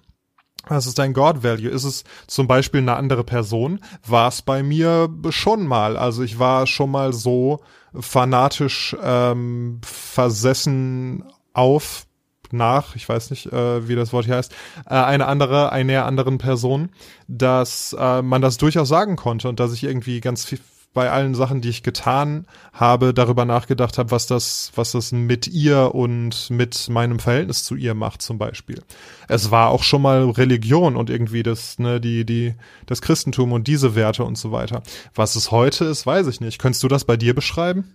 was 0.67 0.86
ist 0.86 1.00
dein 1.00 1.13
God 1.13 1.43
Value? 1.43 1.69
Ist 1.69 1.86
es 1.86 2.04
zum 2.28 2.45
Beispiel 2.45 2.82
eine 2.82 2.97
andere 2.97 3.24
Person? 3.24 3.80
War 4.06 4.28
es 4.28 4.41
bei 4.41 4.63
mir 4.63 5.10
schon 5.30 5.65
mal. 5.65 5.95
Also 5.95 6.24
ich 6.24 6.39
war 6.39 6.67
schon 6.67 6.91
mal 6.91 7.13
so 7.13 7.62
fanatisch 7.97 8.97
ähm, 9.02 9.80
versessen 9.82 11.24
auf 11.54 12.06
nach, 12.54 12.96
ich 12.96 13.08
weiß 13.08 13.30
nicht, 13.32 13.52
äh, 13.52 13.88
wie 13.88 13.96
das 13.96 14.14
Wort 14.14 14.26
hier 14.26 14.36
heißt, 14.36 14.52
äh, 14.86 14.94
eine 14.94 15.28
andere, 15.28 15.72
einer 15.72 16.06
anderen 16.06 16.38
Person, 16.38 16.90
dass 17.28 17.96
äh, 17.98 18.22
man 18.22 18.42
das 18.42 18.58
durchaus 18.58 18.90
sagen 18.90 19.16
konnte 19.16 19.50
und 19.50 19.60
dass 19.60 19.74
ich 19.74 19.84
irgendwie 19.84 20.22
ganz 20.22 20.46
viel 20.46 20.60
bei 20.94 21.10
allen 21.10 21.36
Sachen, 21.36 21.62
die 21.62 21.70
ich 21.70 21.84
getan 21.84 22.46
habe, 22.74 23.14
darüber 23.14 23.46
nachgedacht 23.46 23.98
habe, 23.98 24.12
was 24.12 24.28
das, 24.28 24.72
was 24.76 24.92
das 24.92 25.12
mit 25.12 25.48
ihr 25.48 25.96
und 25.96 26.50
mit 26.50 26.90
meinem 26.90 27.20
Verhältnis 27.20 27.64
zu 27.64 27.76
ihr 27.76 27.94
macht, 27.94 28.22
zum 28.22 28.38
Beispiel. 28.38 28.82
Es 29.30 29.52
war 29.52 29.70
auch 29.70 29.84
schon 29.84 30.02
mal 30.02 30.30
Religion 30.30 30.98
und 30.98 31.10
irgendwie 31.10 31.44
das, 31.44 31.80
ne, 31.80 32.02
die, 32.02 32.26
die, 32.26 32.56
das 32.88 33.02
Christentum 33.02 33.54
und 33.54 33.68
diese 33.68 33.96
Werte 33.96 34.26
und 34.26 34.38
so 34.38 34.52
weiter. 34.52 34.84
Was 35.16 35.36
es 35.36 35.52
heute 35.52 35.86
ist, 35.86 36.06
weiß 36.06 36.28
ich 36.28 36.42
nicht. 36.42 36.60
Könntest 36.60 36.84
du 36.84 36.90
das 36.90 37.06
bei 37.06 37.16
dir 37.16 37.34
beschreiben? 37.34 37.86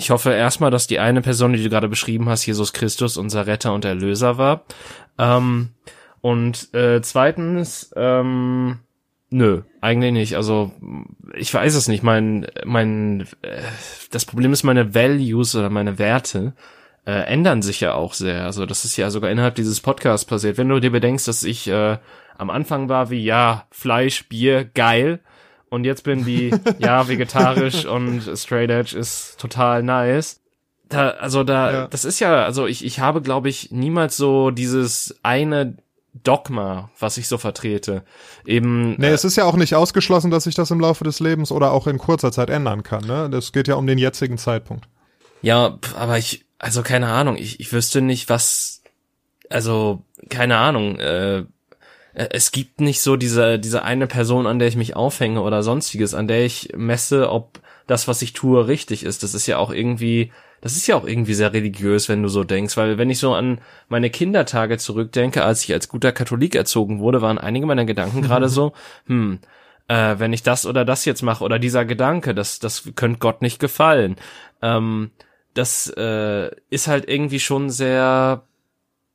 Ich 0.00 0.10
hoffe 0.10 0.30
erstmal, 0.30 0.70
dass 0.70 0.86
die 0.86 1.00
eine 1.00 1.22
Person, 1.22 1.52
die 1.52 1.62
du 1.62 1.68
gerade 1.68 1.88
beschrieben 1.88 2.28
hast, 2.28 2.46
Jesus 2.46 2.72
Christus, 2.72 3.16
unser 3.16 3.48
Retter 3.48 3.74
und 3.74 3.84
Erlöser 3.84 4.38
war. 4.38 4.62
Ähm, 5.18 5.70
und 6.20 6.72
äh, 6.72 7.02
zweitens, 7.02 7.92
ähm, 7.96 8.78
nö, 9.28 9.62
eigentlich 9.80 10.12
nicht. 10.12 10.36
Also 10.36 10.70
ich 11.34 11.52
weiß 11.52 11.74
es 11.74 11.88
nicht. 11.88 12.04
Mein, 12.04 12.46
mein, 12.64 13.26
äh, 13.42 13.60
das 14.12 14.24
Problem 14.24 14.52
ist, 14.52 14.62
meine 14.62 14.94
Values 14.94 15.56
oder 15.56 15.68
meine 15.68 15.98
Werte 15.98 16.54
äh, 17.04 17.24
ändern 17.26 17.60
sich 17.60 17.80
ja 17.80 17.94
auch 17.94 18.14
sehr. 18.14 18.44
Also 18.44 18.66
das 18.66 18.84
ist 18.84 18.96
ja 18.96 19.10
sogar 19.10 19.32
innerhalb 19.32 19.56
dieses 19.56 19.80
Podcasts 19.80 20.24
passiert. 20.24 20.58
Wenn 20.58 20.68
du 20.68 20.78
dir 20.78 20.92
bedenkst, 20.92 21.26
dass 21.26 21.42
ich 21.42 21.66
äh, 21.66 21.98
am 22.36 22.50
Anfang 22.50 22.88
war 22.88 23.10
wie 23.10 23.24
ja 23.24 23.66
Fleisch, 23.72 24.28
Bier, 24.28 24.64
geil 24.64 25.18
und 25.70 25.84
jetzt 25.84 26.04
bin 26.04 26.26
wie, 26.26 26.54
ja, 26.78 27.08
vegetarisch 27.08 27.84
und 27.84 28.22
straight 28.36 28.70
edge 28.70 28.96
ist 28.96 29.38
total 29.38 29.82
nice. 29.82 30.40
da, 30.88 31.10
also 31.10 31.44
da, 31.44 31.72
ja. 31.72 31.86
das 31.88 32.04
ist 32.04 32.20
ja, 32.20 32.44
also 32.44 32.66
ich, 32.66 32.84
ich 32.84 33.00
habe, 33.00 33.22
glaube 33.22 33.48
ich, 33.48 33.70
niemals 33.70 34.16
so 34.16 34.50
dieses 34.50 35.18
eine 35.22 35.76
Dogma, 36.24 36.90
was 36.98 37.16
ich 37.16 37.28
so 37.28 37.38
vertrete. 37.38 38.02
Eben. 38.46 38.96
Nee, 38.98 39.08
äh, 39.08 39.12
es 39.12 39.24
ist 39.24 39.36
ja 39.36 39.44
auch 39.44 39.56
nicht 39.56 39.74
ausgeschlossen, 39.74 40.30
dass 40.30 40.44
sich 40.44 40.54
das 40.54 40.70
im 40.70 40.80
Laufe 40.80 41.04
des 41.04 41.20
Lebens 41.20 41.52
oder 41.52 41.72
auch 41.72 41.86
in 41.86 41.98
kurzer 41.98 42.32
Zeit 42.32 42.50
ändern 42.50 42.82
kann, 42.82 43.04
ne? 43.06 43.28
Das 43.30 43.52
geht 43.52 43.68
ja 43.68 43.74
um 43.74 43.86
den 43.86 43.98
jetzigen 43.98 44.38
Zeitpunkt. 44.38 44.88
Ja, 45.42 45.78
aber 45.96 46.18
ich, 46.18 46.46
also 46.58 46.82
keine 46.82 47.08
Ahnung, 47.08 47.36
ich, 47.36 47.60
ich 47.60 47.72
wüsste 47.72 48.00
nicht, 48.00 48.28
was, 48.28 48.82
also, 49.50 50.02
keine 50.28 50.56
Ahnung, 50.56 50.98
äh, 50.98 51.44
es 52.18 52.50
gibt 52.50 52.80
nicht 52.80 53.00
so 53.00 53.16
diese, 53.16 53.58
diese 53.58 53.82
eine 53.82 54.06
Person, 54.06 54.46
an 54.46 54.58
der 54.58 54.68
ich 54.68 54.76
mich 54.76 54.96
aufhänge 54.96 55.40
oder 55.40 55.62
sonstiges, 55.62 56.14
an 56.14 56.26
der 56.26 56.44
ich 56.44 56.70
messe, 56.76 57.30
ob 57.30 57.60
das, 57.86 58.08
was 58.08 58.22
ich 58.22 58.32
tue, 58.32 58.66
richtig 58.66 59.04
ist. 59.04 59.22
Das 59.22 59.34
ist 59.34 59.46
ja 59.46 59.58
auch 59.58 59.70
irgendwie, 59.70 60.32
das 60.60 60.76
ist 60.76 60.88
ja 60.88 60.96
auch 60.96 61.06
irgendwie 61.06 61.34
sehr 61.34 61.52
religiös, 61.52 62.08
wenn 62.08 62.22
du 62.22 62.28
so 62.28 62.42
denkst, 62.42 62.76
weil 62.76 62.98
wenn 62.98 63.08
ich 63.08 63.20
so 63.20 63.34
an 63.34 63.60
meine 63.88 64.10
Kindertage 64.10 64.78
zurückdenke, 64.78 65.44
als 65.44 65.62
ich 65.62 65.72
als 65.72 65.88
guter 65.88 66.10
Katholik 66.10 66.56
erzogen 66.56 66.98
wurde, 66.98 67.22
waren 67.22 67.38
einige 67.38 67.66
meiner 67.66 67.84
Gedanken 67.84 68.22
gerade 68.22 68.48
so, 68.48 68.72
hm, 69.06 69.38
äh, 69.86 70.16
wenn 70.18 70.32
ich 70.32 70.42
das 70.42 70.66
oder 70.66 70.84
das 70.84 71.04
jetzt 71.04 71.22
mache 71.22 71.44
oder 71.44 71.60
dieser 71.60 71.84
Gedanke, 71.84 72.34
das, 72.34 72.58
das 72.58 72.90
könnte 72.96 73.20
Gott 73.20 73.42
nicht 73.42 73.60
gefallen. 73.60 74.16
Ähm, 74.60 75.12
das 75.54 75.88
äh, 75.96 76.50
ist 76.68 76.88
halt 76.88 77.08
irgendwie 77.08 77.40
schon 77.40 77.70
sehr 77.70 78.42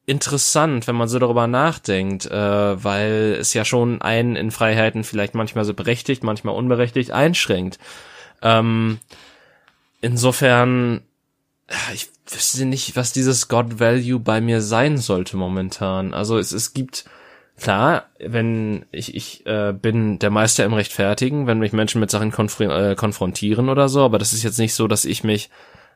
interessant, 0.06 0.88
wenn 0.88 0.96
man 0.96 1.08
so 1.08 1.20
darüber 1.20 1.48
nachdenkt, 1.48 2.26
äh, 2.26 2.84
weil 2.84 3.38
es 3.40 3.54
ja 3.54 3.64
schon 3.64 4.02
einen 4.02 4.36
in 4.36 4.52
Freiheiten 4.52 5.04
vielleicht 5.04 5.34
manchmal 5.34 5.66
so 5.66 5.74
berechtigt, 5.74 6.24
manchmal 6.24 6.56
unberechtigt 6.56 7.12
einschränkt. 7.12 7.80
Ähm, 8.42 9.00
insofern 10.02 11.02
ich 11.94 12.10
wüsste 12.28 12.66
nicht, 12.66 12.96
was 12.96 13.14
dieses 13.14 13.48
God 13.48 13.80
Value 13.80 14.20
bei 14.20 14.42
mir 14.42 14.62
sein 14.62 14.98
sollte 14.98 15.38
momentan. 15.38 16.14
Also 16.14 16.38
es, 16.38 16.52
es 16.52 16.74
gibt, 16.74 17.06
klar, 17.58 18.06
wenn 18.20 18.86
ich, 18.92 19.16
ich 19.16 19.46
äh, 19.46 19.74
bin 19.74 20.20
der 20.20 20.30
Meister 20.30 20.66
im 20.66 20.74
Rechtfertigen, 20.74 21.48
wenn 21.48 21.60
mich 21.60 21.74
Menschen 21.74 22.00
mit 22.00 22.12
Sachen 22.12 22.32
konf 22.32 22.60
äh, 22.60 22.96
konfrontieren 22.96 23.70
oder 23.70 23.90
so, 23.90 24.04
aber 24.04 24.20
das 24.20 24.34
ist 24.34 24.44
jetzt 24.44 24.60
nicht 24.60 24.74
so, 24.74 24.88
dass 24.88 25.06
ich 25.06 25.24
mich 25.24 25.50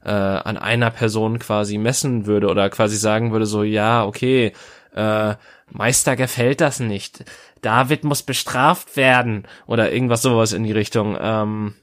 äh, 0.03 0.09
an 0.09 0.57
einer 0.57 0.91
Person 0.91 1.39
quasi 1.39 1.77
messen 1.77 2.25
würde 2.25 2.47
oder 2.47 2.69
quasi 2.69 2.97
sagen 2.97 3.31
würde, 3.31 3.45
so, 3.45 3.63
ja, 3.63 4.05
okay, 4.05 4.53
äh, 4.95 5.35
Meister 5.69 6.15
gefällt 6.15 6.61
das 6.61 6.79
nicht. 6.79 7.25
David 7.61 8.03
muss 8.03 8.23
bestraft 8.23 8.95
werden 8.95 9.47
oder 9.65 9.91
irgendwas 9.91 10.21
sowas 10.21 10.53
in 10.53 10.63
die 10.63 10.71
Richtung. 10.71 11.17
Ähm, 11.19 11.75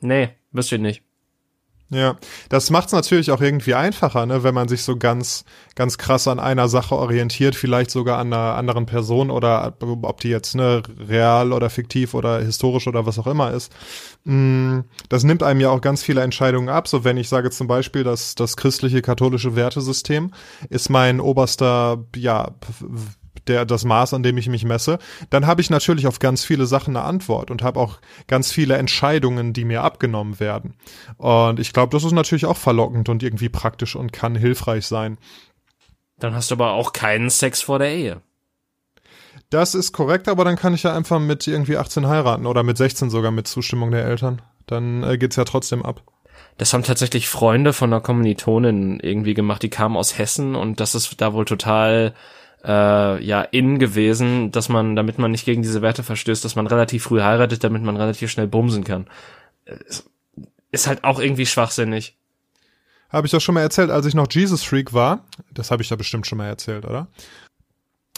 nee, 0.00 0.30
wüsste 0.52 0.76
ich 0.76 0.82
nicht. 0.82 1.02
Ja, 1.88 2.16
das 2.48 2.70
macht 2.70 2.86
es 2.86 2.92
natürlich 2.92 3.30
auch 3.30 3.40
irgendwie 3.40 3.74
einfacher, 3.74 4.26
ne, 4.26 4.42
wenn 4.42 4.54
man 4.54 4.66
sich 4.66 4.82
so 4.82 4.96
ganz, 4.96 5.44
ganz 5.76 5.98
krass 5.98 6.26
an 6.26 6.40
einer 6.40 6.68
Sache 6.68 6.96
orientiert, 6.96 7.54
vielleicht 7.54 7.92
sogar 7.92 8.18
an 8.18 8.32
einer 8.32 8.56
anderen 8.56 8.86
Person 8.86 9.30
oder 9.30 9.76
ob 9.80 10.20
die 10.20 10.30
jetzt 10.30 10.56
ne, 10.56 10.82
real 11.08 11.52
oder 11.52 11.70
fiktiv 11.70 12.14
oder 12.14 12.40
historisch 12.40 12.88
oder 12.88 13.06
was 13.06 13.20
auch 13.20 13.28
immer 13.28 13.52
ist. 13.52 13.72
Mm, 14.26 14.80
das 15.08 15.22
nimmt 15.22 15.44
einem 15.44 15.60
ja 15.60 15.70
auch 15.70 15.80
ganz 15.80 16.02
viele 16.02 16.20
Entscheidungen 16.20 16.68
ab. 16.68 16.88
So 16.88 17.04
wenn 17.04 17.16
ich 17.16 17.28
sage 17.28 17.50
zum 17.50 17.68
Beispiel, 17.68 18.02
dass 18.02 18.34
das 18.34 18.56
christliche 18.56 19.00
katholische 19.00 19.54
Wertesystem 19.54 20.32
ist 20.68 20.90
mein 20.90 21.20
oberster, 21.20 22.04
ja, 22.16 22.50
der 23.46 23.64
das 23.64 23.84
Maß, 23.84 24.14
an 24.14 24.24
dem 24.24 24.36
ich 24.36 24.48
mich 24.48 24.64
messe, 24.64 24.98
dann 25.30 25.46
habe 25.46 25.60
ich 25.60 25.70
natürlich 25.70 26.08
auf 26.08 26.18
ganz 26.18 26.44
viele 26.44 26.66
Sachen 26.66 26.96
eine 26.96 27.06
Antwort 27.06 27.52
und 27.52 27.62
habe 27.62 27.78
auch 27.78 28.00
ganz 28.26 28.50
viele 28.50 28.76
Entscheidungen, 28.76 29.52
die 29.52 29.64
mir 29.64 29.84
abgenommen 29.84 30.40
werden. 30.40 30.74
Und 31.18 31.60
ich 31.60 31.72
glaube, 31.72 31.96
das 31.96 32.02
ist 32.02 32.10
natürlich 32.10 32.46
auch 32.46 32.56
verlockend 32.56 33.08
und 33.08 33.22
irgendwie 33.22 33.48
praktisch 33.48 33.94
und 33.94 34.12
kann 34.12 34.34
hilfreich 34.34 34.86
sein. 34.86 35.18
Dann 36.18 36.34
hast 36.34 36.50
du 36.50 36.56
aber 36.56 36.72
auch 36.72 36.92
keinen 36.92 37.30
Sex 37.30 37.62
vor 37.62 37.78
der 37.78 37.90
Ehe. 37.90 38.22
Das 39.50 39.74
ist 39.74 39.92
korrekt, 39.92 40.28
aber 40.28 40.44
dann 40.44 40.56
kann 40.56 40.74
ich 40.74 40.82
ja 40.82 40.94
einfach 40.94 41.20
mit 41.20 41.46
irgendwie 41.46 41.76
18 41.76 42.08
heiraten 42.08 42.46
oder 42.46 42.62
mit 42.62 42.76
16 42.76 43.10
sogar 43.10 43.30
mit 43.30 43.46
Zustimmung 43.46 43.90
der 43.90 44.04
Eltern. 44.04 44.42
Dann 44.66 45.04
äh, 45.04 45.18
geht's 45.18 45.36
ja 45.36 45.44
trotzdem 45.44 45.84
ab. 45.84 46.02
Das 46.58 46.72
haben 46.72 46.82
tatsächlich 46.82 47.28
Freunde 47.28 47.72
von 47.72 47.92
einer 47.92 48.00
Kommilitonin 48.00 48.98
irgendwie 49.00 49.34
gemacht, 49.34 49.62
die 49.62 49.70
kamen 49.70 49.96
aus 49.96 50.18
Hessen 50.18 50.54
und 50.54 50.80
das 50.80 50.94
ist 50.94 51.20
da 51.20 51.32
wohl 51.32 51.44
total 51.44 52.14
äh, 52.64 53.24
ja 53.24 53.42
in 53.42 53.78
gewesen, 53.78 54.50
dass 54.50 54.68
man, 54.68 54.96
damit 54.96 55.18
man 55.18 55.30
nicht 55.30 55.44
gegen 55.44 55.62
diese 55.62 55.82
Werte 55.82 56.02
verstößt, 56.02 56.44
dass 56.44 56.56
man 56.56 56.66
relativ 56.66 57.04
früh 57.04 57.20
heiratet, 57.20 57.62
damit 57.62 57.82
man 57.82 57.96
relativ 57.96 58.30
schnell 58.30 58.48
bumsen 58.48 58.84
kann. 58.84 59.06
Ist 60.72 60.86
halt 60.86 61.04
auch 61.04 61.20
irgendwie 61.20 61.46
schwachsinnig. 61.46 62.16
Habe 63.10 63.26
ich 63.26 63.30
doch 63.30 63.40
schon 63.40 63.54
mal 63.54 63.60
erzählt, 63.60 63.90
als 63.90 64.06
ich 64.06 64.14
noch 64.14 64.26
Jesus 64.30 64.64
Freak 64.64 64.92
war. 64.92 65.24
Das 65.52 65.70
habe 65.70 65.82
ich 65.82 65.90
ja 65.90 65.96
bestimmt 65.96 66.26
schon 66.26 66.38
mal 66.38 66.46
erzählt, 66.46 66.84
oder? 66.84 67.06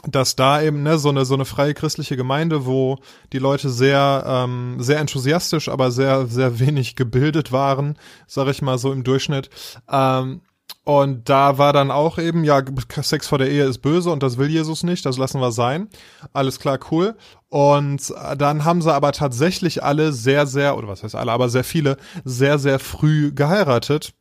Dass 0.06 0.36
da 0.36 0.62
eben 0.62 0.82
ne, 0.82 0.98
so 0.98 1.08
eine 1.08 1.24
so 1.24 1.34
eine 1.34 1.44
freie 1.44 1.74
christliche 1.74 2.16
Gemeinde, 2.16 2.66
wo 2.66 2.98
die 3.32 3.38
Leute 3.38 3.70
sehr 3.70 4.24
ähm, 4.26 4.76
sehr 4.78 4.98
enthusiastisch, 4.98 5.68
aber 5.68 5.90
sehr 5.90 6.26
sehr 6.26 6.58
wenig 6.60 6.96
gebildet 6.96 7.52
waren, 7.52 7.98
sage 8.26 8.50
ich 8.50 8.62
mal 8.62 8.78
so 8.78 8.92
im 8.92 9.04
Durchschnitt, 9.04 9.50
ähm, 9.90 10.40
und 10.88 11.28
da 11.28 11.58
war 11.58 11.74
dann 11.74 11.90
auch 11.90 12.16
eben, 12.16 12.44
ja, 12.44 12.62
Sex 13.02 13.28
vor 13.28 13.36
der 13.36 13.50
Ehe 13.50 13.66
ist 13.66 13.80
böse 13.80 14.10
und 14.10 14.22
das 14.22 14.38
will 14.38 14.48
Jesus 14.48 14.84
nicht, 14.84 15.04
das 15.04 15.18
lassen 15.18 15.38
wir 15.38 15.52
sein. 15.52 15.88
Alles 16.32 16.60
klar, 16.60 16.78
cool. 16.90 17.14
Und 17.50 18.12
dann 18.36 18.64
haben 18.66 18.82
sie 18.82 18.92
aber 18.92 19.12
tatsächlich 19.12 19.82
alle 19.82 20.12
sehr, 20.12 20.46
sehr, 20.46 20.76
oder 20.76 20.86
was 20.86 21.02
heißt 21.02 21.14
alle, 21.14 21.32
aber 21.32 21.48
sehr 21.48 21.64
viele, 21.64 21.96
sehr, 22.24 22.58
sehr 22.58 22.78
früh 22.78 23.32
geheiratet. 23.32 24.12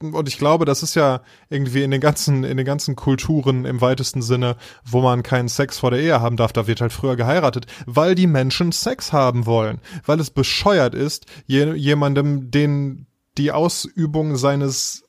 Und 0.00 0.28
ich 0.28 0.38
glaube, 0.38 0.66
das 0.66 0.84
ist 0.84 0.94
ja 0.94 1.22
irgendwie 1.48 1.82
in 1.82 1.90
den 1.90 2.00
ganzen, 2.00 2.44
in 2.44 2.56
den 2.56 2.66
ganzen 2.66 2.94
Kulturen 2.94 3.64
im 3.64 3.80
weitesten 3.80 4.22
Sinne, 4.22 4.56
wo 4.84 5.00
man 5.00 5.24
keinen 5.24 5.48
Sex 5.48 5.80
vor 5.80 5.90
der 5.90 6.00
Ehe 6.00 6.20
haben 6.20 6.36
darf, 6.36 6.52
da 6.52 6.68
wird 6.68 6.80
halt 6.80 6.92
früher 6.92 7.16
geheiratet, 7.16 7.66
weil 7.86 8.14
die 8.14 8.28
Menschen 8.28 8.70
Sex 8.70 9.12
haben 9.12 9.46
wollen. 9.46 9.80
Weil 10.04 10.20
es 10.20 10.30
bescheuert 10.30 10.94
ist, 10.94 11.26
jemandem, 11.46 12.52
den 12.52 13.06
die 13.36 13.50
Ausübung 13.50 14.36
seines 14.36 15.05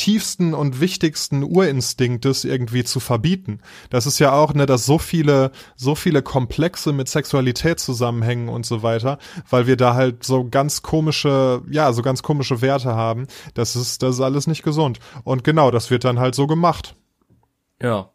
tiefsten 0.00 0.54
und 0.54 0.80
wichtigsten 0.80 1.42
Urinstinktes 1.42 2.46
irgendwie 2.46 2.84
zu 2.84 3.00
verbieten. 3.00 3.60
Das 3.90 4.06
ist 4.06 4.18
ja 4.18 4.32
auch, 4.32 4.54
ne, 4.54 4.64
dass 4.64 4.86
so 4.86 4.96
viele, 4.96 5.50
so 5.76 5.94
viele 5.94 6.22
Komplexe 6.22 6.94
mit 6.94 7.06
Sexualität 7.10 7.80
zusammenhängen 7.80 8.48
und 8.48 8.64
so 8.64 8.82
weiter, 8.82 9.18
weil 9.50 9.66
wir 9.66 9.76
da 9.76 9.92
halt 9.92 10.24
so 10.24 10.48
ganz 10.48 10.80
komische, 10.80 11.60
ja, 11.70 11.92
so 11.92 12.00
ganz 12.00 12.22
komische 12.22 12.62
Werte 12.62 12.94
haben. 12.94 13.26
Das 13.52 13.76
ist, 13.76 14.02
das 14.02 14.14
ist 14.14 14.20
alles 14.22 14.46
nicht 14.46 14.62
gesund. 14.62 15.00
Und 15.22 15.44
genau, 15.44 15.70
das 15.70 15.90
wird 15.90 16.04
dann 16.04 16.18
halt 16.18 16.34
so 16.34 16.46
gemacht. 16.46 16.94
Ja. 17.82 18.08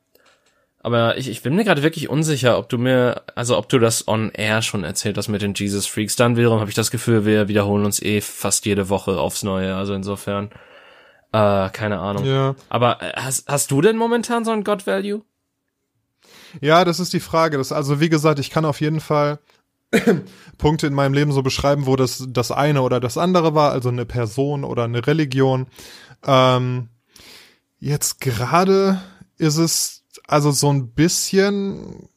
Aber 0.80 1.17
ich, 1.19 1.30
ich 1.30 1.43
bin 1.43 1.56
mir 1.56 1.65
gerade 1.65 1.84
wirklich 1.84 2.10
unsicher, 2.10 2.58
ob 2.58 2.67
du 2.69 2.80
mir, 2.80 3.21
also 3.36 3.60
ob 3.60 3.69
du 3.69 3.78
das 3.78 4.08
on 4.08 4.32
air 4.32 4.63
schon 4.63 4.84
erzählt 4.84 5.19
hast 5.19 5.28
mit 5.28 5.43
den 5.43 5.54
Jesus 5.54 5.86
Freaks. 5.86 6.15
Dann 6.15 6.36
wiederum 6.36 6.60
habe 6.60 6.69
ich 6.69 6.76
das 6.76 6.89
Gefühl, 6.89 7.26
wir 7.26 7.48
wiederholen 7.48 7.86
uns 7.86 8.02
eh 8.02 8.21
fast 8.21 8.65
jede 8.65 8.89
Woche 8.89 9.19
aufs 9.19 9.43
Neue. 9.43 9.76
Also 9.76 9.93
insofern. 9.93 10.50
Äh, 11.36 11.69
keine 11.71 12.00
Ahnung. 12.00 12.24
Ja. 12.24 12.56
Aber 12.69 13.02
äh, 13.02 13.12
hast, 13.17 13.50
hast 13.50 13.69
du 13.69 13.82
denn 13.82 13.98
momentan 13.98 14.45
so 14.45 14.52
ein 14.52 14.63
God 14.63 14.88
Value? 14.88 15.21
Ja, 16.62 16.86
das 16.86 17.02
ist 17.02 17.12
die 17.12 17.19
Frage. 17.19 17.58
Das, 17.58 17.74
also 17.74 18.00
wie 18.00 18.08
gesagt, 18.08 18.39
ich 18.39 18.50
kann 18.50 18.63
auf 18.63 18.80
jeden 18.80 19.02
Fall 19.02 19.39
Punkte 20.58 20.88
in 20.88 20.93
meinem 20.93 21.13
Leben 21.13 21.34
so 21.34 21.43
beschreiben, 21.43 21.88
wo 21.88 21.98
das 21.98 22.26
das 22.30 22.52
eine 22.54 22.84
oder 22.84 23.02
das 23.02 23.17
andere 23.17 23.54
war, 23.54 23.71
also 23.71 23.89
eine 23.89 24.06
Person 24.06 24.63
oder 24.63 24.86
eine 24.86 25.06
Religion. 25.06 25.67
Ähm, 26.26 26.88
jetzt 27.80 28.21
gerade 28.21 29.02
ist 29.38 29.58
es 29.58 30.06
also 30.28 30.52
so 30.52 30.71
ein 30.71 30.93
bisschen 30.93 32.08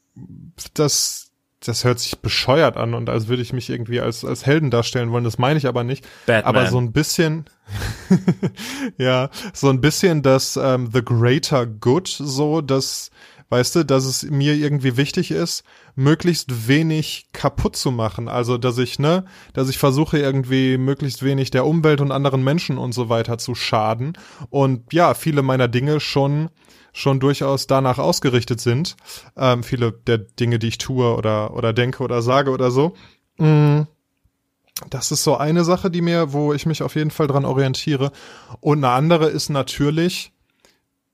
das 0.74 1.27
das 1.64 1.84
hört 1.84 1.98
sich 1.98 2.18
bescheuert 2.20 2.76
an 2.76 2.94
und 2.94 3.08
als 3.08 3.28
würde 3.28 3.42
ich 3.42 3.52
mich 3.52 3.68
irgendwie 3.68 4.00
als, 4.00 4.24
als 4.24 4.46
Helden 4.46 4.70
darstellen 4.70 5.10
wollen. 5.10 5.24
Das 5.24 5.38
meine 5.38 5.58
ich 5.58 5.66
aber 5.66 5.82
nicht. 5.84 6.06
Batman. 6.26 6.44
Aber 6.44 6.70
so 6.70 6.78
ein 6.78 6.92
bisschen, 6.92 7.46
ja, 8.98 9.28
so 9.52 9.68
ein 9.68 9.80
bisschen 9.80 10.22
das 10.22 10.56
ähm, 10.56 10.90
The 10.92 11.04
Greater 11.04 11.66
Good, 11.66 12.08
so 12.08 12.60
dass, 12.60 13.10
weißt 13.48 13.76
du, 13.76 13.84
dass 13.84 14.04
es 14.04 14.22
mir 14.22 14.54
irgendwie 14.54 14.96
wichtig 14.96 15.32
ist, 15.32 15.64
möglichst 15.96 16.68
wenig 16.68 17.26
kaputt 17.32 17.74
zu 17.74 17.90
machen. 17.90 18.28
Also, 18.28 18.56
dass 18.56 18.78
ich, 18.78 19.00
ne, 19.00 19.24
dass 19.52 19.68
ich 19.68 19.78
versuche 19.78 20.18
irgendwie 20.18 20.78
möglichst 20.78 21.24
wenig 21.24 21.50
der 21.50 21.66
Umwelt 21.66 22.00
und 22.00 22.12
anderen 22.12 22.44
Menschen 22.44 22.78
und 22.78 22.92
so 22.92 23.08
weiter 23.08 23.36
zu 23.36 23.56
schaden. 23.56 24.16
Und 24.48 24.92
ja, 24.92 25.14
viele 25.14 25.42
meiner 25.42 25.66
Dinge 25.66 25.98
schon 25.98 26.50
schon 26.98 27.20
durchaus 27.20 27.66
danach 27.66 27.98
ausgerichtet 27.98 28.60
sind. 28.60 28.96
Ähm, 29.36 29.62
viele 29.62 29.92
der 29.92 30.18
Dinge, 30.18 30.58
die 30.58 30.68
ich 30.68 30.78
tue 30.78 31.14
oder, 31.14 31.54
oder 31.54 31.72
denke 31.72 32.02
oder 32.02 32.22
sage 32.22 32.50
oder 32.50 32.70
so. 32.70 32.94
Mm, 33.38 33.82
das 34.90 35.12
ist 35.12 35.22
so 35.22 35.36
eine 35.36 35.64
Sache, 35.64 35.90
die 35.90 36.02
mir, 36.02 36.32
wo 36.32 36.52
ich 36.52 36.66
mich 36.66 36.82
auf 36.82 36.96
jeden 36.96 37.10
Fall 37.10 37.28
dran 37.28 37.44
orientiere. 37.44 38.10
Und 38.60 38.78
eine 38.78 38.92
andere 38.92 39.28
ist 39.28 39.48
natürlich, 39.48 40.32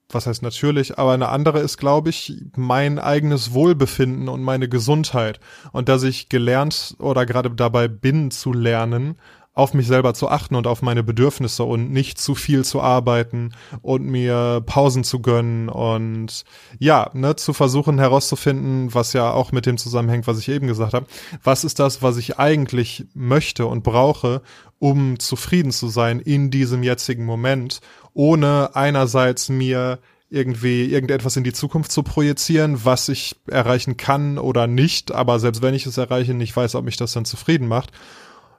was 0.09 0.26
heißt 0.26 0.43
natürlich, 0.43 0.99
aber 0.99 1.12
eine 1.12 1.28
andere 1.28 1.61
ist, 1.61 1.76
glaube 1.76 2.11
ich, 2.11 2.35
mein 2.57 2.99
eigenes 2.99 3.53
Wohlbefinden 3.53 4.28
und 4.28 4.43
meine 4.43 4.68
Gesundheit. 4.68 5.39
Und 5.72 5.89
dass 5.91 6.03
ich 6.03 6.30
gelernt 6.30 6.97
oder 6.99 7.26
gerade 7.26 7.51
dabei 7.51 7.89
bin 7.89 8.30
zu 8.30 8.53
lernen, 8.53 9.16
auf 9.55 9.73
mich 9.73 9.87
selber 9.87 10.15
zu 10.15 10.29
achten 10.29 10.57
und 10.57 10.67
auf 10.67 10.83
meine 10.83 11.05
Bedürfnisse 11.05 11.63
und 11.63 11.93
nicht 11.93 12.19
zu 12.19 12.35
viel 12.35 12.65
zu 12.65 12.81
arbeiten 12.81 13.55
und 13.83 14.05
mir 14.05 14.63
Pausen 14.67 15.05
zu 15.05 15.21
gönnen 15.21 15.69
und 15.69 16.45
ja, 16.81 17.11
ne, 17.15 17.37
zu 17.37 17.53
versuchen 17.53 18.01
herauszufinden, 18.01 18.93
was 18.95 19.13
ja 19.13 19.31
auch 19.31 19.53
mit 19.53 19.67
dem 19.67 19.79
zusammenhängt, 19.79 20.27
was 20.27 20.41
ich 20.41 20.49
eben 20.49 20.67
gesagt 20.67 20.93
habe. 20.93 21.07
Was 21.43 21.63
ist 21.63 21.79
das, 21.79 22.03
was 22.03 22.17
ich 22.17 22.39
eigentlich 22.39 23.07
möchte 23.15 23.67
und 23.67 23.85
brauche, 23.85 24.43
um 24.81 25.21
zufrieden 25.21 25.71
zu 25.71 25.87
sein 25.89 26.19
in 26.19 26.51
diesem 26.51 26.83
jetzigen 26.83 27.25
Moment, 27.25 27.81
ohne 28.13 28.75
einerseits 28.75 29.49
mir 29.49 30.01
irgendwie 30.31 30.87
irgendetwas 30.87 31.37
in 31.37 31.45
die 31.45 31.53
Zukunft 31.53 31.93
zu 31.93 32.03
projizieren, 32.03 32.85
was 32.85 33.09
ich 33.09 33.37
erreichen 33.47 33.97
kann 33.97 34.37
oder 34.37 34.67
nicht, 34.67 35.13
aber 35.13 35.39
selbst 35.39 35.63
wenn 35.63 35.75
ich 35.75 35.87
es 35.87 35.97
erreiche, 35.97 36.35
nicht 36.35 36.57
weiß, 36.57 36.75
ob 36.75 36.85
mich 36.85 36.97
das 36.97 37.13
dann 37.13 37.25
zufrieden 37.25 37.69
macht. 37.69 37.93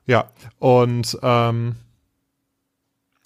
Ja, 0.06 0.30
und 0.60 1.18
ähm, 1.24 1.76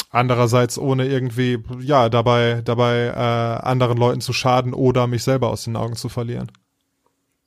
andererseits 0.10 0.78
ohne 0.78 1.08
irgendwie, 1.08 1.60
ja, 1.80 2.10
dabei, 2.10 2.62
dabei 2.64 3.08
äh, 3.08 3.68
anderen 3.68 3.98
Leuten 3.98 4.22
zu 4.22 4.34
schaden 4.34 4.74
oder 4.74 5.08
mich 5.08 5.24
selber 5.24 5.50
aus 5.50 5.66
den 5.66 5.76
Augen 5.76 5.96
zu 5.96 6.10
verlieren. 6.10 6.52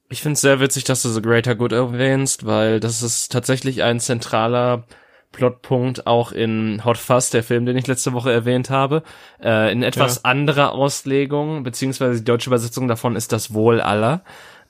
Ich 0.09 0.21
finde 0.21 0.35
es 0.35 0.43
sehr 0.43 0.61
witzig, 0.61 0.85
dass 0.85 1.03
du 1.03 1.09
The 1.09 1.23
Greater 1.23 1.55
Good 1.55 1.73
erwähnst, 1.73 2.45
weil 2.45 2.81
das 2.81 3.03
ist 3.03 3.33
tatsächlich 3.33 3.83
ein 3.83 3.99
zentraler 3.99 4.85
Plotpunkt 5.33 6.07
auch 6.07 6.33
in 6.33 6.85
Hot 6.85 6.99
Fuzz, 6.99 7.31
der 7.31 7.43
Film, 7.43 7.65
den 7.65 7.79
ich 7.79 7.87
letzte 7.87 8.13
Woche 8.13 8.31
erwähnt 8.31 8.69
habe. 8.69 9.03
Äh, 9.43 9.73
in 9.73 9.83
etwas 9.83 10.17
ja. 10.17 10.21
anderer 10.25 10.73
Auslegung, 10.73 11.63
beziehungsweise 11.63 12.19
die 12.19 12.25
deutsche 12.25 12.51
Übersetzung 12.51 12.87
davon 12.87 13.17
ist 13.17 13.33
das 13.33 13.55
Wohl 13.55 13.81
aller. 13.81 14.23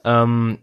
Ähm, 0.05 0.59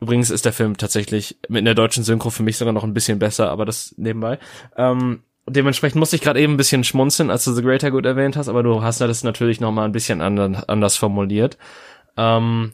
Übrigens 0.00 0.30
ist 0.30 0.44
der 0.44 0.52
Film 0.52 0.76
tatsächlich 0.76 1.38
mit 1.48 1.66
der 1.66 1.74
deutschen 1.74 2.04
Synchro 2.04 2.30
für 2.30 2.42
mich 2.42 2.56
sogar 2.56 2.72
noch 2.72 2.84
ein 2.84 2.94
bisschen 2.94 3.18
besser, 3.18 3.50
aber 3.50 3.66
das 3.66 3.94
nebenbei. 3.98 4.38
Ähm, 4.76 5.22
dementsprechend 5.46 5.98
musste 5.98 6.16
ich 6.16 6.22
gerade 6.22 6.40
eben 6.40 6.54
ein 6.54 6.58
bisschen 6.58 6.84
schmunzeln, 6.84 7.30
als 7.30 7.44
du 7.44 7.52
The 7.52 7.62
Greater 7.62 7.90
Good 7.90 8.06
erwähnt 8.06 8.36
hast, 8.36 8.48
aber 8.48 8.62
du 8.62 8.82
hast 8.82 9.00
das 9.00 9.24
natürlich 9.24 9.60
noch 9.60 9.72
mal 9.72 9.84
ein 9.84 9.92
bisschen 9.92 10.20
anders, 10.20 10.68
anders 10.68 10.96
formuliert. 10.96 11.58
Ähm, 12.16 12.72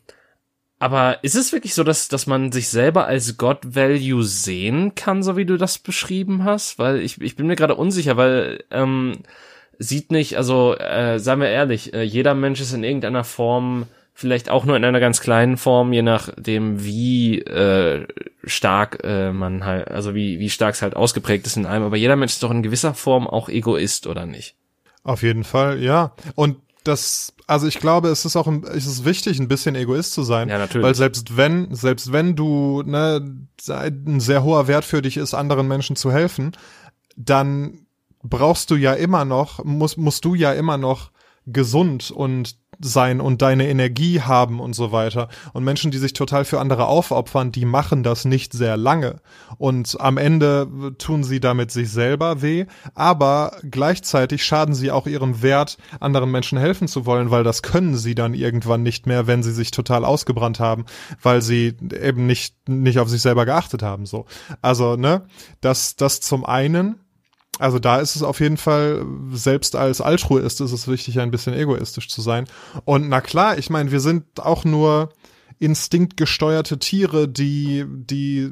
aber 0.78 1.24
ist 1.24 1.36
es 1.36 1.52
wirklich 1.52 1.74
so, 1.74 1.84
dass, 1.84 2.08
dass 2.08 2.26
man 2.26 2.52
sich 2.52 2.68
selber 2.68 3.06
als 3.06 3.38
God 3.38 3.74
Value 3.74 4.22
sehen 4.22 4.94
kann, 4.94 5.22
so 5.22 5.36
wie 5.36 5.46
du 5.46 5.56
das 5.56 5.78
beschrieben 5.78 6.44
hast? 6.44 6.78
Weil 6.78 7.00
ich, 7.00 7.20
ich 7.20 7.34
bin 7.34 7.46
mir 7.46 7.56
gerade 7.56 7.74
unsicher, 7.74 8.16
weil 8.16 8.62
ähm, 8.70 9.22
sieht 9.78 10.12
nicht, 10.12 10.36
also 10.36 10.76
äh, 10.76 11.18
seien 11.18 11.40
wir 11.40 11.48
ehrlich, 11.48 11.94
äh, 11.94 12.02
jeder 12.02 12.34
Mensch 12.34 12.60
ist 12.60 12.74
in 12.74 12.84
irgendeiner 12.84 13.24
Form 13.24 13.86
vielleicht 14.18 14.48
auch 14.48 14.64
nur 14.64 14.78
in 14.78 14.84
einer 14.84 14.98
ganz 14.98 15.20
kleinen 15.20 15.58
Form, 15.58 15.92
je 15.92 16.00
nachdem, 16.00 16.82
wie 16.82 17.38
äh, 17.40 18.06
stark 18.44 19.00
äh, 19.04 19.30
man 19.30 19.62
halt, 19.66 19.88
also 19.88 20.14
wie, 20.14 20.38
wie 20.38 20.48
stark 20.48 20.74
es 20.74 20.80
halt 20.80 20.96
ausgeprägt 20.96 21.46
ist 21.46 21.58
in 21.58 21.66
einem, 21.66 21.84
aber 21.84 21.98
jeder 21.98 22.16
Mensch 22.16 22.32
ist 22.32 22.42
doch 22.42 22.50
in 22.50 22.62
gewisser 22.62 22.94
Form 22.94 23.26
auch 23.26 23.50
Egoist, 23.50 24.06
oder 24.06 24.24
nicht? 24.24 24.56
Auf 25.04 25.22
jeden 25.22 25.44
Fall, 25.44 25.82
ja. 25.82 26.12
Und 26.34 26.56
das, 26.82 27.34
also 27.46 27.66
ich 27.66 27.78
glaube, 27.78 28.08
es 28.08 28.24
ist 28.24 28.36
auch, 28.36 28.50
es 28.74 28.86
ist 28.86 29.04
wichtig, 29.04 29.38
ein 29.38 29.48
bisschen 29.48 29.74
Egoist 29.74 30.14
zu 30.14 30.22
sein. 30.22 30.48
Ja, 30.48 30.56
natürlich. 30.56 30.86
Weil 30.86 30.94
selbst 30.94 31.36
wenn, 31.36 31.74
selbst 31.74 32.10
wenn 32.10 32.36
du, 32.36 32.82
ne, 32.86 33.20
ein 33.68 34.20
sehr 34.20 34.42
hoher 34.42 34.66
Wert 34.66 34.86
für 34.86 35.02
dich 35.02 35.18
ist, 35.18 35.34
anderen 35.34 35.68
Menschen 35.68 35.94
zu 35.94 36.10
helfen, 36.10 36.52
dann 37.16 37.80
brauchst 38.22 38.70
du 38.70 38.76
ja 38.76 38.94
immer 38.94 39.26
noch, 39.26 39.62
musst, 39.62 39.98
musst 39.98 40.24
du 40.24 40.34
ja 40.34 40.54
immer 40.54 40.78
noch 40.78 41.10
gesund 41.46 42.10
und 42.10 42.56
sein 42.80 43.20
und 43.20 43.42
deine 43.42 43.68
Energie 43.68 44.20
haben 44.20 44.60
und 44.60 44.74
so 44.74 44.92
weiter. 44.92 45.28
Und 45.52 45.64
Menschen, 45.64 45.90
die 45.90 45.98
sich 45.98 46.12
total 46.12 46.44
für 46.44 46.60
andere 46.60 46.86
aufopfern, 46.86 47.52
die 47.52 47.64
machen 47.64 48.02
das 48.02 48.24
nicht 48.24 48.52
sehr 48.52 48.76
lange. 48.76 49.20
Und 49.58 49.98
am 50.00 50.18
Ende 50.18 50.94
tun 50.98 51.24
sie 51.24 51.40
damit 51.40 51.70
sich 51.70 51.90
selber 51.90 52.42
weh, 52.42 52.66
aber 52.94 53.56
gleichzeitig 53.62 54.44
schaden 54.44 54.74
sie 54.74 54.90
auch 54.90 55.06
ihrem 55.06 55.42
Wert, 55.42 55.78
anderen 56.00 56.30
Menschen 56.30 56.58
helfen 56.58 56.88
zu 56.88 57.06
wollen, 57.06 57.30
weil 57.30 57.44
das 57.44 57.62
können 57.62 57.96
sie 57.96 58.14
dann 58.14 58.34
irgendwann 58.34 58.82
nicht 58.82 59.06
mehr, 59.06 59.26
wenn 59.26 59.42
sie 59.42 59.52
sich 59.52 59.70
total 59.70 60.04
ausgebrannt 60.04 60.60
haben, 60.60 60.84
weil 61.22 61.42
sie 61.42 61.76
eben 62.00 62.26
nicht, 62.26 62.68
nicht 62.68 62.98
auf 62.98 63.08
sich 63.08 63.22
selber 63.22 63.46
geachtet 63.46 63.82
haben, 63.82 64.06
so. 64.06 64.26
Also, 64.60 64.96
ne, 64.96 65.26
das, 65.60 65.96
das 65.96 66.20
zum 66.20 66.44
einen 66.44 67.05
also 67.58 67.78
da 67.78 67.98
ist 68.00 68.16
es 68.16 68.22
auf 68.22 68.40
jeden 68.40 68.56
Fall, 68.56 69.04
selbst 69.32 69.76
als 69.76 70.00
Altruist 70.00 70.60
ist 70.60 70.72
es 70.72 70.88
wichtig, 70.88 71.20
ein 71.20 71.30
bisschen 71.30 71.54
egoistisch 71.54 72.08
zu 72.08 72.20
sein. 72.20 72.46
Und 72.84 73.08
na 73.08 73.20
klar, 73.20 73.58
ich 73.58 73.70
meine, 73.70 73.90
wir 73.90 74.00
sind 74.00 74.24
auch 74.40 74.64
nur 74.64 75.10
instinktgesteuerte 75.58 76.78
Tiere, 76.78 77.28
die, 77.28 77.86
die 77.88 78.50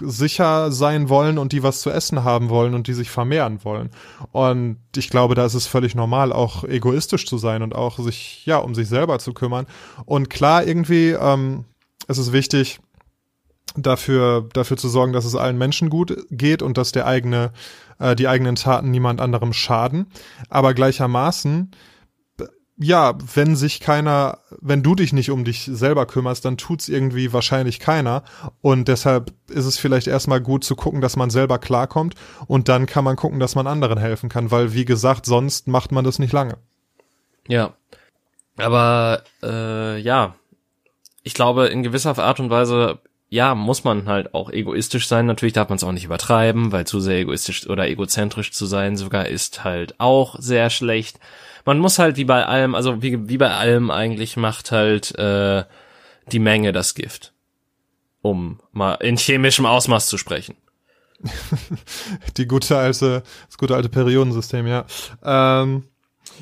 sicher 0.00 0.72
sein 0.72 1.10
wollen 1.10 1.36
und 1.36 1.52
die 1.52 1.62
was 1.62 1.82
zu 1.82 1.90
essen 1.90 2.24
haben 2.24 2.48
wollen 2.48 2.74
und 2.74 2.86
die 2.86 2.94
sich 2.94 3.10
vermehren 3.10 3.64
wollen. 3.64 3.90
Und 4.32 4.78
ich 4.96 5.10
glaube, 5.10 5.34
da 5.34 5.44
ist 5.44 5.54
es 5.54 5.66
völlig 5.66 5.94
normal, 5.94 6.32
auch 6.32 6.64
egoistisch 6.64 7.26
zu 7.26 7.36
sein 7.36 7.62
und 7.62 7.74
auch 7.74 7.98
sich, 7.98 8.46
ja, 8.46 8.58
um 8.58 8.74
sich 8.74 8.88
selber 8.88 9.18
zu 9.18 9.34
kümmern. 9.34 9.66
Und 10.06 10.30
klar, 10.30 10.66
irgendwie, 10.66 11.10
ähm, 11.10 11.66
es 12.06 12.16
ist 12.16 12.32
wichtig, 12.32 12.80
dafür, 13.82 14.48
dafür 14.52 14.76
zu 14.76 14.88
sorgen, 14.88 15.12
dass 15.12 15.24
es 15.24 15.34
allen 15.34 15.58
Menschen 15.58 15.90
gut 15.90 16.26
geht 16.30 16.62
und 16.62 16.78
dass 16.78 16.92
der 16.92 17.06
eigene 17.06 17.52
äh, 17.98 18.16
die 18.16 18.28
eigenen 18.28 18.56
Taten 18.56 18.90
niemand 18.90 19.20
anderem 19.20 19.52
schaden. 19.52 20.06
Aber 20.48 20.74
gleichermaßen, 20.74 21.70
ja, 22.80 23.14
wenn 23.34 23.56
sich 23.56 23.80
keiner, 23.80 24.38
wenn 24.60 24.84
du 24.84 24.94
dich 24.94 25.12
nicht 25.12 25.30
um 25.30 25.44
dich 25.44 25.64
selber 25.64 26.06
kümmerst, 26.06 26.44
dann 26.44 26.56
tut's 26.56 26.88
irgendwie 26.88 27.32
wahrscheinlich 27.32 27.80
keiner. 27.80 28.22
Und 28.60 28.86
deshalb 28.86 29.32
ist 29.48 29.64
es 29.64 29.78
vielleicht 29.78 30.06
erstmal 30.06 30.40
gut 30.40 30.62
zu 30.62 30.76
gucken, 30.76 31.00
dass 31.00 31.16
man 31.16 31.30
selber 31.30 31.58
klarkommt 31.58 32.14
und 32.46 32.68
dann 32.68 32.86
kann 32.86 33.04
man 33.04 33.16
gucken, 33.16 33.40
dass 33.40 33.56
man 33.56 33.66
anderen 33.66 33.98
helfen 33.98 34.28
kann, 34.28 34.52
weil 34.52 34.74
wie 34.74 34.84
gesagt, 34.84 35.26
sonst 35.26 35.66
macht 35.66 35.90
man 35.90 36.04
das 36.04 36.20
nicht 36.20 36.32
lange. 36.32 36.58
Ja. 37.48 37.74
Aber 38.56 39.22
äh, 39.42 39.98
ja, 39.98 40.34
ich 41.22 41.34
glaube, 41.34 41.66
in 41.66 41.82
gewisser 41.82 42.16
Art 42.18 42.38
und 42.38 42.50
Weise 42.50 43.00
ja, 43.30 43.54
muss 43.54 43.84
man 43.84 44.08
halt 44.08 44.34
auch 44.34 44.50
egoistisch 44.50 45.06
sein. 45.06 45.26
Natürlich 45.26 45.52
darf 45.52 45.68
man 45.68 45.76
es 45.76 45.84
auch 45.84 45.92
nicht 45.92 46.04
übertreiben, 46.04 46.72
weil 46.72 46.86
zu 46.86 46.98
sehr 47.00 47.18
egoistisch 47.18 47.68
oder 47.68 47.86
egozentrisch 47.86 48.52
zu 48.52 48.64
sein 48.64 48.96
sogar 48.96 49.26
ist 49.26 49.64
halt 49.64 49.94
auch 49.98 50.36
sehr 50.38 50.70
schlecht. 50.70 51.20
Man 51.64 51.78
muss 51.78 51.98
halt 51.98 52.16
wie 52.16 52.24
bei 52.24 52.46
allem, 52.46 52.74
also 52.74 53.02
wie, 53.02 53.28
wie 53.28 53.36
bei 53.36 53.50
allem 53.50 53.90
eigentlich 53.90 54.36
macht 54.36 54.72
halt 54.72 55.14
äh, 55.18 55.64
die 56.32 56.38
Menge 56.38 56.72
das 56.72 56.94
Gift. 56.94 57.32
Um 58.22 58.60
mal 58.72 58.94
in 58.94 59.18
chemischem 59.18 59.66
Ausmaß 59.66 60.08
zu 60.08 60.16
sprechen. 60.16 60.56
die 62.36 62.46
gute 62.46 62.78
alte, 62.78 63.22
das 63.46 63.58
gute 63.58 63.74
alte 63.74 63.88
Periodensystem, 63.88 64.66
ja. 64.66 64.86
Ähm 65.22 65.84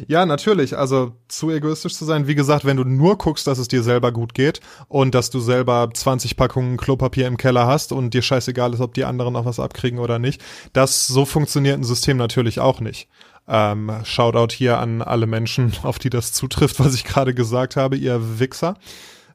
ja, 0.07 0.27
natürlich. 0.27 0.77
Also 0.77 1.13
zu 1.29 1.51
egoistisch 1.51 1.95
zu 1.95 2.05
sein. 2.05 2.27
Wie 2.27 2.35
gesagt, 2.35 2.65
wenn 2.65 2.77
du 2.77 2.85
nur 2.85 3.19
guckst, 3.19 3.47
dass 3.47 3.59
es 3.59 3.69
dir 3.69 3.83
selber 3.83 4.13
gut 4.13 4.35
geht 4.35 4.61
und 4.89 5.15
dass 5.15 5.31
du 5.31 5.41
selber 5.41 5.89
20 5.93 6.37
Packungen 6.37 6.77
Klopapier 6.77 7.27
im 7.27 7.37
Keller 7.37 7.67
hast 7.67 7.93
und 7.93 8.15
dir 8.15 8.23
scheißegal 8.23 8.75
ist, 8.75 8.81
ob 8.81 8.95
die 8.95 9.05
anderen 9.05 9.33
noch 9.33 9.45
was 9.45 9.61
abkriegen 9.61 9.99
oder 9.99 10.19
nicht. 10.19 10.43
Das 10.73 11.07
so 11.07 11.25
funktioniert 11.25 11.79
ein 11.79 11.85
System 11.85 12.17
natürlich 12.17 12.61
auch 12.61 12.81
nicht. 12.81 13.09
Ähm, 13.49 13.93
Shoutout 14.05 14.53
hier 14.53 14.79
an 14.79 15.03
alle 15.03 15.27
Menschen, 15.27 15.73
auf 15.83 15.99
die 15.99 16.11
das 16.11 16.33
zutrifft, 16.33 16.81
was 16.81 16.95
ich 16.95 17.05
gerade 17.05 17.35
gesagt 17.35 17.77
habe, 17.77 17.97
ihr 17.97 18.39
Wichser. 18.39 18.77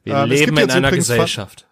Wir 0.04 0.16
ähm, 0.16 0.28
leben 0.28 0.56
in 0.56 0.70
einer 0.70 0.90
Gesellschaft. 0.90 1.66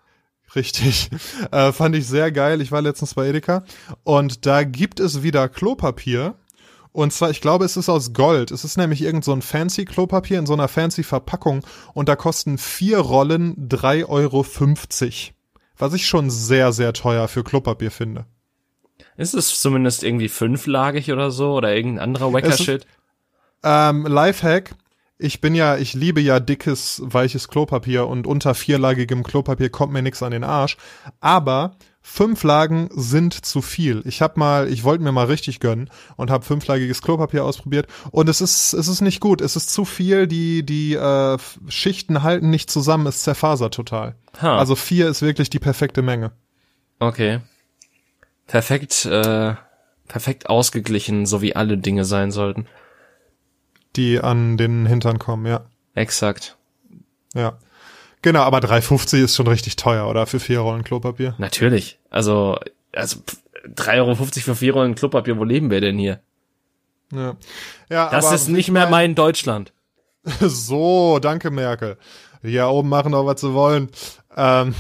Richtig. 0.55 1.11
Äh, 1.53 1.73
fand 1.73 1.95
ich 1.95 2.07
sehr 2.07 2.33
geil. 2.33 2.61
Ich 2.61 2.73
war 2.73 2.83
letztens 2.83 3.15
bei 3.15 3.29
Edeka 3.29 3.65
und 4.03 4.47
da 4.47 4.65
gibt 4.65 4.99
es 4.99 5.23
wieder 5.23 5.49
Klopapier 5.49 6.35
und 6.93 7.13
zwar, 7.13 7.31
ich 7.31 7.41
glaube, 7.41 7.65
es 7.65 7.77
ist 7.77 7.89
aus 7.89 8.13
Gold. 8.13 8.51
Es 8.51 8.65
ist 8.65 8.77
nämlich 8.77 9.03
irgend 9.03 9.25
so 9.25 9.33
ein 9.33 9.43
fancy 9.43 9.85
Klopapier 9.85 10.39
in 10.39 10.47
so 10.47 10.55
einer 10.55 10.69
fancy 10.69 11.05
Verpackung 11.05 11.65
und 11.95 12.09
da 12.09 12.17
kosten 12.17 12.59
vier 12.59 12.99
Rollen 12.99 13.69
3,50 13.69 14.09
Euro. 14.09 14.45
Was 15.79 15.95
ich 15.95 16.07
schon 16.07 16.31
sehr, 16.31 16.73
sehr 16.73 16.93
teuer 16.93 17.29
für 17.29 17.45
Klopapier 17.45 17.91
finde. 17.91 18.27
Ist 19.17 19.35
es 19.35 19.61
zumindest 19.61 20.03
irgendwie 20.03 20.29
fünflagig 20.29 21.13
oder 21.13 21.31
so 21.31 21.55
oder 21.55 21.75
irgendein 21.75 22.03
anderer 22.05 22.33
Wacker-Shit? 22.33 22.87
Ähm, 23.63 24.07
Lifehack. 24.07 24.75
Ich 25.19 25.43
bin 25.43 25.55
ja, 25.55 25.77
ich 25.77 25.93
liebe 25.93 26.21
ja 26.21 26.41
dickes, 26.41 27.03
weiches 27.05 27.49
Klopapier 27.49 28.07
und 28.07 28.27
unter 28.27 28.55
vierlagigem 28.55 29.23
Klopapier 29.23 29.69
kommt 29.69 29.93
mir 29.93 30.01
nichts 30.01 30.23
an 30.23 30.33
den 30.33 30.45
Arsch. 30.45 30.79
Aber 31.21 31.77
fünf 32.03 32.43
Lagen 32.43 32.89
sind 32.93 33.35
zu 33.45 33.63
viel. 33.63 34.03
Ich 34.07 34.23
habe 34.23 34.39
mal, 34.39 34.69
ich 34.73 34.85
wollte 34.85 35.05
mir 35.05 35.13
mal 35.13 35.27
richtig 35.27 35.61
gönnen 35.61 35.91
und 36.17 36.31
habe 36.31 36.45
fünflagiges 36.45 37.03
Klopapier 37.03 37.45
ausprobiert 37.45 37.87
und 38.11 38.29
es 38.29 38.41
ist 38.41 38.73
es 38.73 38.89
ist 38.89 39.01
nicht 39.01 39.21
gut. 39.21 39.41
Es 39.41 39.57
ist 39.57 39.71
zu 39.71 39.85
viel. 39.85 40.27
Die 40.27 40.65
die 40.65 40.95
äh, 40.95 41.39
Schichten 41.69 42.23
halten 42.23 42.51
nicht 42.51 42.71
zusammen. 42.71 43.07
Es 43.07 43.23
zerfasert 43.23 43.75
total. 43.75 44.17
Ha. 44.41 44.59
Also 44.59 44.77
vier 44.77 45.09
ist 45.09 45.23
wirklich 45.23 45.51
die 45.51 45.59
perfekte 45.59 46.03
Menge. 46.03 46.33
Okay. 46.99 47.41
Perfekt, 48.47 49.07
äh, 49.07 49.55
perfekt 50.09 50.49
ausgeglichen, 50.49 51.25
so 51.25 51.41
wie 51.41 51.55
alle 51.55 51.79
Dinge 51.79 52.05
sein 52.05 52.33
sollten. 52.33 52.67
Die 53.97 54.21
an 54.21 54.57
den 54.57 54.87
Hintern 54.87 55.19
kommen, 55.19 55.47
ja. 55.47 55.67
Exakt. 55.95 56.57
Ja. 57.35 57.59
Genau, 58.23 58.41
aber 58.41 58.59
3,50 58.59 59.25
ist 59.25 59.37
schon 59.37 59.47
richtig 59.47 59.77
teuer, 59.77 60.09
oder? 60.09 60.27
Für 60.27 60.41
vier 60.41 60.61
Rollen 60.61 60.85
Klopapier. 60.85 61.35
Natürlich. 61.39 61.99
Also, 62.11 62.59
also 62.93 63.21
3,50 63.67 63.99
Euro 63.99 64.15
für 64.15 64.55
vier 64.55 64.73
Rollen 64.75 64.95
Klopapier, 64.95 65.39
wo 65.39 65.45
leben 65.45 65.71
wir 65.71 65.81
denn 65.81 65.99
hier? 65.99 66.21
Ja. 67.13 67.37
ja 67.89 68.11
das 68.11 68.33
ist 68.33 68.49
nicht 68.49 68.71
mehr 68.71 68.89
mein 68.89 69.15
Deutschland. 69.15 69.73
So, 70.41 71.19
danke 71.19 71.51
Merkel. 71.51 71.97
Die 72.43 72.51
ja 72.51 72.69
oben 72.69 72.91
machen 72.91 73.15
auch, 73.15 73.25
was 73.25 73.41
sie 73.41 73.55
wollen. 73.55 73.89
Ähm, 74.37 74.75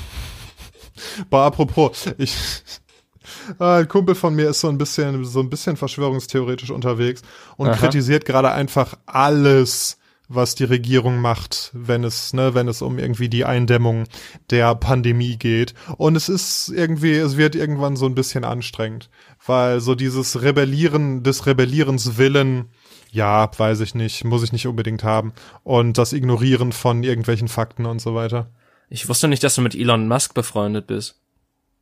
boah, 1.30 1.46
apropos, 1.46 2.08
ich, 2.18 2.36
ein 3.58 3.88
Kumpel 3.88 4.14
von 4.14 4.34
mir 4.34 4.50
ist 4.50 4.60
so 4.60 4.68
ein 4.68 4.78
bisschen, 4.78 5.24
so 5.24 5.40
ein 5.40 5.50
bisschen 5.50 5.76
verschwörungstheoretisch 5.76 6.70
unterwegs 6.70 7.22
und 7.56 7.68
Aha. 7.68 7.76
kritisiert 7.76 8.24
gerade 8.24 8.52
einfach 8.52 8.98
alles, 9.06 9.98
was 10.32 10.54
die 10.54 10.64
Regierung 10.64 11.20
macht, 11.20 11.72
wenn 11.74 12.04
es, 12.04 12.32
ne, 12.32 12.54
wenn 12.54 12.68
es 12.68 12.82
um 12.82 13.00
irgendwie 13.00 13.28
die 13.28 13.44
Eindämmung 13.44 14.04
der 14.50 14.76
Pandemie 14.76 15.36
geht. 15.36 15.74
Und 15.96 16.14
es 16.14 16.28
ist 16.28 16.68
irgendwie, 16.68 17.14
es 17.14 17.36
wird 17.36 17.56
irgendwann 17.56 17.96
so 17.96 18.06
ein 18.06 18.14
bisschen 18.14 18.44
anstrengend, 18.44 19.10
weil 19.44 19.80
so 19.80 19.96
dieses 19.96 20.40
Rebellieren 20.40 21.24
des 21.24 21.46
Rebellierens 21.46 22.16
Willen, 22.16 22.70
ja, 23.10 23.50
weiß 23.54 23.80
ich 23.80 23.96
nicht, 23.96 24.22
muss 24.24 24.44
ich 24.44 24.52
nicht 24.52 24.68
unbedingt 24.68 25.02
haben. 25.02 25.32
Und 25.64 25.98
das 25.98 26.12
Ignorieren 26.12 26.70
von 26.70 27.02
irgendwelchen 27.02 27.48
Fakten 27.48 27.84
und 27.84 28.00
so 28.00 28.14
weiter. 28.14 28.50
Ich 28.88 29.08
wusste 29.08 29.26
nicht, 29.26 29.42
dass 29.42 29.56
du 29.56 29.62
mit 29.62 29.74
Elon 29.74 30.06
Musk 30.06 30.34
befreundet 30.34 30.86
bist. 30.86 31.20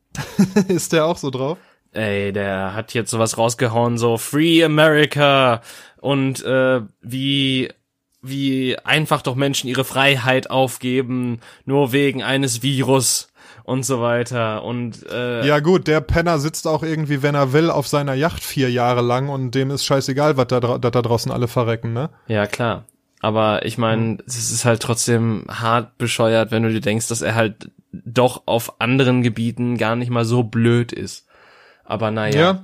ist 0.69 0.95
der 0.95 1.05
auch 1.05 1.19
so 1.19 1.29
drauf? 1.29 1.59
Ey, 1.93 2.33
der 2.33 2.73
hat 2.73 2.95
jetzt 2.95 3.11
sowas 3.11 3.37
rausgehauen, 3.37 3.99
so 3.99 4.17
Free 4.17 4.65
America 4.65 5.61
und 6.01 6.43
äh, 6.45 6.81
wie 7.03 7.69
wie 8.23 8.77
einfach 8.79 9.23
doch 9.23 9.35
Menschen 9.35 9.69
ihre 9.69 9.85
Freiheit 9.85 10.51
aufgeben, 10.51 11.41
nur 11.65 11.93
wegen 11.93 12.23
eines 12.23 12.63
Virus 12.63 13.29
und 13.65 13.85
so 13.85 14.01
weiter. 14.01 14.65
Und 14.65 15.07
äh, 15.11 15.47
ja 15.47 15.61
gut, 15.61 15.87
der 15.87 16.01
Penner 16.01 16.39
sitzt 16.39 16.67
auch 16.67 16.83
irgendwie, 16.83 17.23
wenn 17.23 17.35
er 17.35 17.53
will, 17.53 17.71
auf 17.71 17.87
seiner 17.87 18.15
Yacht 18.15 18.43
vier 18.43 18.71
Jahre 18.71 19.03
lang 19.03 19.29
und 19.29 19.55
dem 19.55 19.71
ist 19.71 19.85
scheißegal, 19.85 20.37
was 20.37 20.47
da, 20.49 20.61
da, 20.61 20.79
da 20.79 21.03
draußen 21.03 21.31
alle 21.31 21.49
verrecken, 21.49 21.93
ne? 21.93 22.11
Ja 22.27 22.47
klar. 22.47 22.85
Aber 23.21 23.67
ich 23.67 23.79
meine, 23.79 24.03
hm. 24.03 24.19
es 24.27 24.51
ist 24.51 24.65
halt 24.65 24.81
trotzdem 24.81 25.45
hart 25.49 25.99
bescheuert, 25.99 26.51
wenn 26.51 26.63
du 26.63 26.71
dir 26.71 26.81
denkst, 26.81 27.09
dass 27.09 27.21
er 27.21 27.35
halt 27.35 27.71
doch 27.93 28.43
auf 28.47 28.81
anderen 28.81 29.23
Gebieten 29.23 29.77
gar 29.77 29.97
nicht 29.97 30.11
mal 30.11 30.25
so 30.25 30.43
blöd 30.43 30.93
ist. 30.93 31.27
Aber 31.85 32.11
naja. 32.11 32.41
Ja. 32.41 32.63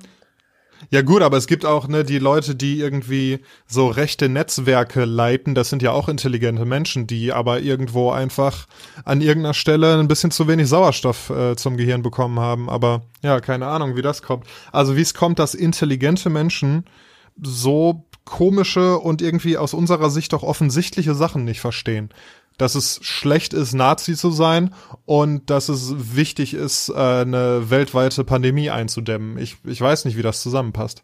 Ja 0.91 1.03
gut, 1.03 1.23
aber 1.23 1.37
es 1.37 1.47
gibt 1.47 1.65
auch 1.65 1.89
ne 1.89 2.05
die 2.05 2.19
Leute, 2.19 2.55
die 2.55 2.79
irgendwie 2.79 3.41
so 3.67 3.89
rechte 3.89 4.29
Netzwerke 4.29 5.05
leiten. 5.05 5.55
Das 5.55 5.71
sind 5.71 5.83
ja 5.83 5.93
auch 5.93 6.09
intelligente 6.09 6.65
Menschen, 6.65 7.07
die 7.07 7.33
aber 7.33 7.61
irgendwo 7.61 8.11
einfach 8.11 8.67
an 9.05 9.21
irgendeiner 9.21 9.55
Stelle 9.55 9.99
ein 9.99 10.09
bisschen 10.09 10.31
zu 10.31 10.47
wenig 10.47 10.69
Sauerstoff 10.69 11.31
äh, 11.31 11.57
zum 11.57 11.77
Gehirn 11.77 12.03
bekommen 12.03 12.39
haben. 12.39 12.69
Aber 12.69 13.03
ja, 13.23 13.41
keine 13.41 13.67
Ahnung, 13.67 13.97
wie 13.97 14.03
das 14.03 14.23
kommt. 14.23 14.47
Also 14.73 14.97
wie 14.97 15.03
es 15.03 15.15
kommt, 15.15 15.39
dass 15.39 15.55
intelligente 15.55 16.31
Menschen 16.31 16.85
so 17.43 18.05
komische 18.25 18.99
und 18.99 19.21
irgendwie 19.21 19.59
aus 19.59 19.75
unserer 19.75 20.11
Sicht 20.11 20.33
doch 20.33 20.43
offensichtliche 20.43 21.15
Sachen 21.15 21.45
nicht 21.45 21.61
verstehen 21.61 22.11
dass 22.59 22.75
es 22.75 23.01
schlecht 23.03 23.53
ist, 23.53 23.75
Nazi 23.75 24.15
zu 24.15 24.31
sein 24.31 24.75
und 25.07 25.51
dass 25.51 25.69
es 25.69 26.17
wichtig 26.17 26.55
ist, 26.55 26.89
äh, 26.89 26.95
eine 26.95 27.71
weltweite 27.71 28.25
Pandemie 28.25 28.71
einzudämmen. 28.71 29.39
Ich, 29.39 29.57
ich 29.65 29.81
weiß 29.81 30.05
nicht, 30.05 30.17
wie 30.17 30.23
das 30.23 30.43
zusammenpasst. 30.43 31.03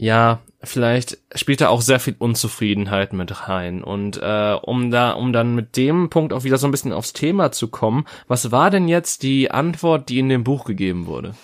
Ja, 0.00 0.38
vielleicht 0.62 1.18
spielt 1.34 1.60
da 1.60 1.68
auch 1.68 1.80
sehr 1.82 1.98
viel 1.98 2.14
Unzufriedenheit 2.16 3.12
mit 3.12 3.48
rein. 3.48 3.82
Und 3.82 4.16
äh, 4.22 4.56
um 4.62 4.92
da, 4.92 5.10
um 5.10 5.32
dann 5.32 5.56
mit 5.56 5.76
dem 5.76 6.08
Punkt 6.08 6.32
auch 6.32 6.44
wieder 6.44 6.56
so 6.56 6.68
ein 6.68 6.70
bisschen 6.70 6.92
aufs 6.92 7.12
Thema 7.12 7.50
zu 7.50 7.66
kommen, 7.66 8.06
was 8.28 8.52
war 8.52 8.70
denn 8.70 8.86
jetzt 8.86 9.24
die 9.24 9.50
Antwort, 9.50 10.08
die 10.08 10.20
in 10.20 10.28
dem 10.28 10.44
Buch 10.44 10.64
gegeben 10.64 11.06
wurde? 11.06 11.34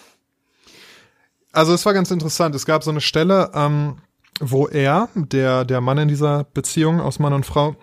Also 1.51 1.75
es 1.75 1.85
war 1.85 1.95
ganz 1.95 2.13
interessant. 2.13 2.55
Es 2.55 2.65
gab 2.65 2.85
so 2.85 2.93
eine 2.93 3.01
Stelle, 3.01 3.51
ähm, 3.55 3.97
wo 4.39 4.69
er, 4.69 5.09
der, 5.17 5.65
der 5.65 5.81
Mann 5.81 5.99
in 5.99 6.09
dieser 6.09 6.45
Beziehung 6.45 7.01
aus 7.01 7.19
Mann 7.19 7.33
und 7.33 7.47
Frau, 7.47 7.75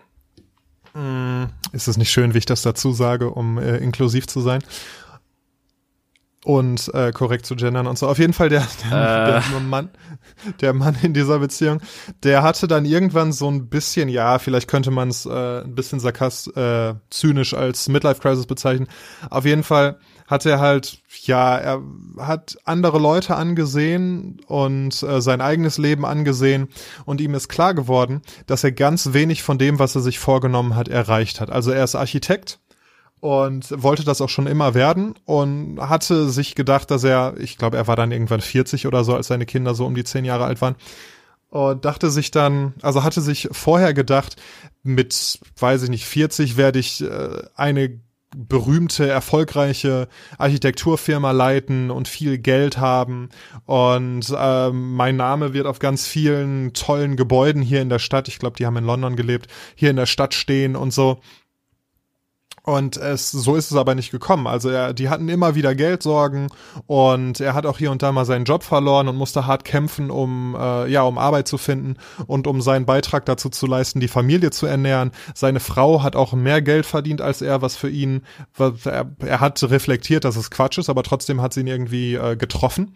ist 1.72 1.88
es 1.88 1.98
nicht 1.98 2.12
schön, 2.12 2.34
wie 2.34 2.40
ich 2.40 2.46
das 2.46 2.62
dazu 2.62 2.92
sage, 2.92 3.30
um 3.30 3.58
äh, 3.58 3.78
inklusiv 3.78 4.28
zu 4.28 4.42
sein? 4.42 4.62
Und 6.44 6.92
äh, 6.96 7.12
korrekt 7.12 7.46
zu 7.46 7.56
gendern 7.56 7.86
und 7.86 8.00
so. 8.00 8.08
Auf 8.08 8.18
jeden 8.18 8.34
Fall 8.34 8.50
der, 8.50 8.68
der, 8.90 9.44
äh. 9.46 9.52
der, 9.52 9.60
Mann, 9.60 9.90
der 10.60 10.74
Mann 10.74 10.98
in 11.04 11.14
dieser 11.14 11.38
Beziehung, 11.38 11.82
der 12.24 12.42
hatte 12.42 12.68
dann 12.68 12.86
irgendwann 12.86 13.32
so 13.32 13.50
ein 13.50 13.70
bisschen, 13.70 14.10
ja, 14.10 14.40
vielleicht 14.40 14.68
könnte 14.68 14.90
man 14.90 15.10
es 15.10 15.28
äh, 15.28 15.62
ein 15.62 15.76
bisschen 15.76 16.00
sarkast, 16.00 16.56
äh, 16.58 16.96
zynisch 17.12 17.54
als 17.54 17.88
Midlife 17.90 18.22
Crisis 18.22 18.48
bezeichnen. 18.48 18.88
Auf 19.30 19.46
jeden 19.46 19.64
Fall 19.64 20.00
hat 20.32 20.46
er 20.46 20.62
halt, 20.62 21.00
ja, 21.26 21.58
er 21.58 21.82
hat 22.18 22.58
andere 22.64 23.00
Leute 23.00 23.36
angesehen 23.36 24.40
und 24.48 25.04
äh, 25.04 25.22
sein 25.22 25.42
eigenes 25.42 25.78
Leben 25.78 26.06
angesehen 26.06 26.70
und 27.06 27.20
ihm 27.20 27.36
ist 27.36 27.50
klar 27.50 27.74
geworden, 27.74 28.22
dass 28.48 28.64
er 28.64 28.72
ganz 28.72 29.12
wenig 29.12 29.44
von 29.44 29.58
dem, 29.58 29.78
was 29.78 29.94
er 29.94 30.02
sich 30.02 30.20
vorgenommen 30.20 30.76
hat, 30.76 30.88
erreicht 30.88 31.42
hat. 31.42 31.52
Also 31.52 31.72
er 31.72 31.84
ist 31.84 31.96
Architekt 31.96 32.60
und 33.20 33.68
wollte 33.84 34.06
das 34.06 34.22
auch 34.22 34.30
schon 34.30 34.48
immer 34.48 34.74
werden 34.74 35.16
und 35.26 35.82
hatte 35.82 36.30
sich 36.30 36.56
gedacht, 36.56 36.90
dass 36.92 37.04
er, 37.04 37.36
ich 37.38 37.58
glaube, 37.58 37.76
er 37.76 37.88
war 37.88 37.98
dann 37.98 38.14
irgendwann 38.14 38.42
40 38.42 38.88
oder 38.88 39.04
so, 39.04 39.14
als 39.14 39.28
seine 39.28 39.46
Kinder 39.46 39.76
so 39.76 39.86
um 39.86 39.96
die 39.96 40.06
10 40.06 40.24
Jahre 40.24 40.46
alt 40.46 40.62
waren, 40.62 40.76
und 41.50 41.84
dachte 41.84 42.10
sich 42.10 42.32
dann, 42.32 42.74
also 42.82 43.04
hatte 43.04 43.20
sich 43.20 43.50
vorher 43.52 43.94
gedacht, 43.94 44.38
mit, 44.84 45.40
weiß 45.60 45.84
ich 45.84 45.90
nicht, 45.90 46.06
40 46.06 46.56
werde 46.56 46.80
ich 46.80 47.02
äh, 47.02 47.44
eine 47.56 48.00
berühmte, 48.36 49.08
erfolgreiche 49.08 50.08
Architekturfirma 50.38 51.32
leiten 51.32 51.92
und 51.92 52.08
viel 52.08 52.38
Geld 52.38 52.78
haben. 52.78 53.30
Und 53.66 54.34
ähm, 54.38 54.96
mein 54.96 55.18
Name 55.18 55.54
wird 55.54 55.66
auf 55.66 55.80
ganz 55.80 56.08
vielen 56.08 56.74
tollen 56.74 57.18
Gebäuden 57.18 57.62
hier 57.62 57.82
in 57.82 57.90
der 57.90 58.00
Stadt, 58.00 58.28
ich 58.28 58.40
glaube, 58.40 58.56
die 58.58 58.66
haben 58.66 58.78
in 58.78 58.86
London 58.86 59.16
gelebt, 59.16 59.48
hier 59.76 59.90
in 59.90 59.98
der 59.98 60.06
Stadt 60.06 60.34
stehen 60.34 60.76
und 60.76 60.92
so. 60.92 61.20
Und 62.64 62.98
es, 62.98 63.32
so 63.32 63.56
ist 63.56 63.72
es 63.72 63.78
aber 63.78 63.96
nicht 63.96 64.12
gekommen. 64.12 64.46
Also 64.46 64.70
er, 64.70 64.94
die 64.94 65.10
hatten 65.10 65.30
immer 65.30 65.56
wieder 65.56 65.74
Geldsorgen 65.74 66.50
und 66.86 67.40
er 67.40 67.56
hat 67.56 67.66
auch 67.66 67.80
hier 67.80 67.90
und 67.90 68.04
da 68.04 68.12
mal 68.12 68.26
seinen 68.26 68.46
Job 68.46 68.62
verloren 68.62 69.08
und 69.08 69.16
musste 69.16 69.48
hart 69.48 69.66
kämpfen, 69.66 70.12
um 70.12 70.56
äh, 70.56 70.88
ja 70.88 71.02
um 71.02 71.18
Arbeit 71.18 71.48
zu 71.48 71.58
finden 71.58 71.96
und 72.28 72.46
um 72.46 72.62
seinen 72.62 72.86
Beitrag 72.86 73.26
dazu 73.26 73.50
zu 73.50 73.66
leisten, 73.66 74.00
die 74.00 74.08
Familie 74.08 74.52
zu 74.52 74.68
ernähren. 74.68 75.10
Seine 75.34 75.60
Frau 75.60 76.04
hat 76.04 76.16
auch 76.16 76.34
mehr 76.34 76.62
Geld 76.62 76.86
verdient 76.86 77.20
als 77.20 77.42
er, 77.42 77.64
was 77.64 77.76
für 77.76 77.90
ihn, 77.90 78.22
was 78.56 78.86
er, 78.86 79.10
er 79.20 79.40
hat 79.40 79.62
reflektiert, 79.64 80.24
dass 80.24 80.36
es 80.36 80.52
Quatsch 80.52 80.78
ist, 80.78 80.90
aber 80.90 81.02
trotzdem 81.02 81.42
hat 81.42 81.54
sie 81.54 81.62
ihn 81.62 81.68
irgendwie 81.68 82.14
äh, 82.14 82.36
getroffen. 82.36 82.94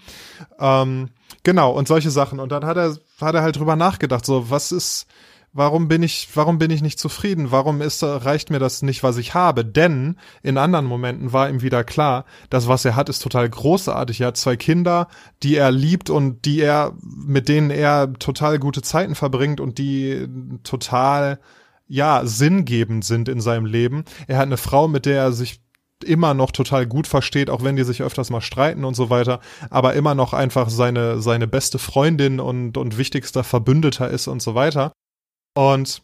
Ähm, 0.60 1.10
genau 1.42 1.72
und 1.72 1.88
solche 1.88 2.12
Sachen. 2.12 2.40
Und 2.40 2.52
dann 2.52 2.66
hat 2.66 2.78
er 2.78 2.96
hat 3.20 3.34
er 3.34 3.42
halt 3.42 3.58
drüber 3.58 3.76
nachgedacht, 3.76 4.26
so 4.26 4.52
was 4.52 4.72
ist 4.72 5.08
warum 5.56 5.88
bin 5.88 6.04
ich, 6.04 6.28
warum 6.36 6.58
bin 6.60 6.70
ich 6.70 6.82
nicht 6.82 7.00
zufrieden? 7.00 7.50
Warum 7.50 7.82
ist, 7.82 8.04
reicht 8.04 8.50
mir 8.50 8.60
das 8.60 8.82
nicht, 8.82 9.04
was 9.04 9.16
ich 9.16 9.34
habe? 9.34 9.64
Denn 9.64 10.18
in 10.44 10.58
anderen 10.58 10.86
Momenten 10.86 11.32
war 11.32 11.50
ihm 11.50 11.62
wieder 11.62 11.86
klar, 11.86 12.26
dass 12.50 12.68
was 12.68 12.84
er 12.84 12.98
hat, 12.98 13.08
ist 13.08 13.24
total 13.24 13.50
großartig. 13.50 14.20
Er 14.20 14.28
hat 14.28 14.38
zwei 14.38 14.58
Kinder, 14.58 15.08
die 15.44 15.56
er 15.56 15.72
liebt 15.72 16.10
und 16.10 16.44
die 16.44 16.60
er, 16.60 16.94
mit 17.02 17.48
denen 17.48 17.72
er 17.72 18.12
total 18.14 18.60
gute 18.60 18.82
Zeiten 18.82 19.16
verbringt 19.16 19.62
und 19.62 19.78
die 19.78 20.28
total, 20.64 21.40
ja, 21.88 22.26
sinngebend 22.26 23.06
sind 23.06 23.30
in 23.30 23.40
seinem 23.40 23.66
Leben. 23.66 24.04
Er 24.28 24.38
hat 24.38 24.48
eine 24.48 24.58
Frau, 24.58 24.90
mit 24.90 25.06
der 25.06 25.22
er 25.22 25.32
sich 25.32 25.62
immer 26.04 26.34
noch 26.34 26.52
total 26.52 26.86
gut 26.86 27.08
versteht, 27.08 27.50
auch 27.50 27.64
wenn 27.64 27.78
die 27.78 27.86
sich 27.86 28.02
öfters 28.02 28.30
mal 28.30 28.42
streiten 28.42 28.84
und 28.84 28.96
so 28.96 29.10
weiter, 29.10 29.40
aber 29.70 29.94
immer 29.94 30.16
noch 30.16 30.34
einfach 30.34 30.70
seine, 30.70 31.22
seine 31.22 31.48
beste 31.48 31.80
Freundin 31.80 32.42
und, 32.42 32.78
und 32.78 32.98
wichtigster 32.98 33.46
Verbündeter 33.46 34.10
ist 34.10 34.28
und 34.28 34.42
so 34.42 34.54
weiter. 34.54 34.92
Und 35.56 36.04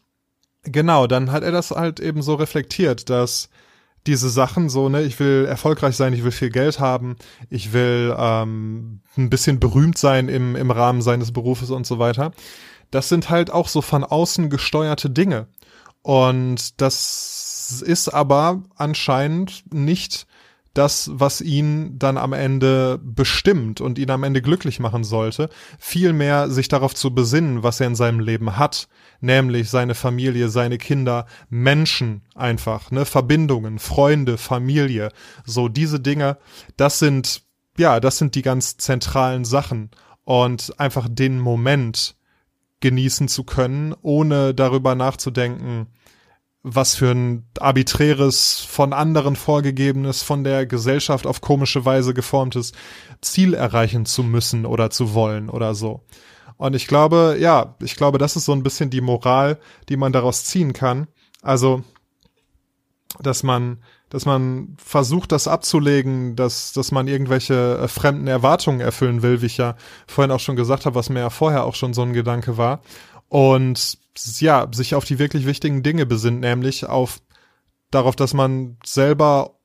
genau, 0.64 1.06
dann 1.06 1.32
hat 1.32 1.43
er 1.43 1.52
das 1.52 1.70
halt 1.70 1.99
eben 1.99 2.24
so 2.24 2.34
reflektiert, 2.36 3.10
dass 3.10 3.49
diese 4.08 4.30
Sachen 4.30 4.70
so, 4.70 4.89
ne, 4.89 5.04
ich 5.04 5.20
will 5.20 5.45
erfolgreich 5.47 5.95
sein, 5.95 6.14
ich 6.14 6.24
will 6.24 6.32
viel 6.32 6.49
Geld 6.49 6.80
haben, 6.80 7.18
ich 7.49 7.72
will 7.72 8.16
ähm, 8.18 9.02
ein 9.16 9.30
bisschen 9.30 9.60
berühmt 9.60 9.97
sein 9.97 10.28
im, 10.28 10.56
im 10.56 10.72
Rahmen 10.72 11.04
seines 11.04 11.32
Berufes 11.32 11.70
und 11.70 11.86
so 11.86 11.99
weiter. 11.99 12.32
Das 12.89 13.10
sind 13.10 13.30
halt 13.30 13.52
auch 13.52 13.68
so 13.68 13.82
von 13.82 14.04
außen 14.04 14.49
gesteuerte 14.49 15.10
Dinge. 15.10 15.47
Und 16.02 16.82
das 16.82 17.84
ist 17.86 18.10
aber 18.10 18.64
anscheinend 18.76 19.72
nicht 19.72 20.26
das, 20.74 21.09
was 21.13 21.41
ihn 21.41 21.99
dann 21.99 22.17
am 22.17 22.34
Ende 22.34 22.99
bestimmt 23.03 23.82
und 23.82 23.99
ihn 23.99 24.09
am 24.09 24.24
Ende 24.24 24.41
glücklich 24.41 24.80
machen 24.80 25.03
sollte, 25.03 25.49
vielmehr 25.78 26.49
sich 26.49 26.67
darauf 26.69 26.95
zu 26.95 27.13
besinnen, 27.13 27.63
was 27.63 27.80
er 27.82 27.88
in 27.88 27.95
seinem 27.95 28.19
Leben 28.19 28.57
hat, 28.57 28.88
nämlich 29.19 29.69
seine 29.69 29.95
Familie, 29.95 30.49
seine 30.49 30.78
Kinder, 30.78 31.26
Menschen 31.49 32.22
einfach, 32.36 32.91
ne, 32.91 33.05
Verbindungen, 33.05 33.80
Freunde, 33.80 34.38
Familie, 34.38 35.11
so 35.45 35.67
diese 35.67 35.99
Dinge, 35.99 36.38
das 36.78 36.99
sind, 36.99 37.43
ja, 37.78 37.99
das 37.99 38.17
sind 38.17 38.36
die 38.36 38.41
ganz 38.41 38.78
zentralen 38.78 39.45
Sachen. 39.45 39.89
Und 40.24 40.80
einfach 40.80 41.07
den 41.09 41.39
Moment 41.39 42.15
genießen 42.80 43.28
zu 43.28 43.43
können, 43.43 43.95
ohne 44.01 44.53
darüber 44.53 44.95
nachzudenken, 44.95 45.88
was 46.64 46.95
für 46.95 47.12
ein 47.12 47.47
arbiträres, 47.59 48.59
von 48.68 48.93
anderen 48.93 49.36
vorgegebenes, 49.36 50.22
von 50.22 50.43
der 50.43 50.66
Gesellschaft 50.66 51.26
auf 51.26 51.41
komische 51.41 51.86
Weise 51.86 52.14
geformtes 52.14 52.74
Ziel 53.22 53.53
erreichen 53.53 54.05
zu 54.05 54.24
müssen 54.24 54.66
oder 54.66 54.89
zu 54.89 55.14
wollen 55.14 55.49
oder 55.49 55.74
so. 55.74 56.01
Und 56.57 56.76
ich 56.76 56.86
glaube, 56.86 57.38
ja, 57.39 57.76
ich 57.82 57.95
glaube, 57.95 58.20
das 58.20 58.36
ist 58.36 58.45
so 58.45 58.51
ein 58.51 58.62
bisschen 58.62 58.91
die 58.91 59.01
Moral, 59.01 59.57
die 59.89 59.97
man 59.97 60.14
daraus 60.14 60.43
ziehen 60.43 60.74
kann. 60.74 61.07
Also, 61.41 61.84
dass 63.20 63.41
man, 63.41 63.82
dass 64.09 64.28
man 64.28 64.76
versucht, 64.78 65.32
das 65.32 65.47
abzulegen, 65.47 66.36
dass, 66.36 66.74
dass 66.74 66.91
man 66.91 67.07
irgendwelche 67.07 67.80
äh, 67.80 67.88
fremden 67.88 68.28
Erwartungen 68.28 68.80
erfüllen 68.80 69.24
will, 69.24 69.41
wie 69.41 69.47
ich 69.47 69.57
ja 69.57 69.76
vorhin 70.05 70.32
auch 70.32 70.39
schon 70.39 70.55
gesagt 70.55 70.86
habe, 70.86 70.93
was 70.93 71.09
mir 71.09 71.22
ja 71.22 71.32
vorher 71.32 71.64
auch 71.66 71.74
schon 71.74 71.95
so 71.95 72.03
ein 72.03 72.14
Gedanke 72.14 72.57
war. 72.57 72.82
Und 73.28 73.97
ja, 74.39 74.68
sich 74.72 74.95
auf 74.95 75.05
die 75.05 75.20
wirklich 75.20 75.45
wichtigen 75.45 75.84
Dinge 75.84 76.05
besinnt, 76.05 76.41
nämlich 76.41 76.86
auf 76.86 77.22
darauf, 77.91 78.16
dass 78.16 78.34
man 78.34 78.78
selber 78.86 79.57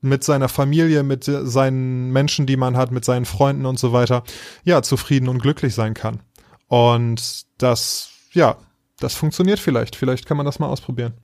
mit 0.00 0.22
seiner 0.22 0.48
Familie, 0.48 1.02
mit 1.02 1.24
seinen 1.24 2.10
Menschen, 2.10 2.46
die 2.46 2.56
man 2.56 2.76
hat, 2.76 2.92
mit 2.92 3.04
seinen 3.04 3.24
Freunden 3.24 3.64
und 3.64 3.78
so 3.78 3.92
weiter, 3.92 4.22
ja, 4.62 4.82
zufrieden 4.82 5.28
und 5.28 5.40
glücklich 5.40 5.74
sein 5.74 5.94
kann. 5.94 6.20
Und 6.68 7.46
das, 7.58 8.10
ja, 8.32 8.56
das 8.98 9.14
funktioniert 9.14 9.58
vielleicht. 9.58 9.96
Vielleicht 9.96 10.26
kann 10.26 10.36
man 10.36 10.46
das 10.46 10.58
mal 10.58 10.68
ausprobieren. 10.68 11.14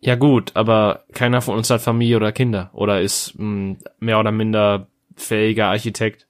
Ja 0.00 0.14
gut, 0.14 0.52
aber 0.54 1.04
keiner 1.12 1.40
von 1.40 1.56
uns 1.56 1.70
hat 1.70 1.80
Familie 1.80 2.16
oder 2.16 2.30
Kinder 2.30 2.70
oder 2.74 3.00
ist 3.00 3.34
mh, 3.38 3.42
hm, 3.42 3.78
mehr 3.98 4.20
oder 4.20 4.30
minder 4.30 4.88
fähiger 5.16 5.68
Architekt. 5.68 6.25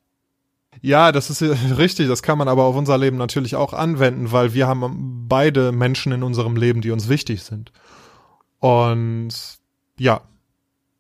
Ja, 0.87 1.11
das 1.11 1.31
ist 1.31 1.43
richtig. 1.79 2.07
Das 2.07 2.23
kann 2.23 2.39
man 2.39 2.47
aber 2.47 2.63
auf 2.63 2.77
unser 2.77 2.97
Leben 2.97 3.17
natürlich 3.17 3.57
auch 3.57 3.73
anwenden, 3.73 4.31
weil 4.31 4.55
wir 4.55 4.69
haben 4.69 5.27
beide 5.27 5.73
Menschen 5.73 6.13
in 6.13 6.23
unserem 6.23 6.55
Leben, 6.55 6.81
die 6.81 6.93
uns 6.93 7.09
wichtig 7.09 7.43
sind. 7.43 7.73
Und 8.61 9.31
ja, 9.99 10.21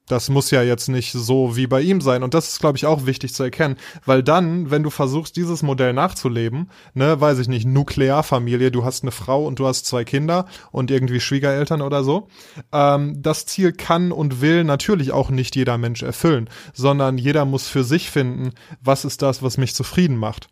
das 0.06 0.28
muss 0.28 0.50
ja 0.50 0.62
jetzt 0.62 0.88
nicht 0.88 1.12
so 1.12 1.56
wie 1.56 1.66
bei 1.66 1.80
ihm 1.80 2.00
sein. 2.00 2.22
Und 2.22 2.34
das 2.34 2.48
ist, 2.48 2.60
glaube 2.60 2.78
ich, 2.78 2.86
auch 2.86 3.06
wichtig 3.06 3.34
zu 3.34 3.42
erkennen. 3.42 3.76
Weil 4.04 4.22
dann, 4.22 4.70
wenn 4.70 4.82
du 4.82 4.90
versuchst, 4.90 5.36
dieses 5.36 5.62
Modell 5.62 5.92
nachzuleben, 5.92 6.70
ne, 6.94 7.20
weiß 7.20 7.38
ich 7.40 7.48
nicht, 7.48 7.66
Nuklearfamilie, 7.66 8.70
du 8.70 8.84
hast 8.84 9.02
eine 9.02 9.10
Frau 9.10 9.44
und 9.44 9.58
du 9.58 9.66
hast 9.66 9.86
zwei 9.86 10.04
Kinder 10.04 10.46
und 10.70 10.90
irgendwie 10.90 11.20
Schwiegereltern 11.20 11.82
oder 11.82 12.04
so, 12.04 12.28
ähm, 12.72 13.20
das 13.20 13.46
Ziel 13.46 13.72
kann 13.72 14.12
und 14.12 14.40
will 14.40 14.64
natürlich 14.64 15.12
auch 15.12 15.30
nicht 15.30 15.56
jeder 15.56 15.78
Mensch 15.78 16.02
erfüllen, 16.02 16.48
sondern 16.72 17.18
jeder 17.18 17.44
muss 17.44 17.68
für 17.68 17.84
sich 17.84 18.10
finden, 18.10 18.52
was 18.80 19.04
ist 19.04 19.22
das, 19.22 19.42
was 19.42 19.58
mich 19.58 19.74
zufrieden 19.74 20.16
macht. 20.16 20.48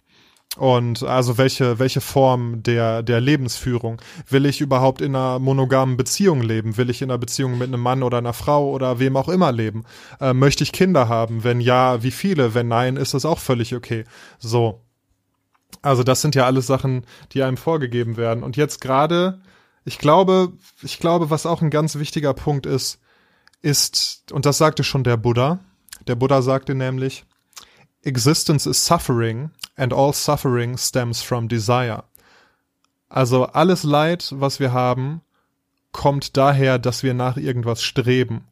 Und 0.56 1.02
also 1.02 1.36
welche, 1.36 1.80
welche 1.80 2.00
Form 2.00 2.62
der, 2.62 3.02
der 3.02 3.20
Lebensführung? 3.20 4.00
Will 4.28 4.46
ich 4.46 4.60
überhaupt 4.60 5.00
in 5.00 5.16
einer 5.16 5.40
monogamen 5.40 5.96
Beziehung 5.96 6.42
leben? 6.42 6.76
Will 6.76 6.90
ich 6.90 7.02
in 7.02 7.10
einer 7.10 7.18
Beziehung 7.18 7.58
mit 7.58 7.68
einem 7.68 7.80
Mann 7.80 8.04
oder 8.04 8.18
einer 8.18 8.32
Frau 8.32 8.70
oder 8.70 9.00
wem 9.00 9.16
auch 9.16 9.28
immer 9.28 9.50
leben? 9.50 9.84
Äh, 10.20 10.32
möchte 10.32 10.62
ich 10.62 10.70
Kinder 10.70 11.08
haben? 11.08 11.42
Wenn 11.42 11.60
ja, 11.60 12.04
wie 12.04 12.12
viele? 12.12 12.54
Wenn 12.54 12.68
nein, 12.68 12.96
ist 12.96 13.14
das 13.14 13.24
auch 13.24 13.40
völlig 13.40 13.74
okay. 13.74 14.04
So. 14.38 14.80
Also 15.82 16.04
das 16.04 16.22
sind 16.22 16.36
ja 16.36 16.46
alles 16.46 16.68
Sachen, 16.68 17.04
die 17.32 17.42
einem 17.42 17.56
vorgegeben 17.56 18.16
werden. 18.16 18.44
Und 18.44 18.56
jetzt 18.56 18.80
gerade, 18.80 19.40
ich 19.84 19.98
glaube, 19.98 20.52
ich 20.82 21.00
glaube, 21.00 21.30
was 21.30 21.46
auch 21.46 21.62
ein 21.62 21.70
ganz 21.70 21.96
wichtiger 21.96 22.32
Punkt 22.32 22.64
ist, 22.64 23.00
ist, 23.60 24.30
und 24.30 24.46
das 24.46 24.58
sagte 24.58 24.84
schon 24.84 25.02
der 25.02 25.16
Buddha, 25.16 25.58
der 26.06 26.14
Buddha 26.14 26.42
sagte 26.42 26.76
nämlich, 26.76 27.24
Existence 28.04 28.66
is 28.66 28.84
suffering 28.84 29.50
and 29.76 29.92
all 29.92 30.12
suffering 30.12 30.76
stems 30.76 31.22
from 31.22 31.48
desire. 31.48 32.04
Also 33.08 33.44
alles 33.44 33.84
Leid, 33.84 34.32
was 34.34 34.60
wir 34.60 34.72
haben, 34.72 35.22
kommt 35.92 36.36
daher, 36.36 36.78
dass 36.78 37.02
wir 37.02 37.14
nach 37.14 37.36
irgendwas 37.36 37.82
streben. 37.82 38.44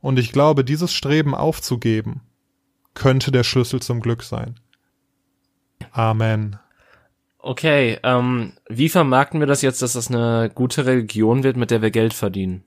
Und 0.00 0.18
ich 0.18 0.32
glaube, 0.32 0.64
dieses 0.64 0.92
Streben 0.92 1.34
aufzugeben, 1.34 2.22
könnte 2.94 3.30
der 3.30 3.44
Schlüssel 3.44 3.80
zum 3.80 4.00
Glück 4.00 4.22
sein. 4.22 4.58
Amen. 5.92 6.58
Okay, 7.38 7.98
ähm, 8.02 8.52
wie 8.68 8.90
vermarkten 8.90 9.40
wir 9.40 9.46
das 9.46 9.62
jetzt, 9.62 9.80
dass 9.80 9.94
das 9.94 10.08
eine 10.08 10.50
gute 10.54 10.84
Religion 10.84 11.42
wird, 11.42 11.56
mit 11.56 11.70
der 11.70 11.80
wir 11.80 11.90
Geld 11.90 12.12
verdienen? 12.12 12.64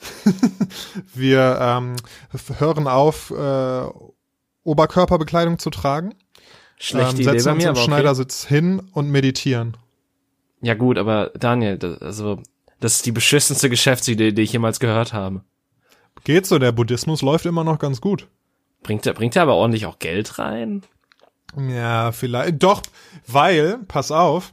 wir 1.14 1.58
ähm, 1.60 1.96
hören 2.58 2.86
auf, 2.86 3.30
äh, 3.30 3.86
Oberkörperbekleidung 4.64 5.58
zu 5.58 5.70
tragen. 5.70 6.14
Schlechte 6.76 7.22
ähm, 7.22 7.28
Idee 7.28 7.42
bei 7.44 7.54
mir, 7.54 7.68
aber 7.70 7.78
okay. 7.78 7.86
Schneidersitz 7.86 8.44
hin 8.44 8.82
und 8.92 9.10
meditieren. 9.10 9.76
Ja 10.60 10.74
gut, 10.74 10.98
aber 10.98 11.30
Daniel, 11.38 11.78
das, 11.78 12.00
also 12.00 12.40
das 12.80 12.96
ist 12.96 13.06
die 13.06 13.12
beschissenste 13.12 13.70
Geschäftsidee, 13.70 14.32
die 14.32 14.42
ich 14.42 14.52
jemals 14.52 14.80
gehört 14.80 15.12
habe. 15.12 15.42
Geht 16.24 16.46
so, 16.46 16.58
der 16.58 16.72
Buddhismus 16.72 17.22
läuft 17.22 17.46
immer 17.46 17.64
noch 17.64 17.78
ganz 17.78 18.00
gut. 18.00 18.28
Bringt 18.82 19.06
er, 19.06 19.14
bringt 19.14 19.36
er 19.36 19.42
aber 19.42 19.54
ordentlich 19.54 19.86
auch 19.86 19.98
Geld 19.98 20.38
rein? 20.38 20.82
Ja, 21.56 22.12
vielleicht. 22.12 22.62
Doch, 22.62 22.82
weil, 23.26 23.78
pass 23.88 24.10
auf, 24.10 24.52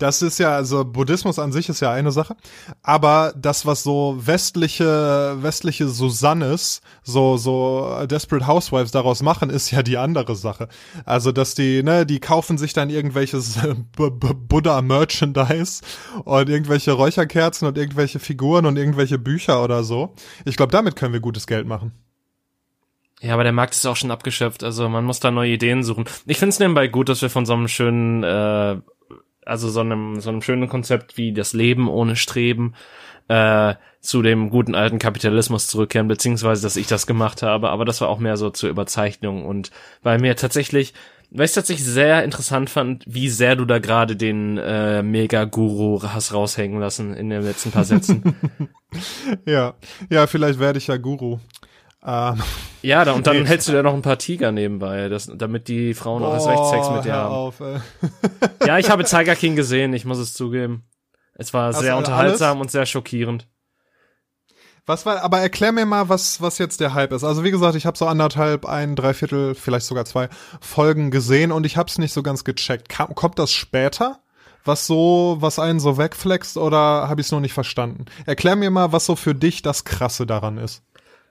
das 0.00 0.22
ist 0.22 0.38
ja, 0.38 0.56
also 0.56 0.84
Buddhismus 0.84 1.38
an 1.38 1.52
sich 1.52 1.68
ist 1.68 1.80
ja 1.80 1.92
eine 1.92 2.10
Sache, 2.10 2.34
aber 2.82 3.34
das, 3.36 3.66
was 3.66 3.82
so 3.82 4.16
westliche, 4.18 5.36
westliche 5.40 5.88
Susannes, 5.88 6.80
so, 7.02 7.36
so 7.36 8.06
Desperate 8.06 8.46
Housewives 8.46 8.92
daraus 8.92 9.22
machen, 9.22 9.50
ist 9.50 9.70
ja 9.70 9.82
die 9.82 9.98
andere 9.98 10.36
Sache. 10.36 10.68
Also, 11.04 11.32
dass 11.32 11.54
die, 11.54 11.82
ne, 11.82 12.06
die 12.06 12.18
kaufen 12.18 12.56
sich 12.56 12.72
dann 12.72 12.88
irgendwelches 12.88 13.58
Buddha-Merchandise 13.96 15.82
und 16.24 16.48
irgendwelche 16.48 16.92
Räucherkerzen 16.92 17.68
und 17.68 17.76
irgendwelche 17.76 18.18
Figuren 18.18 18.64
und 18.64 18.78
irgendwelche 18.78 19.18
Bücher 19.18 19.62
oder 19.62 19.84
so. 19.84 20.14
Ich 20.46 20.56
glaube, 20.56 20.72
damit 20.72 20.96
können 20.96 21.12
wir 21.12 21.20
gutes 21.20 21.46
Geld 21.46 21.66
machen. 21.66 21.92
Ja, 23.20 23.34
aber 23.34 23.42
der 23.44 23.52
Markt 23.52 23.74
ist 23.74 23.84
auch 23.84 23.96
schon 23.96 24.10
abgeschöpft, 24.10 24.64
also 24.64 24.88
man 24.88 25.04
muss 25.04 25.20
da 25.20 25.30
neue 25.30 25.52
Ideen 25.52 25.82
suchen. 25.82 26.06
Ich 26.24 26.38
finde 26.38 26.50
es 26.50 26.58
nebenbei 26.58 26.88
gut, 26.88 27.10
dass 27.10 27.20
wir 27.20 27.28
von 27.28 27.44
so 27.44 27.52
einem 27.52 27.68
schönen 27.68 28.22
äh, 28.22 28.78
also 29.44 29.68
so 29.68 29.80
einem, 29.80 30.20
so 30.20 30.30
einem 30.30 30.42
schönen 30.42 30.68
Konzept 30.68 31.16
wie 31.16 31.32
das 31.32 31.52
Leben 31.52 31.88
ohne 31.88 32.16
Streben, 32.16 32.74
äh, 33.28 33.74
zu 34.00 34.22
dem 34.22 34.50
guten 34.50 34.74
alten 34.74 34.98
Kapitalismus 34.98 35.68
zurückkehren, 35.68 36.08
beziehungsweise, 36.08 36.62
dass 36.62 36.76
ich 36.76 36.86
das 36.86 37.06
gemacht 37.06 37.42
habe, 37.42 37.68
aber 37.68 37.84
das 37.84 38.00
war 38.00 38.08
auch 38.08 38.18
mehr 38.18 38.36
so 38.36 38.50
zur 38.50 38.70
Überzeichnung 38.70 39.44
und 39.44 39.70
weil 40.02 40.18
mir 40.18 40.36
tatsächlich, 40.36 40.94
weil 41.30 41.44
ich 41.44 41.52
tatsächlich 41.52 41.86
sehr 41.86 42.24
interessant 42.24 42.70
fand, 42.70 43.04
wie 43.06 43.28
sehr 43.28 43.56
du 43.56 43.66
da 43.66 43.78
gerade 43.78 44.16
den 44.16 44.58
äh, 44.58 45.02
Mega-Guru 45.02 46.02
hast 46.02 46.32
raushängen 46.32 46.80
lassen 46.80 47.14
in 47.14 47.30
den 47.30 47.42
letzten 47.42 47.70
paar 47.70 47.84
Sätzen. 47.84 48.34
ja, 49.46 49.74
ja, 50.08 50.26
vielleicht 50.26 50.58
werde 50.58 50.78
ich 50.78 50.86
ja 50.86 50.96
Guru. 50.96 51.38
Ähm, 52.02 52.42
ja, 52.82 53.04
da, 53.04 53.12
und 53.12 53.26
dann 53.26 53.42
nee. 53.42 53.48
hältst 53.48 53.68
du 53.68 53.72
dir 53.72 53.82
noch 53.82 53.92
ein 53.92 54.02
paar 54.02 54.18
Tiger 54.18 54.52
nebenbei, 54.52 55.08
das, 55.08 55.30
damit 55.34 55.68
die 55.68 55.92
Frauen 55.94 56.22
auch 56.22 56.32
erst 56.32 56.48
recht 56.48 56.66
Sex 56.66 56.90
mit 56.90 57.04
dir 57.04 57.14
haben. 57.14 57.34
Auf, 57.34 57.60
ja, 58.66 58.78
ich 58.78 58.90
habe 58.90 59.04
Tiger 59.04 59.36
King 59.36 59.54
gesehen, 59.54 59.92
ich 59.92 60.04
muss 60.04 60.18
es 60.18 60.32
zugeben. 60.32 60.84
Es 61.34 61.52
war 61.52 61.66
also 61.66 61.80
sehr 61.80 61.96
unterhaltsam 61.96 62.58
alles? 62.58 62.60
und 62.60 62.70
sehr 62.70 62.86
schockierend. 62.86 63.48
Was 64.86 65.06
war, 65.06 65.22
aber 65.22 65.38
erklär 65.38 65.72
mir 65.72 65.86
mal, 65.86 66.08
was, 66.08 66.40
was 66.40 66.58
jetzt 66.58 66.80
der 66.80 66.94
Hype 66.94 67.12
ist. 67.12 67.22
Also 67.22 67.44
wie 67.44 67.50
gesagt, 67.50 67.76
ich 67.76 67.86
habe 67.86 67.96
so 67.96 68.06
anderthalb, 68.06 68.66
ein, 68.66 68.96
dreiviertel, 68.96 69.54
vielleicht 69.54 69.86
sogar 69.86 70.04
zwei 70.04 70.28
Folgen 70.60 71.10
gesehen 71.10 71.52
und 71.52 71.64
ich 71.64 71.76
habe 71.76 71.88
es 71.88 71.98
nicht 71.98 72.12
so 72.12 72.22
ganz 72.22 72.44
gecheckt. 72.44 72.88
Kam, 72.88 73.14
kommt 73.14 73.38
das 73.38 73.52
später? 73.52 74.20
Was 74.64 74.86
so, 74.86 75.38
was 75.40 75.58
einen 75.58 75.80
so 75.80 75.96
wegflext 75.96 76.58
oder 76.58 77.08
habe 77.08 77.20
ich 77.20 77.28
es 77.28 77.32
noch 77.32 77.40
nicht 77.40 77.54
verstanden? 77.54 78.06
Erklär 78.26 78.56
mir 78.56 78.70
mal, 78.70 78.92
was 78.92 79.06
so 79.06 79.16
für 79.16 79.34
dich 79.34 79.62
das 79.62 79.84
Krasse 79.84 80.26
daran 80.26 80.58
ist. 80.58 80.82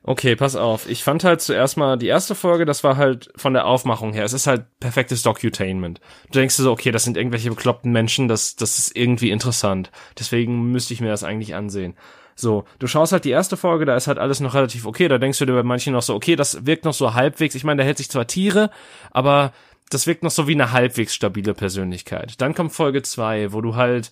Okay, 0.09 0.35
pass 0.35 0.55
auf. 0.55 0.89
Ich 0.89 1.03
fand 1.03 1.23
halt 1.23 1.39
zuerst 1.39 1.77
mal 1.77 1.95
die 1.95 2.07
erste 2.07 2.33
Folge, 2.33 2.65
das 2.65 2.83
war 2.83 2.97
halt 2.97 3.31
von 3.35 3.53
der 3.53 3.67
Aufmachung 3.67 4.11
her. 4.11 4.23
Es 4.23 4.33
ist 4.33 4.47
halt 4.47 4.65
perfektes 4.79 5.21
Docutainment. 5.21 6.01
Du 6.31 6.39
denkst 6.39 6.57
dir 6.57 6.63
so, 6.63 6.71
okay, 6.71 6.89
das 6.89 7.03
sind 7.03 7.15
irgendwelche 7.15 7.51
bekloppten 7.51 7.91
Menschen, 7.91 8.27
das, 8.27 8.55
das 8.55 8.79
ist 8.79 8.97
irgendwie 8.97 9.29
interessant. 9.29 9.91
Deswegen 10.17 10.71
müsste 10.71 10.95
ich 10.95 11.01
mir 11.01 11.09
das 11.09 11.23
eigentlich 11.23 11.53
ansehen. 11.53 11.95
So, 12.33 12.63
du 12.79 12.87
schaust 12.87 13.11
halt 13.11 13.23
die 13.23 13.29
erste 13.29 13.55
Folge, 13.55 13.85
da 13.85 13.95
ist 13.95 14.07
halt 14.07 14.17
alles 14.17 14.39
noch 14.39 14.55
relativ 14.55 14.87
okay. 14.87 15.07
Da 15.09 15.19
denkst 15.19 15.37
du 15.37 15.45
dir 15.45 15.53
bei 15.53 15.61
manchen 15.61 15.93
noch 15.93 16.01
so, 16.01 16.15
okay, 16.15 16.35
das 16.35 16.65
wirkt 16.65 16.85
noch 16.85 16.95
so 16.95 17.13
halbwegs. 17.13 17.53
Ich 17.53 17.63
meine, 17.63 17.83
da 17.83 17.85
hält 17.85 17.99
sich 17.99 18.09
zwar 18.09 18.25
Tiere, 18.25 18.71
aber 19.11 19.53
das 19.91 20.07
wirkt 20.07 20.23
noch 20.23 20.31
so 20.31 20.47
wie 20.47 20.53
eine 20.53 20.71
halbwegs 20.71 21.13
stabile 21.13 21.53
Persönlichkeit. 21.53 22.41
Dann 22.41 22.55
kommt 22.55 22.73
Folge 22.73 23.03
zwei, 23.03 23.53
wo 23.53 23.61
du 23.61 23.75
halt 23.75 24.09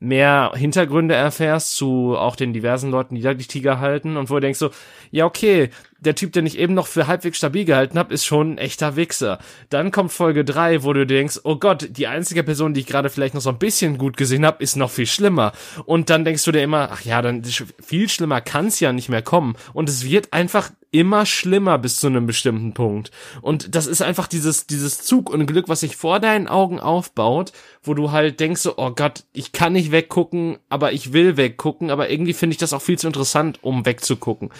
mehr 0.00 0.52
Hintergründe 0.54 1.14
erfährst 1.14 1.76
zu 1.76 2.16
auch 2.16 2.34
den 2.34 2.54
diversen 2.54 2.90
Leuten, 2.90 3.14
die 3.14 3.20
da 3.20 3.34
die 3.34 3.46
Tiger 3.46 3.80
halten 3.80 4.16
und 4.16 4.30
wo 4.30 4.34
du 4.34 4.40
denkst 4.40 4.58
so, 4.58 4.70
ja 5.10 5.26
okay, 5.26 5.68
der 6.00 6.14
Typ, 6.14 6.32
den 6.32 6.46
ich 6.46 6.58
eben 6.58 6.72
noch 6.72 6.86
für 6.86 7.06
halbwegs 7.06 7.36
stabil 7.36 7.66
gehalten 7.66 7.98
habe, 7.98 8.14
ist 8.14 8.24
schon 8.24 8.54
ein 8.54 8.58
echter 8.58 8.96
Wichser. 8.96 9.38
Dann 9.68 9.90
kommt 9.90 10.10
Folge 10.10 10.44
drei, 10.44 10.82
wo 10.82 10.94
du 10.94 11.06
denkst, 11.06 11.40
oh 11.44 11.56
Gott, 11.56 11.88
die 11.90 12.06
einzige 12.06 12.42
Person, 12.42 12.72
die 12.72 12.80
ich 12.80 12.86
gerade 12.86 13.10
vielleicht 13.10 13.34
noch 13.34 13.42
so 13.42 13.50
ein 13.50 13.58
bisschen 13.58 13.98
gut 13.98 14.16
gesehen 14.16 14.46
habe, 14.46 14.62
ist 14.62 14.76
noch 14.76 14.90
viel 14.90 15.06
schlimmer. 15.06 15.52
Und 15.84 16.08
dann 16.08 16.24
denkst 16.24 16.44
du 16.44 16.52
dir 16.52 16.62
immer, 16.62 16.88
ach 16.90 17.02
ja, 17.02 17.20
dann 17.20 17.44
viel 17.44 18.08
schlimmer 18.08 18.40
kann's 18.40 18.80
ja 18.80 18.94
nicht 18.94 19.10
mehr 19.10 19.22
kommen. 19.22 19.56
Und 19.74 19.90
es 19.90 20.04
wird 20.04 20.32
einfach 20.32 20.70
immer 20.92 21.24
schlimmer 21.24 21.78
bis 21.78 22.00
zu 22.00 22.08
einem 22.08 22.26
bestimmten 22.26 22.74
Punkt. 22.74 23.10
Und 23.42 23.74
das 23.74 23.86
ist 23.86 24.02
einfach 24.02 24.26
dieses, 24.26 24.66
dieses 24.66 24.98
Zug 25.02 25.30
und 25.30 25.46
Glück, 25.46 25.68
was 25.68 25.80
sich 25.80 25.96
vor 25.96 26.20
deinen 26.20 26.48
Augen 26.48 26.80
aufbaut, 26.80 27.52
wo 27.82 27.94
du 27.94 28.10
halt 28.10 28.40
denkst 28.40 28.60
so, 28.60 28.74
oh 28.76 28.90
Gott, 28.90 29.24
ich 29.32 29.52
kann 29.52 29.72
nicht 29.72 29.92
weggucken, 29.92 30.58
aber 30.68 30.92
ich 30.92 31.12
will 31.12 31.36
weggucken, 31.36 31.90
aber 31.90 32.10
irgendwie 32.10 32.32
finde 32.32 32.54
ich 32.54 32.58
das 32.58 32.72
auch 32.72 32.82
viel 32.82 32.98
zu 32.98 33.06
interessant, 33.06 33.60
um 33.62 33.86
wegzugucken. 33.86 34.50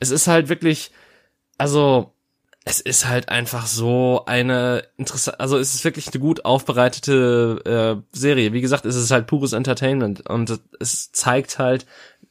Es 0.00 0.10
ist 0.10 0.26
halt 0.26 0.48
wirklich, 0.48 0.90
also, 1.56 2.12
es 2.68 2.80
ist 2.80 3.06
halt 3.06 3.28
einfach 3.28 3.68
so 3.68 4.24
eine 4.26 4.82
interessante, 4.96 5.38
also 5.38 5.56
es 5.56 5.72
ist 5.72 5.84
wirklich 5.84 6.08
eine 6.12 6.20
gut 6.20 6.44
aufbereitete 6.44 8.02
äh, 8.12 8.16
Serie. 8.16 8.52
Wie 8.52 8.60
gesagt, 8.60 8.84
es 8.86 8.96
ist 8.96 9.12
halt 9.12 9.28
pures 9.28 9.52
Entertainment 9.52 10.28
und 10.28 10.58
es 10.80 11.12
zeigt 11.12 11.60
halt, 11.60 11.86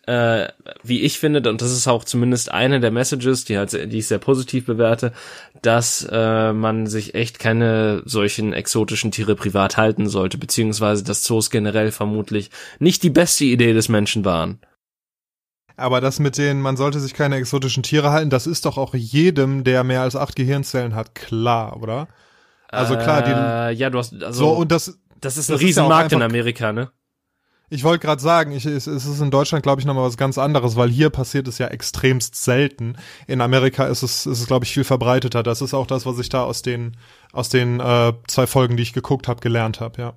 äh, 0.08 0.50
wie 0.84 1.02
ich 1.02 1.20
finde, 1.20 1.50
und 1.50 1.62
das 1.62 1.72
ist 1.72 1.88
auch 1.88 2.04
zumindest 2.04 2.52
eine 2.52 2.80
der 2.80 2.92
Messages, 2.92 3.46
die 3.46 3.58
halt, 3.58 3.74
die 3.74 3.98
ich 3.98 4.08
sehr 4.08 4.20
positiv 4.20 4.66
bewerte, 4.66 5.14
dass 5.62 6.08
äh, 6.12 6.54
man 6.54 6.88
sich 6.88 7.16
echt 7.16 7.40
keine 7.40 8.04
solchen 8.06 8.54
exotischen 8.54 9.12
Tiere 9.12 9.36
privat 9.36 9.78
halten 9.78 10.08
sollte, 10.08 10.38
beziehungsweise 10.38 11.04
dass 11.04 11.24
Zoos 11.24 11.50
generell 11.50 11.92
vermutlich 11.92 12.52
nicht 12.80 13.04
die 13.04 13.10
beste 13.10 13.46
Idee 13.46 13.74
des 13.74 13.90
Menschen 13.90 14.26
waren. 14.26 14.60
Aber 15.78 16.00
das 16.02 16.20
mit 16.20 16.38
denen, 16.38 16.62
man 16.62 16.78
sollte 16.78 17.00
sich 17.00 17.14
keine 17.14 17.36
exotischen 17.36 17.84
Tiere 17.84 18.12
halten, 18.12 18.30
das 18.30 18.48
ist 18.48 18.66
doch 18.66 18.78
auch 18.78 18.94
jedem, 18.94 19.64
der 19.64 19.84
mehr 19.84 20.02
als 20.02 20.16
acht 20.16 20.36
Gehirnzellen 20.36 20.96
hat, 20.96 21.16
klar, 21.16 21.82
oder? 21.82 22.08
Also 22.70 22.96
klar, 22.96 23.22
die. 23.22 23.32
Äh, 23.32 23.78
ja, 23.78 23.90
du 23.90 23.98
hast 24.00 24.14
also. 24.14 24.46
So 24.46 24.52
und 24.52 24.72
das. 24.72 25.00
Das 25.22 25.38
ist 25.38 25.50
ein 25.50 25.58
Riesenmarkt 25.58 26.12
ja 26.12 26.18
in 26.18 26.24
Amerika, 26.24 26.72
ne? 26.72 26.92
Ich 27.70 27.84
wollte 27.84 28.06
gerade 28.06 28.22
sagen, 28.22 28.52
ich, 28.52 28.66
es, 28.66 28.88
es 28.88 29.06
ist 29.06 29.22
in 29.22 29.32
Deutschland, 29.32 29.64
glaube 29.64 29.82
ich, 29.82 29.88
nochmal 29.88 30.06
was 30.06 30.18
ganz 30.18 30.38
anderes, 30.38 30.76
weil 30.76 30.90
hier 30.90 31.10
passiert 31.10 31.48
es 31.48 31.58
ja 31.58 31.68
extremst 31.68 32.36
selten. 32.36 32.96
In 33.28 33.42
Amerika 33.42 33.86
ist 33.86 34.04
es, 34.04 34.26
ist 34.26 34.40
es 34.40 34.48
glaube 34.48 34.66
ich, 34.66 34.74
viel 34.74 34.84
verbreiteter. 34.84 35.42
Das 35.42 35.62
ist 35.62 35.74
auch 35.74 35.88
das, 35.88 36.06
was 36.06 36.20
ich 36.20 36.30
da 36.30 36.44
aus 36.44 36.62
den, 36.62 36.96
aus 37.34 37.50
den 37.50 37.80
äh, 37.80 38.14
zwei 38.28 38.46
Folgen, 38.46 38.78
die 38.78 38.84
ich 38.84 38.94
geguckt 38.94 39.28
habe, 39.28 39.42
gelernt 39.42 39.80
habe, 39.80 40.02
ja. 40.02 40.14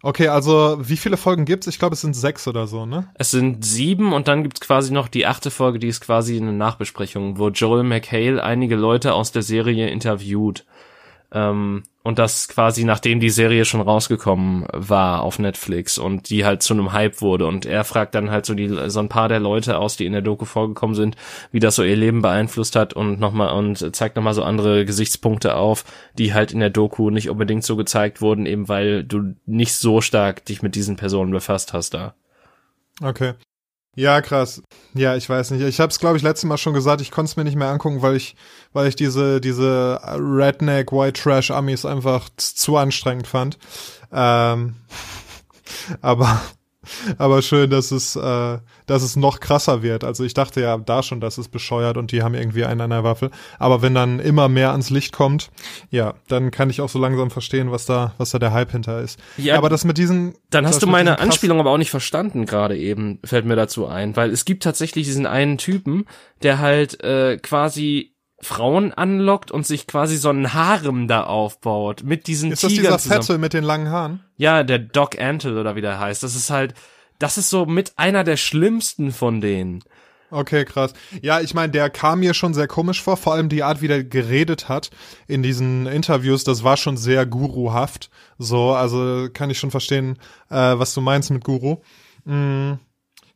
Okay, 0.00 0.28
also 0.28 0.78
wie 0.80 0.96
viele 0.96 1.16
Folgen 1.16 1.44
gibt's? 1.44 1.66
Ich 1.66 1.80
glaube, 1.80 1.94
es 1.94 2.02
sind 2.02 2.14
sechs 2.14 2.46
oder 2.46 2.68
so, 2.68 2.86
ne? 2.86 3.08
Es 3.14 3.32
sind 3.32 3.64
sieben 3.64 4.12
und 4.12 4.28
dann 4.28 4.44
gibt's 4.44 4.60
quasi 4.60 4.92
noch 4.92 5.08
die 5.08 5.26
achte 5.26 5.50
Folge, 5.50 5.80
die 5.80 5.88
ist 5.88 6.00
quasi 6.00 6.36
eine 6.36 6.52
Nachbesprechung, 6.52 7.38
wo 7.38 7.48
Joel 7.48 7.82
McHale 7.82 8.42
einige 8.42 8.76
Leute 8.76 9.14
aus 9.14 9.32
der 9.32 9.42
Serie 9.42 9.88
interviewt. 9.88 10.64
Ähm, 11.32 11.82
und 12.02 12.18
das 12.18 12.48
quasi 12.48 12.84
nachdem 12.84 13.20
die 13.20 13.28
Serie 13.28 13.66
schon 13.66 13.82
rausgekommen 13.82 14.66
war 14.72 15.20
auf 15.20 15.38
Netflix 15.38 15.98
und 15.98 16.30
die 16.30 16.46
halt 16.46 16.62
zu 16.62 16.72
einem 16.72 16.92
Hype 16.92 17.20
wurde 17.20 17.46
und 17.46 17.66
er 17.66 17.84
fragt 17.84 18.14
dann 18.14 18.30
halt 18.30 18.46
so 18.46 18.54
die 18.54 18.68
so 18.88 19.00
ein 19.00 19.10
paar 19.10 19.28
der 19.28 19.40
Leute 19.40 19.76
aus, 19.76 19.98
die 19.98 20.06
in 20.06 20.14
der 20.14 20.22
Doku 20.22 20.46
vorgekommen 20.46 20.96
sind, 20.96 21.16
wie 21.52 21.60
das 21.60 21.74
so 21.74 21.82
ihr 21.82 21.96
Leben 21.96 22.22
beeinflusst 22.22 22.76
hat 22.76 22.94
und 22.94 23.20
nochmal 23.20 23.52
und 23.52 23.94
zeigt 23.94 24.16
nochmal 24.16 24.32
so 24.32 24.42
andere 24.42 24.86
Gesichtspunkte 24.86 25.56
auf, 25.56 25.84
die 26.16 26.32
halt 26.32 26.52
in 26.52 26.60
der 26.60 26.70
Doku 26.70 27.10
nicht 27.10 27.28
unbedingt 27.28 27.64
so 27.64 27.76
gezeigt 27.76 28.22
wurden, 28.22 28.46
eben 28.46 28.68
weil 28.70 29.04
du 29.04 29.34
nicht 29.44 29.74
so 29.74 30.00
stark 30.00 30.46
dich 30.46 30.62
mit 30.62 30.76
diesen 30.76 30.96
Personen 30.96 31.30
befasst 31.30 31.74
hast 31.74 31.92
da. 31.92 32.14
Okay. 33.02 33.34
Ja, 33.98 34.20
krass. 34.22 34.62
Ja, 34.94 35.16
ich 35.16 35.28
weiß 35.28 35.50
nicht. 35.50 35.60
Ich 35.62 35.80
habe 35.80 35.90
es, 35.90 35.98
glaube 35.98 36.16
ich, 36.16 36.22
letztes 36.22 36.44
Mal 36.44 36.56
schon 36.56 36.72
gesagt, 36.72 37.00
ich 37.00 37.10
konnte 37.10 37.30
es 37.30 37.36
mir 37.36 37.42
nicht 37.42 37.56
mehr 37.56 37.66
angucken, 37.66 38.00
weil 38.00 38.14
ich, 38.14 38.36
weil 38.72 38.86
ich 38.86 38.94
diese, 38.94 39.40
diese 39.40 40.00
Redneck 40.04 40.92
White 40.92 41.20
Trash 41.20 41.50
Amis 41.50 41.84
einfach 41.84 42.28
zu 42.36 42.76
anstrengend 42.76 43.26
fand. 43.26 43.58
Ähm, 44.12 44.76
aber 46.00 46.40
aber 47.18 47.42
schön, 47.42 47.70
dass 47.70 47.90
es, 47.90 48.16
äh, 48.16 48.58
dass 48.86 49.02
es 49.02 49.16
noch 49.16 49.40
krasser 49.40 49.82
wird. 49.82 50.04
Also 50.04 50.24
ich 50.24 50.34
dachte 50.34 50.60
ja 50.60 50.76
da 50.78 51.02
schon, 51.02 51.20
dass 51.20 51.38
es 51.38 51.48
bescheuert 51.48 51.96
und 51.96 52.12
die 52.12 52.22
haben 52.22 52.34
irgendwie 52.34 52.64
einen 52.64 52.80
an 52.80 52.90
der 52.90 53.04
Waffel. 53.04 53.30
Aber 53.58 53.82
wenn 53.82 53.94
dann 53.94 54.18
immer 54.20 54.48
mehr 54.48 54.70
ans 54.72 54.90
Licht 54.90 55.12
kommt, 55.12 55.50
ja, 55.90 56.14
dann 56.28 56.50
kann 56.50 56.70
ich 56.70 56.80
auch 56.80 56.88
so 56.88 56.98
langsam 56.98 57.30
verstehen, 57.30 57.70
was 57.70 57.86
da, 57.86 58.14
was 58.18 58.30
da 58.30 58.38
der 58.38 58.52
Hype 58.52 58.72
hinter 58.72 59.00
ist. 59.00 59.18
Ja, 59.36 59.56
aber 59.56 59.68
das 59.68 59.84
mit 59.84 59.98
diesen. 59.98 60.34
Dann 60.50 60.66
hast 60.66 60.82
du 60.82 60.86
meine 60.86 61.18
Anspielung 61.18 61.60
aber 61.60 61.70
auch 61.70 61.78
nicht 61.78 61.90
verstanden 61.90 62.46
gerade 62.46 62.76
eben, 62.76 63.18
fällt 63.24 63.44
mir 63.46 63.56
dazu 63.56 63.86
ein, 63.86 64.16
weil 64.16 64.30
es 64.30 64.44
gibt 64.44 64.62
tatsächlich 64.62 65.06
diesen 65.06 65.26
einen 65.26 65.58
Typen, 65.58 66.04
der 66.42 66.58
halt 66.58 67.02
äh, 67.02 67.38
quasi 67.38 68.14
Frauen 68.40 68.92
anlockt 68.92 69.50
und 69.50 69.66
sich 69.66 69.86
quasi 69.86 70.16
so 70.16 70.28
einen 70.28 70.54
Harem 70.54 71.08
da 71.08 71.24
aufbaut 71.24 72.02
mit 72.04 72.26
diesen 72.26 72.52
Ist 72.52 72.62
das 72.62 72.70
Tigern 72.70 72.84
dieser 72.84 72.98
zusammen. 72.98 73.22
Fette 73.22 73.38
mit 73.38 73.52
den 73.52 73.64
langen 73.64 73.90
Haaren? 73.90 74.24
Ja, 74.36 74.62
der 74.62 74.78
Doc 74.78 75.20
Antle 75.20 75.60
oder 75.60 75.74
wie 75.74 75.80
der 75.80 75.98
heißt. 75.98 76.22
Das 76.22 76.36
ist 76.36 76.50
halt, 76.50 76.74
das 77.18 77.36
ist 77.36 77.50
so 77.50 77.66
mit 77.66 77.92
einer 77.96 78.22
der 78.22 78.36
schlimmsten 78.36 79.10
von 79.12 79.40
denen. 79.40 79.82
Okay, 80.30 80.64
krass. 80.64 80.92
Ja, 81.22 81.40
ich 81.40 81.54
meine, 81.54 81.72
der 81.72 81.88
kam 81.88 82.20
mir 82.20 82.34
schon 82.34 82.52
sehr 82.52 82.68
komisch 82.68 83.02
vor, 83.02 83.16
vor 83.16 83.32
allem 83.32 83.48
die 83.48 83.62
Art, 83.62 83.80
wie 83.80 83.88
der 83.88 84.04
geredet 84.04 84.68
hat 84.68 84.90
in 85.26 85.42
diesen 85.42 85.86
Interviews, 85.86 86.44
das 86.44 86.62
war 86.62 86.76
schon 86.76 86.98
sehr 86.98 87.24
guruhaft. 87.24 88.10
So, 88.36 88.72
also 88.72 89.28
kann 89.32 89.50
ich 89.50 89.58
schon 89.58 89.70
verstehen, 89.70 90.18
äh, 90.50 90.78
was 90.78 90.92
du 90.92 91.00
meinst 91.00 91.30
mit 91.30 91.44
Guru. 91.44 91.78
Mhm. 92.24 92.78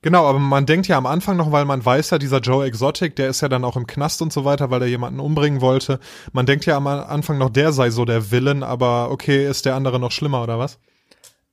Genau, 0.02 0.26
aber 0.26 0.40
man 0.40 0.66
denkt 0.66 0.88
ja 0.88 0.98
am 0.98 1.06
Anfang 1.06 1.36
noch, 1.36 1.52
weil 1.52 1.64
man 1.64 1.84
weiß 1.84 2.10
ja, 2.10 2.18
dieser 2.18 2.40
Joe 2.40 2.66
Exotic, 2.66 3.14
der 3.14 3.28
ist 3.28 3.40
ja 3.40 3.48
dann 3.48 3.64
auch 3.64 3.76
im 3.76 3.86
Knast 3.86 4.20
und 4.20 4.32
so 4.32 4.44
weiter, 4.44 4.70
weil 4.70 4.82
er 4.82 4.88
jemanden 4.88 5.20
umbringen 5.20 5.60
wollte. 5.60 6.00
Man 6.32 6.44
denkt 6.44 6.66
ja 6.66 6.76
am 6.76 6.88
Anfang 6.88 7.38
noch, 7.38 7.50
der 7.50 7.72
sei 7.72 7.90
so 7.90 8.04
der 8.04 8.32
Villain, 8.32 8.64
aber 8.64 9.12
okay, 9.12 9.48
ist 9.48 9.64
der 9.64 9.76
andere 9.76 10.00
noch 10.00 10.10
schlimmer 10.10 10.42
oder 10.42 10.58
was? 10.58 10.80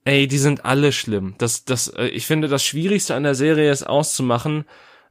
Ey, 0.03 0.27
die 0.27 0.39
sind 0.39 0.65
alle 0.65 0.91
schlimm. 0.91 1.35
Das, 1.37 1.65
das, 1.65 1.89
äh, 1.89 2.07
ich 2.07 2.25
finde, 2.25 2.47
das 2.47 2.63
Schwierigste 2.63 3.13
an 3.13 3.23
der 3.23 3.35
Serie 3.35 3.71
ist 3.71 3.83
auszumachen, 3.83 4.65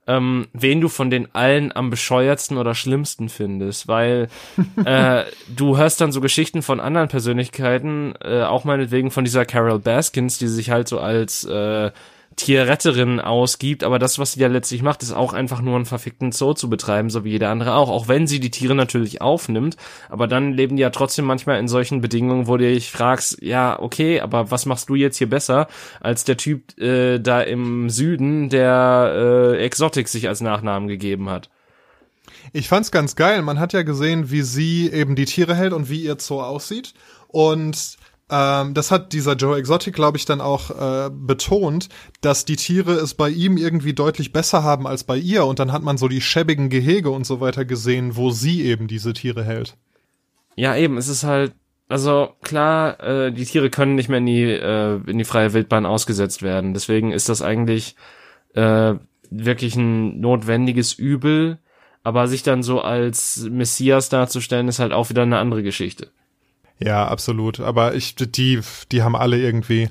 ähm, 0.08 0.48
wen 0.52 0.80
du 0.80 0.88
von 0.88 1.10
den 1.10 1.32
allen 1.34 1.70
am 1.76 1.90
bescheuertsten 1.90 2.56
oder 2.56 2.74
schlimmsten 2.74 3.28
findest, 3.28 3.86
weil 3.86 4.28
äh, 4.84 5.24
du 5.54 5.76
hörst 5.76 6.00
dann 6.00 6.10
so 6.10 6.20
Geschichten 6.20 6.62
von 6.62 6.80
anderen 6.80 7.08
Persönlichkeiten, 7.08 8.14
äh, 8.20 8.42
auch 8.42 8.64
meinetwegen 8.64 9.12
von 9.12 9.24
dieser 9.24 9.44
Carol 9.44 9.78
Baskins, 9.78 10.38
die 10.38 10.48
sich 10.48 10.70
halt 10.70 10.88
so 10.88 10.98
als 10.98 11.44
äh, 11.44 11.92
Tierretterin 12.38 13.20
ausgibt, 13.20 13.84
aber 13.84 13.98
das, 13.98 14.18
was 14.18 14.32
sie 14.32 14.40
ja 14.40 14.48
letztlich 14.48 14.82
macht, 14.82 15.02
ist 15.02 15.12
auch 15.12 15.32
einfach 15.32 15.60
nur 15.60 15.76
einen 15.76 15.84
verfickten 15.84 16.32
Zoo 16.32 16.54
zu 16.54 16.70
betreiben, 16.70 17.10
so 17.10 17.24
wie 17.24 17.30
jeder 17.32 17.50
andere 17.50 17.74
auch. 17.74 17.90
Auch 17.90 18.08
wenn 18.08 18.26
sie 18.26 18.40
die 18.40 18.50
Tiere 18.50 18.74
natürlich 18.74 19.20
aufnimmt, 19.20 19.76
aber 20.08 20.26
dann 20.28 20.52
leben 20.52 20.76
die 20.76 20.82
ja 20.82 20.90
trotzdem 20.90 21.24
manchmal 21.24 21.58
in 21.58 21.68
solchen 21.68 22.00
Bedingungen, 22.00 22.46
wo 22.46 22.56
du 22.56 22.64
dich 22.64 22.90
fragst, 22.90 23.42
ja, 23.42 23.78
okay, 23.78 24.20
aber 24.20 24.50
was 24.50 24.66
machst 24.66 24.88
du 24.88 24.94
jetzt 24.94 25.18
hier 25.18 25.28
besser 25.28 25.66
als 26.00 26.24
der 26.24 26.36
Typ 26.36 26.78
äh, 26.80 27.18
da 27.18 27.42
im 27.42 27.90
Süden, 27.90 28.48
der 28.48 29.12
äh, 29.14 29.64
Exotic 29.64 30.08
sich 30.08 30.28
als 30.28 30.40
Nachnamen 30.40 30.88
gegeben 30.88 31.28
hat? 31.28 31.50
Ich 32.52 32.68
fand's 32.68 32.90
ganz 32.90 33.16
geil. 33.16 33.42
Man 33.42 33.58
hat 33.58 33.72
ja 33.72 33.82
gesehen, 33.82 34.30
wie 34.30 34.42
sie 34.42 34.90
eben 34.90 35.16
die 35.16 35.26
Tiere 35.26 35.54
hält 35.54 35.72
und 35.72 35.90
wie 35.90 36.02
ihr 36.02 36.16
Zoo 36.18 36.40
aussieht. 36.40 36.94
Und 37.28 37.97
ähm, 38.30 38.74
das 38.74 38.90
hat 38.90 39.12
dieser 39.12 39.34
Joe 39.34 39.58
Exotic, 39.58 39.94
glaube 39.94 40.18
ich, 40.18 40.24
dann 40.24 40.40
auch 40.40 40.70
äh, 40.70 41.10
betont, 41.10 41.88
dass 42.20 42.44
die 42.44 42.56
Tiere 42.56 42.92
es 42.92 43.14
bei 43.14 43.30
ihm 43.30 43.56
irgendwie 43.56 43.94
deutlich 43.94 44.32
besser 44.32 44.62
haben 44.62 44.86
als 44.86 45.04
bei 45.04 45.16
ihr. 45.16 45.46
Und 45.46 45.58
dann 45.58 45.72
hat 45.72 45.82
man 45.82 45.96
so 45.96 46.08
die 46.08 46.20
schäbigen 46.20 46.68
Gehege 46.68 47.10
und 47.10 47.26
so 47.26 47.40
weiter 47.40 47.64
gesehen, 47.64 48.16
wo 48.16 48.30
sie 48.30 48.64
eben 48.64 48.86
diese 48.86 49.14
Tiere 49.14 49.44
hält. 49.44 49.76
Ja, 50.56 50.76
eben, 50.76 50.98
es 50.98 51.08
ist 51.08 51.24
halt, 51.24 51.54
also 51.88 52.30
klar, 52.42 53.00
äh, 53.00 53.32
die 53.32 53.44
Tiere 53.44 53.70
können 53.70 53.94
nicht 53.94 54.08
mehr 54.08 54.18
in 54.18 54.26
die, 54.26 54.44
äh, 54.44 55.00
in 55.06 55.18
die 55.18 55.24
freie 55.24 55.54
Wildbahn 55.54 55.86
ausgesetzt 55.86 56.42
werden. 56.42 56.74
Deswegen 56.74 57.12
ist 57.12 57.28
das 57.30 57.40
eigentlich 57.40 57.96
äh, 58.54 58.94
wirklich 59.30 59.76
ein 59.76 60.20
notwendiges 60.20 60.92
Übel. 60.92 61.58
Aber 62.04 62.26
sich 62.28 62.42
dann 62.42 62.62
so 62.62 62.80
als 62.80 63.48
Messias 63.50 64.08
darzustellen, 64.08 64.68
ist 64.68 64.78
halt 64.78 64.92
auch 64.92 65.10
wieder 65.10 65.22
eine 65.22 65.38
andere 65.38 65.62
Geschichte. 65.62 66.10
Ja, 66.78 67.06
absolut. 67.08 67.60
Aber 67.60 67.94
ich, 67.94 68.14
die, 68.14 68.60
die 68.92 69.02
haben 69.02 69.16
alle 69.16 69.38
irgendwie 69.38 69.88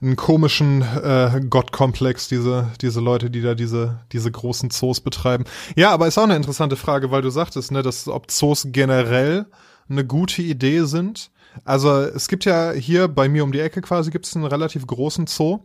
einen 0.00 0.16
komischen 0.16 0.82
äh, 0.82 1.40
Gottkomplex, 1.48 2.28
diese, 2.28 2.70
diese 2.80 3.00
Leute, 3.00 3.30
die 3.30 3.40
da 3.40 3.54
diese, 3.54 4.00
diese 4.12 4.30
großen 4.30 4.70
Zoos 4.70 5.00
betreiben. 5.00 5.44
Ja, 5.76 5.92
aber 5.92 6.06
ist 6.06 6.18
auch 6.18 6.24
eine 6.24 6.36
interessante 6.36 6.76
Frage, 6.76 7.10
weil 7.10 7.22
du 7.22 7.30
sagtest, 7.30 7.72
ne, 7.72 7.82
dass 7.82 8.06
ob 8.08 8.30
Zoos 8.30 8.66
generell 8.70 9.46
eine 9.88 10.04
gute 10.04 10.42
Idee 10.42 10.84
sind. 10.84 11.30
Also 11.64 12.00
es 12.00 12.28
gibt 12.28 12.44
ja 12.44 12.72
hier 12.72 13.08
bei 13.08 13.28
mir 13.28 13.44
um 13.44 13.52
die 13.52 13.60
Ecke 13.60 13.80
quasi 13.80 14.10
gibt 14.10 14.26
es 14.26 14.34
einen 14.34 14.44
relativ 14.44 14.86
großen 14.86 15.26
Zoo 15.28 15.60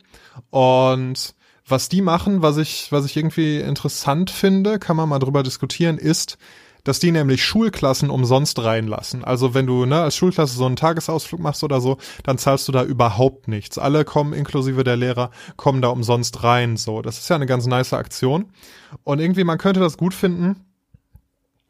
und 0.52 1.34
was 1.68 1.90
die 1.90 2.02
machen, 2.02 2.42
was 2.42 2.58
ich, 2.58 2.92
was 2.92 3.06
ich 3.06 3.18
irgendwie 3.18 3.60
interessant 3.60 4.30
finde, 4.30 4.80
kann 4.80 4.96
man 4.96 5.10
mal 5.10 5.20
drüber 5.20 5.44
diskutieren, 5.44 5.98
ist, 5.98 6.38
dass 6.90 6.98
die 6.98 7.12
nämlich 7.12 7.46
Schulklassen 7.46 8.10
umsonst 8.10 8.58
reinlassen. 8.64 9.24
Also 9.24 9.54
wenn 9.54 9.68
du 9.68 9.86
ne, 9.86 10.02
als 10.02 10.16
Schulklasse 10.16 10.58
so 10.58 10.66
einen 10.66 10.76
Tagesausflug 10.76 11.40
machst 11.40 11.64
oder 11.64 11.82
so, 11.82 12.00
dann 12.24 12.40
zahlst 12.40 12.68
du 12.68 12.72
da 12.72 12.84
überhaupt 12.84 13.48
nichts. 13.48 13.78
Alle 13.78 14.04
kommen, 14.06 14.34
inklusive 14.34 14.84
der 14.84 14.98
Lehrer, 14.98 15.30
kommen 15.56 15.84
da 15.84 15.90
umsonst 15.90 16.44
rein. 16.44 16.78
So, 16.78 17.04
das 17.04 17.20
ist 17.20 17.30
ja 17.30 17.36
eine 17.36 17.46
ganz 17.46 17.68
nice 17.68 17.94
Aktion. 17.94 18.48
Und 19.04 19.20
irgendwie, 19.20 19.44
man 19.44 19.60
könnte 19.60 19.82
das 19.82 19.98
gut 19.98 20.16
finden, 20.16 20.56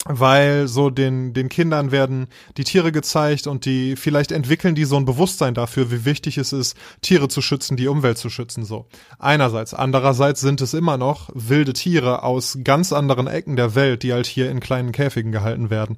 weil 0.05 0.67
so 0.67 0.89
den, 0.89 1.33
den 1.33 1.49
Kindern 1.49 1.91
werden 1.91 2.27
die 2.57 2.63
Tiere 2.63 2.91
gezeigt 2.91 3.47
und 3.47 3.65
die, 3.65 3.95
vielleicht 3.95 4.31
entwickeln 4.31 4.75
die 4.75 4.85
so 4.85 4.95
ein 4.95 5.05
Bewusstsein 5.05 5.53
dafür, 5.53 5.91
wie 5.91 6.05
wichtig 6.05 6.37
es 6.37 6.53
ist, 6.53 6.77
Tiere 7.01 7.27
zu 7.27 7.41
schützen, 7.41 7.75
die 7.75 7.87
Umwelt 7.87 8.17
zu 8.17 8.29
schützen, 8.29 8.63
so. 8.63 8.87
Einerseits. 9.17 9.73
Andererseits 9.73 10.39
sind 10.41 10.61
es 10.61 10.73
immer 10.73 10.97
noch 10.97 11.29
wilde 11.33 11.73
Tiere 11.73 12.23
aus 12.23 12.59
ganz 12.63 12.93
anderen 12.93 13.27
Ecken 13.27 13.55
der 13.55 13.75
Welt, 13.75 14.03
die 14.03 14.13
halt 14.13 14.27
hier 14.27 14.49
in 14.49 14.61
kleinen 14.61 14.91
Käfigen 14.91 15.31
gehalten 15.31 15.69
werden. 15.69 15.97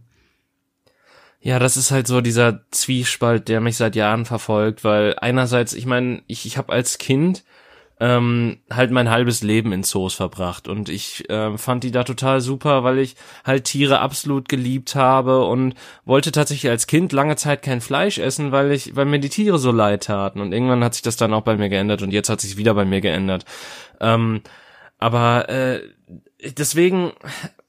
Ja, 1.43 1.57
das 1.57 1.75
ist 1.75 1.89
halt 1.89 2.05
so 2.05 2.21
dieser 2.21 2.61
Zwiespalt, 2.69 3.47
der 3.47 3.61
mich 3.61 3.75
seit 3.75 3.95
Jahren 3.95 4.25
verfolgt, 4.25 4.83
weil 4.83 5.15
einerseits, 5.19 5.73
ich 5.73 5.87
meine, 5.87 6.21
ich, 6.27 6.45
ich 6.45 6.57
habe 6.57 6.71
als 6.71 6.99
Kind 6.99 7.43
ähm, 8.01 8.57
halt 8.71 8.89
mein 8.89 9.11
halbes 9.11 9.43
Leben 9.43 9.71
in 9.71 9.83
Zoos 9.83 10.15
verbracht 10.15 10.67
und 10.67 10.89
ich 10.89 11.29
äh, 11.29 11.55
fand 11.55 11.83
die 11.83 11.91
da 11.91 12.03
total 12.03 12.41
super, 12.41 12.83
weil 12.83 12.97
ich 12.97 13.15
halt 13.45 13.65
Tiere 13.65 13.99
absolut 13.99 14.49
geliebt 14.49 14.95
habe 14.95 15.45
und 15.45 15.75
wollte 16.03 16.31
tatsächlich 16.31 16.71
als 16.71 16.87
Kind 16.87 17.13
lange 17.13 17.35
Zeit 17.35 17.61
kein 17.61 17.79
Fleisch 17.79 18.17
essen, 18.17 18.51
weil 18.51 18.71
ich, 18.71 18.95
weil 18.95 19.05
mir 19.05 19.19
die 19.19 19.29
Tiere 19.29 19.59
so 19.59 19.71
leid 19.71 20.05
taten 20.05 20.41
und 20.41 20.51
irgendwann 20.51 20.83
hat 20.83 20.95
sich 20.95 21.03
das 21.03 21.15
dann 21.15 21.31
auch 21.31 21.43
bei 21.43 21.55
mir 21.57 21.69
geändert 21.69 22.01
und 22.01 22.11
jetzt 22.11 22.29
hat 22.29 22.41
sich 22.41 22.57
wieder 22.57 22.73
bei 22.73 22.85
mir 22.85 23.01
geändert. 23.01 23.45
Ähm, 23.99 24.41
aber 24.97 25.47
äh, 25.49 25.81
deswegen 26.57 27.11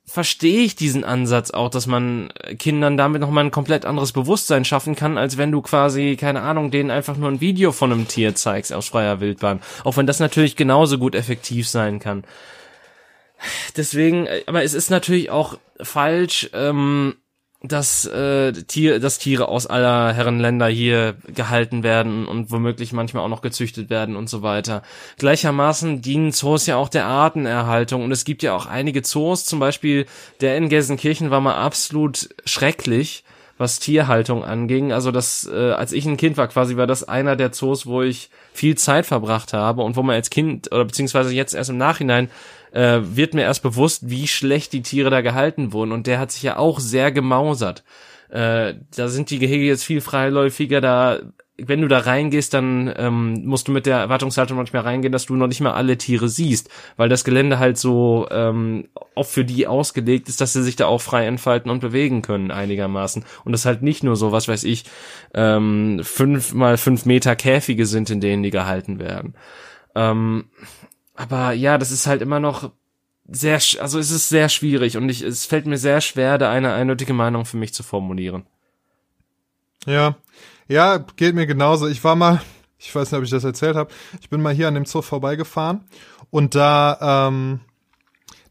verstehe 0.05 0.61
ich 0.61 0.77
diesen 0.77 1.05
Ansatz 1.05 1.51
auch, 1.53 1.71
dass 1.71 1.87
man 1.87 2.33
Kindern 2.59 2.97
damit 2.97 3.21
nochmal 3.21 3.45
ein 3.45 3.51
komplett 3.51 3.85
anderes 3.85 4.13
Bewusstsein 4.13 4.65
schaffen 4.65 4.97
kann, 4.97 5.17
als 5.17 5.39
wenn 5.39 5.53
du 5.53 5.63
quasi, 5.63 6.17
keine 6.17 6.43
Ahnung, 6.43 6.71
denen 6.71 6.91
einfach 6.91 7.17
nur 7.17 7.31
ein 7.31 7.41
Video 7.41 7.73
von 7.73 7.93
einem 7.93 8.09
Tier 8.09 8.35
zeigst 8.35 8.73
aus 8.73 8.89
freier 8.89 9.21
Wildbahn. 9.21 9.61
Auch 9.85 9.97
wenn 9.97 10.07
das 10.07 10.21
natürlich 10.21 10.57
genauso 10.57 10.99
gut 10.99 11.15
effektiv 11.15 11.69
sein 11.69 11.99
kann. 11.99 12.25
Deswegen, 13.77 14.29
aber 14.47 14.63
es 14.63 14.75
ist 14.75 14.91
natürlich 14.91 15.31
auch 15.31 15.59
falsch, 15.81 16.51
ähm, 16.53 17.17
dass 17.63 18.07
äh, 18.07 18.53
Tier, 18.53 18.99
dass 18.99 19.19
Tiere 19.19 19.49
aus 19.49 19.67
aller 19.67 20.13
Herren 20.13 20.41
Länder 20.41 20.67
hier 20.67 21.15
gehalten 21.35 21.83
werden 21.83 22.27
und 22.27 22.51
womöglich 22.51 22.93
manchmal 22.93 23.25
auch 23.25 23.29
noch 23.29 23.43
gezüchtet 23.43 23.89
werden 23.89 24.17
und 24.17 24.29
so 24.29 24.43
weiter. 24.43 24.83
Gleichermaßen 25.19 26.03
dienen 26.03 26.33
Zoos 26.33 26.67
ja 26.67 26.77
auch 26.77 26.89
der 26.89 27.07
Artenerhaltung 27.07 28.03
und 28.03 28.11
es 28.11 28.25
gibt 28.25 28.43
ja 28.43 28.55
auch 28.55 28.67
einige 28.67 29.03
Zoos, 29.03 29.45
zum 29.45 29.61
Beispiel 29.61 30.07
der 30.41 30.57
in 30.57 30.69
Gelsenkirchen 30.69 31.31
war 31.31 31.41
mal 31.41 31.55
absolut 31.55 32.31
schrecklich, 32.45 33.25
was 33.59 33.79
Tierhaltung 33.79 34.45
anging. 34.45 34.93
Also 34.93 35.13
das, 35.13 35.49
äh, 35.51 35.73
als 35.73 35.93
ich 35.93 36.05
ein 36.05 36.17
Kind 36.17 36.37
war, 36.37 36.49
quasi 36.49 36.77
war 36.77 36.89
das 36.89 37.05
einer 37.05 37.37
der 37.37 37.53
Zoos, 37.53 37.87
wo 37.87 38.03
ich 38.03 38.31
viel 38.53 38.77
Zeit 38.77 39.07
verbracht 39.07 39.53
habe 39.53 39.83
und 39.83 39.95
wo 39.97 40.03
man 40.03 40.17
als 40.17 40.31
Kind 40.31 40.73
oder 40.73 40.85
beziehungsweise 40.85 41.33
jetzt 41.33 41.55
erst 41.55 41.71
im 41.71 41.79
Nachhinein 41.79 42.29
äh, 42.73 43.01
wird 43.03 43.35
mir 43.35 43.43
erst 43.43 43.63
bewusst, 43.63 44.09
wie 44.11 44.27
schlecht 44.27 44.73
die 44.73 44.83
Tiere 44.83 45.11
da 45.11 45.21
gehalten 45.21 45.73
wurden. 45.73 45.93
Und 45.93 46.07
der 46.07 46.19
hat 46.19 46.33
sich 46.33 46.43
ja 46.43 46.57
auch 46.57 46.81
sehr 46.81 47.13
gemausert. 47.13 47.85
Äh, 48.31 48.75
da 48.97 49.09
sind 49.09 49.31
die 49.31 49.39
Gehege 49.39 49.65
jetzt 49.65 49.85
viel 49.85 50.01
freiläufiger, 50.01 50.81
da 50.81 51.21
wenn 51.59 51.83
du 51.83 51.89
da 51.89 51.99
reingehst, 51.99 52.55
dann 52.55 52.93
ähm, 52.97 53.45
musst 53.45 53.69
du 53.69 53.73
mit 53.73 53.87
der 53.87 53.99
Erwartungshaltung 53.99 54.57
manchmal 54.57 54.83
reingehen, 54.83 55.13
dass 55.13 55.27
du 55.27 55.37
noch 55.37 55.47
nicht 55.47 55.61
mal 55.61 55.73
alle 55.73 55.99
Tiere 55.99 56.29
siehst, 56.29 56.71
weil 56.97 57.09
das 57.09 57.25
Gelände 57.25 57.59
halt 57.59 57.77
so 57.79 58.27
ähm, 58.31 58.89
auch 59.15 59.27
für 59.27 59.45
die 59.45 59.67
ausgelegt 59.67 60.29
ist, 60.29 60.41
dass 60.41 60.55
sie 60.55 60.63
sich 60.63 60.77
da 60.77 60.87
auch 60.87 61.01
frei 61.01 61.27
entfalten 61.27 61.71
und 61.71 61.81
bewegen 61.81 62.23
können 62.23 62.51
einigermaßen. 62.51 63.25
Und 63.45 63.53
das 63.53 63.67
halt 63.67 63.83
nicht 63.83 64.03
nur 64.03 64.17
so, 64.17 64.33
was 64.33 64.49
weiß 64.49 64.65
ich, 64.65 64.85
ähm, 65.35 66.01
fünf 66.03 66.55
mal 66.55 66.79
fünf 66.79 67.05
Meter 67.05 67.37
Käfige 67.37 67.87
sind, 67.87 68.11
in 68.11 68.21
denen 68.21 68.43
die 68.43 68.51
gehalten 68.51 68.99
werden. 68.99 69.35
Ähm, 69.95 70.47
aber 71.23 71.53
ja, 71.53 71.79
das 71.79 71.93
ist 71.93 72.07
halt 72.07 72.21
immer 72.21 72.41
noch 72.41 72.73
sehr, 73.29 73.61
also 73.79 73.99
es 73.99 74.11
ist 74.11 74.29
sehr 74.29 74.49
schwierig 74.49 74.97
und 74.97 75.09
ich, 75.09 75.23
es 75.23 75.47
fällt 75.47 75.67
mir 75.67 75.79
sehr 75.79 76.01
schwer, 76.01 76.37
da 76.37 76.51
eine 76.51 76.73
eindeutige 76.73 77.13
Meinung 77.13 77.45
für 77.45 77.57
mich 77.57 77.73
zu 77.73 77.85
formulieren. 77.85 78.45
Ja, 79.87 80.17
ja, 80.69 80.99
geht 80.99 81.35
mir 81.35 81.47
genauso. 81.47 81.87
Ich 81.87 82.03
war 82.03 82.17
mal, 82.17 82.43
ich 82.79 82.93
weiß 82.93 83.11
nicht, 83.11 83.19
ob 83.19 83.25
ich 83.25 83.31
das 83.31 83.45
erzählt 83.45 83.77
habe, 83.77 83.93
ich 84.21 84.31
bin 84.31 84.43
mal 84.43 84.53
hier 84.53 84.67
an 84.67 84.75
dem 84.75 84.85
Zoo 84.85 85.03
vorbeigefahren 85.03 85.85
und 86.31 86.57
da, 86.57 87.29
ähm, 87.29 87.61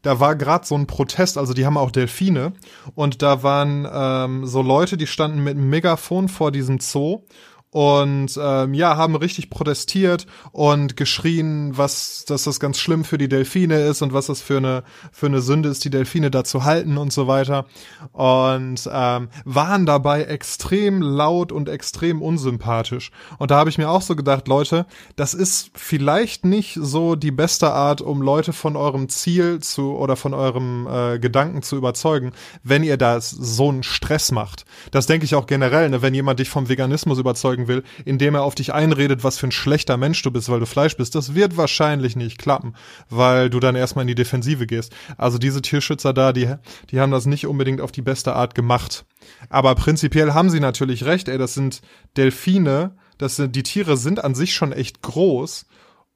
da 0.00 0.18
war 0.18 0.34
gerade 0.34 0.66
so 0.66 0.74
ein 0.74 0.86
Protest, 0.86 1.36
also 1.36 1.52
die 1.52 1.66
haben 1.66 1.76
auch 1.76 1.90
Delfine 1.90 2.54
und 2.94 3.20
da 3.20 3.42
waren 3.42 3.86
ähm, 3.92 4.46
so 4.46 4.62
Leute, 4.62 4.96
die 4.96 5.06
standen 5.06 5.44
mit 5.44 5.56
einem 5.56 5.68
Megafon 5.68 6.28
vor 6.28 6.50
diesem 6.52 6.80
Zoo 6.80 7.24
und 7.72 8.38
ähm, 8.38 8.74
ja, 8.74 8.98
haben 8.98 9.16
richtig 9.16 9.48
protestiert 9.48 10.26
und 10.52 10.94
geschrien, 10.94 11.72
was, 11.74 12.26
dass 12.26 12.44
das 12.44 12.60
ganz 12.60 12.78
schlimm 12.78 13.02
für 13.02 13.16
die 13.16 13.30
Delfine 13.30 13.80
ist 13.80 14.02
und 14.02 14.12
was 14.12 14.26
das 14.26 14.42
für 14.42 14.58
eine 14.58 14.84
für 15.10 15.24
eine 15.24 15.40
Sünde 15.40 15.70
ist, 15.70 15.82
die 15.86 15.90
Delfine 15.90 16.30
da 16.30 16.44
zu 16.44 16.64
halten 16.64 16.98
und 16.98 17.14
so 17.14 17.28
weiter. 17.28 17.64
Und 18.12 18.90
ähm, 18.92 19.28
waren 19.46 19.86
dabei 19.86 20.24
extrem 20.24 21.00
laut 21.00 21.50
und 21.50 21.70
extrem 21.70 22.20
unsympathisch. 22.20 23.10
Und 23.38 23.50
da 23.50 23.56
habe 23.56 23.70
ich 23.70 23.78
mir 23.78 23.88
auch 23.88 24.02
so 24.02 24.16
gedacht, 24.16 24.48
Leute, 24.48 24.84
das 25.16 25.32
ist 25.32 25.70
vielleicht 25.74 26.44
nicht 26.44 26.78
so 26.78 27.14
die 27.14 27.30
beste 27.30 27.72
Art, 27.72 28.02
um 28.02 28.20
Leute 28.20 28.52
von 28.52 28.76
eurem 28.76 29.08
Ziel 29.08 29.60
zu 29.60 29.96
oder 29.96 30.16
von 30.16 30.34
eurem 30.34 30.86
äh, 30.86 31.18
Gedanken 31.18 31.62
zu 31.62 31.76
überzeugen, 31.76 32.32
wenn 32.62 32.82
ihr 32.82 32.98
da 32.98 33.18
so 33.22 33.70
einen 33.70 33.82
Stress 33.82 34.30
macht. 34.30 34.66
Das 34.90 35.06
denke 35.06 35.24
ich 35.24 35.34
auch 35.34 35.46
generell, 35.46 35.88
ne, 35.88 36.02
wenn 36.02 36.12
jemand 36.12 36.38
dich 36.38 36.50
vom 36.50 36.68
Veganismus 36.68 37.18
überzeugen 37.18 37.61
überzeugen 37.62 37.68
will, 37.68 37.82
indem 38.04 38.34
er 38.34 38.42
auf 38.42 38.54
dich 38.54 38.72
einredet, 38.72 39.24
was 39.24 39.38
für 39.38 39.46
ein 39.46 39.52
schlechter 39.52 39.96
Mensch 39.96 40.22
du 40.22 40.30
bist, 40.30 40.48
weil 40.48 40.60
du 40.60 40.66
Fleisch 40.66 40.96
bist, 40.96 41.14
das 41.14 41.34
wird 41.34 41.56
wahrscheinlich 41.56 42.16
nicht 42.16 42.38
klappen, 42.38 42.74
weil 43.08 43.50
du 43.50 43.60
dann 43.60 43.76
erstmal 43.76 44.02
in 44.02 44.08
die 44.08 44.14
Defensive 44.14 44.66
gehst. 44.66 44.94
Also 45.16 45.38
diese 45.38 45.62
Tierschützer 45.62 46.12
da, 46.12 46.32
die, 46.32 46.54
die 46.90 47.00
haben 47.00 47.12
das 47.12 47.26
nicht 47.26 47.46
unbedingt 47.46 47.80
auf 47.80 47.92
die 47.92 48.02
beste 48.02 48.34
Art 48.34 48.54
gemacht. 48.54 49.04
Aber 49.48 49.74
prinzipiell 49.74 50.32
haben 50.32 50.50
sie 50.50 50.60
natürlich 50.60 51.04
recht, 51.04 51.28
ey, 51.28 51.38
das 51.38 51.54
sind 51.54 51.80
Delfine, 52.16 52.96
das 53.18 53.36
sind, 53.36 53.54
die 53.54 53.62
Tiere 53.62 53.96
sind 53.96 54.22
an 54.22 54.34
sich 54.34 54.54
schon 54.54 54.72
echt 54.72 55.02
groß 55.02 55.66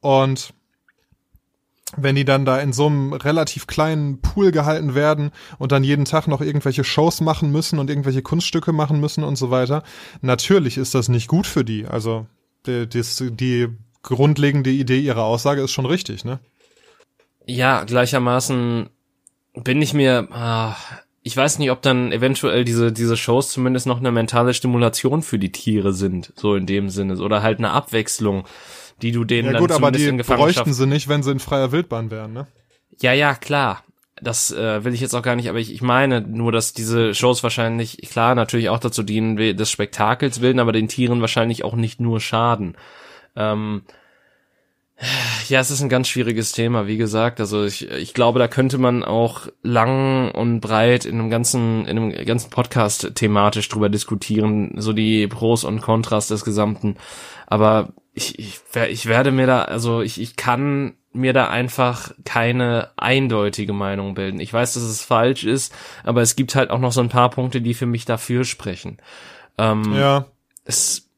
und 0.01 0.53
wenn 1.95 2.15
die 2.15 2.25
dann 2.25 2.45
da 2.45 2.59
in 2.59 2.73
so 2.73 2.87
einem 2.87 3.13
relativ 3.13 3.65
kleinen 3.65 4.19
Pool 4.21 4.51
gehalten 4.51 4.93
werden 4.93 5.31
und 5.57 5.71
dann 5.71 5.83
jeden 5.83 6.05
Tag 6.05 6.27
noch 6.27 6.41
irgendwelche 6.41 6.83
Shows 6.83 7.21
machen 7.21 7.51
müssen 7.51 7.79
und 7.79 7.89
irgendwelche 7.89 8.21
Kunststücke 8.21 8.73
machen 8.73 8.99
müssen 8.99 9.23
und 9.23 9.37
so 9.37 9.51
weiter, 9.51 9.83
natürlich 10.21 10.77
ist 10.77 10.95
das 10.95 11.07
nicht 11.07 11.27
gut 11.27 11.47
für 11.47 11.63
die. 11.63 11.85
Also 11.85 12.27
die, 12.65 12.87
die, 12.87 13.03
die 13.31 13.67
grundlegende 14.03 14.69
Idee 14.69 14.99
ihrer 14.99 15.23
Aussage 15.23 15.61
ist 15.61 15.71
schon 15.71 15.85
richtig, 15.85 16.25
ne? 16.25 16.39
Ja, 17.45 17.85
gleichermaßen 17.85 18.89
bin 19.53 19.81
ich 19.81 19.93
mir, 19.93 20.27
ah, 20.31 20.75
ich 21.23 21.35
weiß 21.35 21.59
nicht, 21.59 21.71
ob 21.71 21.81
dann 21.81 22.11
eventuell 22.11 22.65
diese, 22.65 22.91
diese 22.91 23.17
Shows 23.17 23.51
zumindest 23.51 23.85
noch 23.85 23.99
eine 23.99 24.11
mentale 24.11 24.53
Stimulation 24.53 25.21
für 25.21 25.39
die 25.39 25.51
Tiere 25.51 25.93
sind, 25.93 26.33
so 26.35 26.55
in 26.55 26.65
dem 26.65 26.89
Sinne, 26.89 27.17
oder 27.17 27.41
halt 27.41 27.59
eine 27.59 27.71
Abwechslung 27.71 28.45
die 29.01 29.11
du 29.11 29.23
denen 29.23 29.53
ja, 29.53 29.59
gut, 29.59 29.69
dann 29.69 29.77
zumindest 29.77 29.83
aber 29.83 29.91
die 29.91 30.05
in 30.05 30.17
Gefangenschaft... 30.17 30.55
bräuchten 30.55 30.73
sie 30.73 30.87
nicht, 30.87 31.07
wenn 31.07 31.23
sie 31.23 31.31
in 31.31 31.39
freier 31.39 31.71
Wildbahn 31.71 32.11
wären, 32.11 32.33
ne? 32.33 32.47
Ja, 32.99 33.13
ja, 33.13 33.35
klar. 33.35 33.83
Das 34.19 34.51
äh, 34.51 34.83
will 34.83 34.95
ich 34.95 35.01
jetzt 35.01 35.13
auch 35.13 35.21
gar 35.21 35.35
nicht, 35.35 35.47
aber 35.47 35.59
ich, 35.59 35.71
ich 35.71 35.83
meine 35.83 36.21
nur, 36.21 36.51
dass 36.51 36.73
diese 36.73 37.13
Shows 37.13 37.43
wahrscheinlich, 37.43 37.97
klar, 38.09 38.33
natürlich 38.33 38.69
auch 38.69 38.79
dazu 38.79 39.03
dienen, 39.03 39.37
des 39.37 39.69
Spektakels 39.69 40.41
willen, 40.41 40.59
aber 40.59 40.71
den 40.71 40.87
Tieren 40.87 41.21
wahrscheinlich 41.21 41.63
auch 41.63 41.75
nicht 41.75 41.99
nur 41.99 42.19
schaden. 42.19 42.75
Ähm, 43.35 43.83
ja, 45.47 45.59
es 45.59 45.69
ist 45.69 45.81
ein 45.81 45.89
ganz 45.89 46.07
schwieriges 46.07 46.51
Thema, 46.51 46.87
wie 46.87 46.97
gesagt. 46.97 47.39
Also 47.39 47.63
ich, 47.65 47.87
ich 47.91 48.15
glaube, 48.15 48.39
da 48.39 48.47
könnte 48.47 48.79
man 48.79 49.03
auch 49.03 49.47
lang 49.61 50.31
und 50.31 50.59
breit 50.59 51.05
in 51.05 51.19
einem 51.19 51.29
ganzen, 51.29 51.85
in 51.85 51.97
einem 51.97 52.25
ganzen 52.25 52.49
Podcast 52.49 53.11
thematisch 53.13 53.69
drüber 53.69 53.89
diskutieren, 53.89 54.73
so 54.77 54.93
die 54.93 55.27
Pros 55.27 55.63
und 55.63 55.81
Kontras 55.81 56.27
des 56.27 56.43
Gesamten. 56.43 56.95
Aber 57.45 57.89
ich, 58.17 58.39
ich, 58.39 58.59
ich 58.89 59.05
werde 59.05 59.31
mir 59.31 59.45
da, 59.45 59.61
also 59.61 60.01
ich, 60.01 60.19
ich 60.19 60.35
kann 60.35 60.95
mir 61.13 61.33
da 61.33 61.49
einfach 61.49 62.11
keine 62.25 62.89
eindeutige 62.97 63.73
Meinung 63.73 64.15
bilden. 64.15 64.39
Ich 64.39 64.51
weiß, 64.51 64.73
dass 64.73 64.83
es 64.83 65.03
falsch 65.03 65.43
ist, 65.43 65.73
aber 66.03 66.21
es 66.21 66.35
gibt 66.35 66.55
halt 66.55 66.71
auch 66.71 66.79
noch 66.79 66.91
so 66.91 67.01
ein 67.01 67.09
paar 67.09 67.29
Punkte, 67.29 67.61
die 67.61 67.75
für 67.75 67.85
mich 67.85 68.05
dafür 68.05 68.43
sprechen. 68.43 68.97
Ähm, 69.59 69.93
ja. 69.93 70.25
Es, 70.65 71.09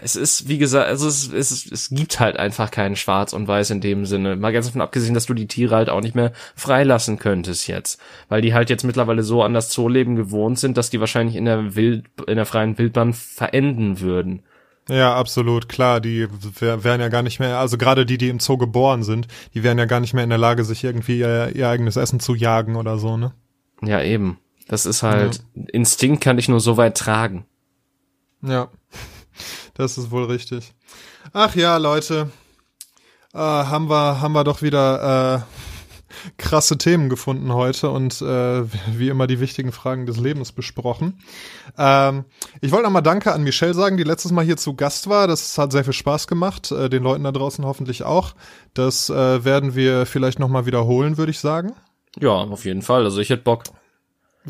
es 0.00 0.14
ist, 0.14 0.48
wie 0.48 0.58
gesagt, 0.58 0.86
also 0.86 1.08
es, 1.08 1.32
es, 1.32 1.66
es 1.66 1.90
gibt 1.90 2.20
halt 2.20 2.36
einfach 2.36 2.70
keinen 2.70 2.94
Schwarz 2.94 3.32
und 3.32 3.48
Weiß 3.48 3.70
in 3.70 3.80
dem 3.80 4.06
Sinne. 4.06 4.36
Mal 4.36 4.52
ganz 4.52 4.66
davon 4.66 4.80
abgesehen, 4.80 5.14
dass 5.14 5.26
du 5.26 5.34
die 5.34 5.48
Tiere 5.48 5.74
halt 5.74 5.90
auch 5.90 6.00
nicht 6.00 6.14
mehr 6.14 6.32
freilassen 6.54 7.18
könntest 7.18 7.66
jetzt. 7.66 8.00
Weil 8.28 8.40
die 8.40 8.54
halt 8.54 8.70
jetzt 8.70 8.84
mittlerweile 8.84 9.24
so 9.24 9.42
an 9.42 9.52
das 9.52 9.68
Zooleben 9.68 10.14
gewohnt 10.14 10.60
sind, 10.60 10.76
dass 10.76 10.90
die 10.90 11.00
wahrscheinlich 11.00 11.34
in 11.34 11.44
der 11.44 11.74
Wild, 11.74 12.06
in 12.28 12.36
der 12.36 12.46
freien 12.46 12.78
Wildbahn 12.78 13.14
verenden 13.14 13.98
würden. 14.00 14.44
Ja, 14.88 15.14
absolut, 15.14 15.68
klar. 15.68 16.00
Die 16.00 16.26
wären 16.60 17.00
ja 17.00 17.08
gar 17.08 17.22
nicht 17.22 17.40
mehr, 17.40 17.58
also 17.58 17.76
gerade 17.76 18.06
die, 18.06 18.18
die 18.18 18.28
im 18.28 18.40
Zoo 18.40 18.56
geboren 18.56 19.02
sind, 19.02 19.28
die 19.54 19.62
wären 19.62 19.78
ja 19.78 19.84
gar 19.84 20.00
nicht 20.00 20.14
mehr 20.14 20.24
in 20.24 20.30
der 20.30 20.38
Lage, 20.38 20.64
sich 20.64 20.82
irgendwie 20.82 21.18
ihr, 21.18 21.54
ihr 21.54 21.68
eigenes 21.68 21.96
Essen 21.96 22.20
zu 22.20 22.34
jagen 22.34 22.76
oder 22.76 22.98
so, 22.98 23.16
ne? 23.16 23.34
Ja, 23.82 24.02
eben. 24.02 24.38
Das 24.66 24.86
ist 24.86 25.02
halt, 25.02 25.42
ja. 25.54 25.62
Instinkt 25.72 26.22
kann 26.22 26.38
ich 26.38 26.48
nur 26.48 26.60
so 26.60 26.76
weit 26.76 26.96
tragen. 26.96 27.46
Ja, 28.42 28.68
das 29.74 29.98
ist 29.98 30.10
wohl 30.10 30.24
richtig. 30.24 30.74
Ach 31.32 31.54
ja, 31.54 31.76
Leute, 31.76 32.30
äh, 33.34 33.38
haben 33.38 33.88
wir, 33.90 34.20
haben 34.20 34.32
wir 34.32 34.44
doch 34.44 34.62
wieder, 34.62 35.46
krasse 36.36 36.78
Themen 36.78 37.08
gefunden 37.08 37.52
heute 37.52 37.90
und 37.90 38.20
äh, 38.22 38.64
wie 38.96 39.08
immer 39.08 39.26
die 39.26 39.40
wichtigen 39.40 39.72
Fragen 39.72 40.06
des 40.06 40.18
Lebens 40.18 40.52
besprochen. 40.52 41.20
Ähm, 41.76 42.24
ich 42.60 42.72
wollte 42.72 42.84
nochmal 42.84 43.02
Danke 43.02 43.32
an 43.32 43.42
Michelle 43.42 43.74
sagen, 43.74 43.96
die 43.96 44.04
letztes 44.04 44.32
Mal 44.32 44.44
hier 44.44 44.56
zu 44.56 44.74
Gast 44.74 45.08
war. 45.08 45.26
Das 45.26 45.56
hat 45.58 45.72
sehr 45.72 45.84
viel 45.84 45.92
Spaß 45.92 46.26
gemacht, 46.26 46.70
äh, 46.72 46.88
den 46.88 47.02
Leuten 47.02 47.24
da 47.24 47.32
draußen 47.32 47.64
hoffentlich 47.64 48.02
auch. 48.04 48.34
Das 48.74 49.10
äh, 49.10 49.44
werden 49.44 49.74
wir 49.74 50.06
vielleicht 50.06 50.38
nochmal 50.38 50.66
wiederholen, 50.66 51.18
würde 51.18 51.30
ich 51.30 51.40
sagen. 51.40 51.72
Ja, 52.18 52.30
auf 52.30 52.64
jeden 52.64 52.82
Fall. 52.82 53.04
Also 53.04 53.20
ich 53.20 53.30
hätte 53.30 53.42
Bock 53.42 53.64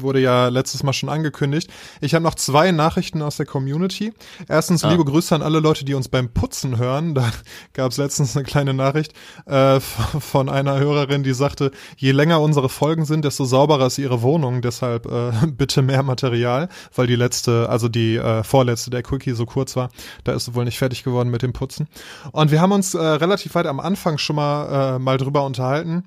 wurde 0.03 0.21
ja 0.21 0.49
letztes 0.49 0.83
Mal 0.83 0.93
schon 0.93 1.09
angekündigt. 1.09 1.71
Ich 2.01 2.15
habe 2.15 2.23
noch 2.23 2.35
zwei 2.35 2.73
Nachrichten 2.73 3.23
aus 3.23 3.37
der 3.37 3.47
Community. 3.47 4.13
Erstens 4.49 4.85
ah. 4.85 4.91
liebe 4.91 5.05
Grüße 5.05 5.35
an 5.35 5.43
alle 5.43 5.61
Leute, 5.61 5.85
die 5.85 5.95
uns 5.95 6.09
beim 6.09 6.29
Putzen 6.29 6.79
hören. 6.79 7.15
Da 7.15 7.31
gab 7.73 7.93
es 7.93 7.99
letztens 7.99 8.37
eine 8.37 8.45
kleine 8.45 8.75
Nachricht 8.75 9.13
äh, 9.47 9.81
von 9.81 10.49
einer 10.49 10.79
Hörerin, 10.79 11.23
die 11.23 11.35
sagte, 11.35 11.71
je 11.97 12.13
länger 12.13 12.41
unsere 12.41 12.69
Folgen 12.69 13.05
sind, 13.05 13.25
desto 13.25 13.45
sauberer 13.45 13.87
ist 13.87 13.99
ihre 13.99 14.23
Wohnung. 14.23 14.63
Deshalb 14.63 15.07
äh, 15.07 15.33
bitte 15.47 15.83
mehr 15.83 16.03
Material, 16.03 16.69
weil 16.95 17.07
die 17.07 17.17
letzte, 17.17 17.69
also 17.69 17.89
die 17.89 18.17
äh, 18.17 18.43
vorletzte, 18.43 18.91
der 18.91 19.03
Quickie 19.03 19.33
so 19.33 19.47
kurz 19.47 19.77
war. 19.77 19.91
Da 20.25 20.33
ist 20.33 20.47
sie 20.47 20.55
wohl 20.55 20.65
nicht 20.65 20.79
fertig 20.79 21.05
geworden 21.05 21.31
mit 21.31 21.43
dem 21.43 21.53
Putzen. 21.53 21.89
Und 22.33 22.51
wir 22.51 22.61
haben 22.61 22.73
uns 22.73 22.95
äh, 22.95 22.99
relativ 22.99 23.55
weit 23.55 23.67
am 23.67 23.81
Anfang 23.81 24.19
schon 24.19 24.37
mal 24.37 24.97
äh, 24.97 24.99
mal 24.99 25.19
drüber 25.19 25.45
unterhalten 25.45 26.05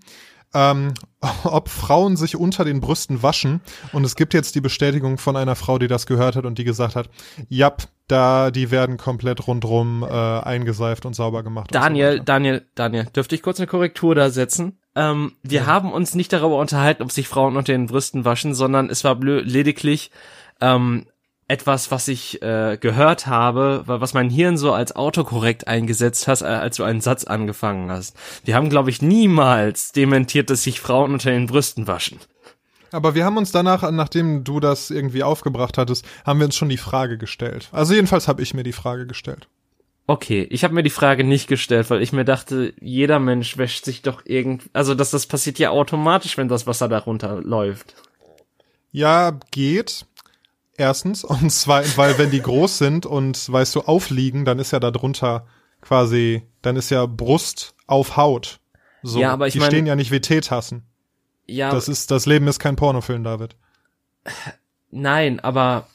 ähm, 0.53 0.93
ob 1.43 1.69
Frauen 1.69 2.17
sich 2.17 2.35
unter 2.35 2.65
den 2.65 2.81
Brüsten 2.81 3.23
waschen. 3.23 3.61
Und 3.93 4.03
es 4.03 4.15
gibt 4.15 4.33
jetzt 4.33 4.55
die 4.55 4.61
Bestätigung 4.61 5.17
von 5.17 5.35
einer 5.35 5.55
Frau, 5.55 5.77
die 5.77 5.87
das 5.87 6.05
gehört 6.05 6.35
hat 6.35 6.45
und 6.45 6.57
die 6.57 6.63
gesagt 6.63 6.95
hat, 6.95 7.09
ja, 7.49 7.73
da, 8.07 8.51
die 8.51 8.71
werden 8.71 8.97
komplett 8.97 9.47
rundrum 9.47 10.03
äh, 10.03 10.07
eingeseift 10.07 11.05
und 11.05 11.15
sauber 11.15 11.43
gemacht. 11.43 11.73
Daniel, 11.73 12.17
so 12.17 12.23
Daniel, 12.23 12.65
Daniel, 12.75 13.05
dürfte 13.15 13.35
ich 13.35 13.41
kurz 13.41 13.59
eine 13.59 13.67
Korrektur 13.67 14.15
da 14.15 14.29
setzen? 14.29 14.77
Ähm, 14.95 15.33
wir 15.43 15.61
ja. 15.61 15.65
haben 15.67 15.93
uns 15.93 16.15
nicht 16.15 16.33
darüber 16.33 16.57
unterhalten, 16.57 17.03
ob 17.03 17.11
sich 17.11 17.27
Frauen 17.27 17.55
unter 17.55 17.71
den 17.71 17.85
Brüsten 17.85 18.25
waschen, 18.25 18.53
sondern 18.53 18.89
es 18.89 19.05
war 19.05 19.17
lediglich 19.19 20.11
ähm, 20.59 21.05
etwas, 21.51 21.91
was 21.91 22.07
ich 22.07 22.41
äh, 22.41 22.77
gehört 22.79 23.27
habe, 23.27 23.83
was 23.85 24.13
mein 24.13 24.29
Hirn 24.29 24.57
so 24.57 24.71
als 24.71 24.95
autokorrekt 24.95 25.67
eingesetzt 25.67 26.29
hat, 26.29 26.41
äh, 26.41 26.45
als 26.45 26.77
du 26.77 26.83
einen 26.83 27.01
Satz 27.01 27.25
angefangen 27.25 27.91
hast. 27.91 28.15
Wir 28.45 28.55
haben, 28.55 28.69
glaube 28.69 28.89
ich, 28.89 29.01
niemals 29.01 29.91
dementiert, 29.91 30.49
dass 30.49 30.63
sich 30.63 30.79
Frauen 30.79 31.11
unter 31.11 31.29
den 31.29 31.47
Brüsten 31.47 31.87
waschen. 31.87 32.19
Aber 32.93 33.15
wir 33.15 33.25
haben 33.25 33.35
uns 33.35 33.51
danach, 33.51 33.89
nachdem 33.91 34.45
du 34.45 34.61
das 34.61 34.91
irgendwie 34.91 35.23
aufgebracht 35.23 35.77
hattest, 35.77 36.05
haben 36.25 36.39
wir 36.39 36.45
uns 36.45 36.55
schon 36.55 36.69
die 36.69 36.77
Frage 36.77 37.17
gestellt. 37.17 37.67
Also 37.73 37.93
jedenfalls 37.93 38.29
habe 38.29 38.41
ich 38.41 38.53
mir 38.53 38.63
die 38.63 38.71
Frage 38.71 39.05
gestellt. 39.05 39.49
Okay, 40.07 40.47
ich 40.49 40.63
habe 40.63 40.73
mir 40.73 40.83
die 40.83 40.89
Frage 40.89 41.25
nicht 41.25 41.47
gestellt, 41.47 41.89
weil 41.89 42.01
ich 42.01 42.13
mir 42.13 42.25
dachte, 42.25 42.73
jeder 42.79 43.19
Mensch 43.19 43.57
wäscht 43.57 43.83
sich 43.83 44.01
doch 44.01 44.25
irgend, 44.25 44.69
also 44.71 44.95
dass 44.95 45.11
das 45.11 45.25
passiert 45.25 45.59
ja 45.59 45.69
automatisch, 45.69 46.37
wenn 46.37 46.47
das 46.47 46.65
Wasser 46.65 46.87
darunter 46.87 47.41
läuft. 47.41 47.95
Ja, 48.91 49.37
geht. 49.51 50.05
Erstens. 50.77 51.23
Und 51.23 51.51
zweitens, 51.51 51.97
weil 51.97 52.17
wenn 52.17 52.31
die 52.31 52.41
groß 52.41 52.77
sind 52.77 53.05
und, 53.05 53.51
weißt 53.51 53.75
du, 53.75 53.81
aufliegen, 53.81 54.45
dann 54.45 54.59
ist 54.59 54.71
ja 54.71 54.79
da 54.79 54.91
drunter 54.91 55.45
quasi, 55.81 56.43
dann 56.61 56.75
ist 56.75 56.89
ja 56.89 57.05
Brust 57.05 57.75
auf 57.87 58.17
Haut. 58.17 58.59
So, 59.03 59.19
ja, 59.19 59.33
aber 59.33 59.47
ich 59.47 59.53
die 59.53 59.59
mein, 59.59 59.69
stehen 59.71 59.85
ja 59.85 59.95
nicht 59.95 60.11
wie 60.11 60.21
Teetassen. 60.21 60.83
Ja. 61.47 61.71
Das 61.71 61.87
ist, 61.87 62.11
das 62.11 62.25
Leben 62.25 62.47
ist 62.47 62.59
kein 62.59 62.75
Pornofilm, 62.75 63.23
David. 63.23 63.55
Nein, 64.91 65.39
aber 65.39 65.87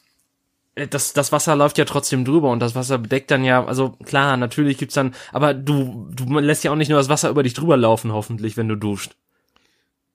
das, 0.90 1.12
das 1.14 1.32
Wasser 1.32 1.56
läuft 1.56 1.78
ja 1.78 1.84
trotzdem 1.84 2.24
drüber 2.24 2.50
und 2.50 2.60
das 2.60 2.74
Wasser 2.74 2.98
bedeckt 2.98 3.30
dann 3.30 3.44
ja, 3.44 3.64
also 3.64 3.90
klar, 4.04 4.36
natürlich 4.36 4.76
gibt's 4.76 4.94
dann, 4.94 5.14
aber 5.32 5.54
du, 5.54 6.08
du 6.10 6.38
lässt 6.38 6.64
ja 6.64 6.72
auch 6.72 6.76
nicht 6.76 6.90
nur 6.90 6.98
das 6.98 7.08
Wasser 7.08 7.30
über 7.30 7.42
dich 7.42 7.54
drüber 7.54 7.76
laufen, 7.76 8.12
hoffentlich, 8.12 8.56
wenn 8.56 8.68
du 8.68 8.76
duscht. 8.76 9.16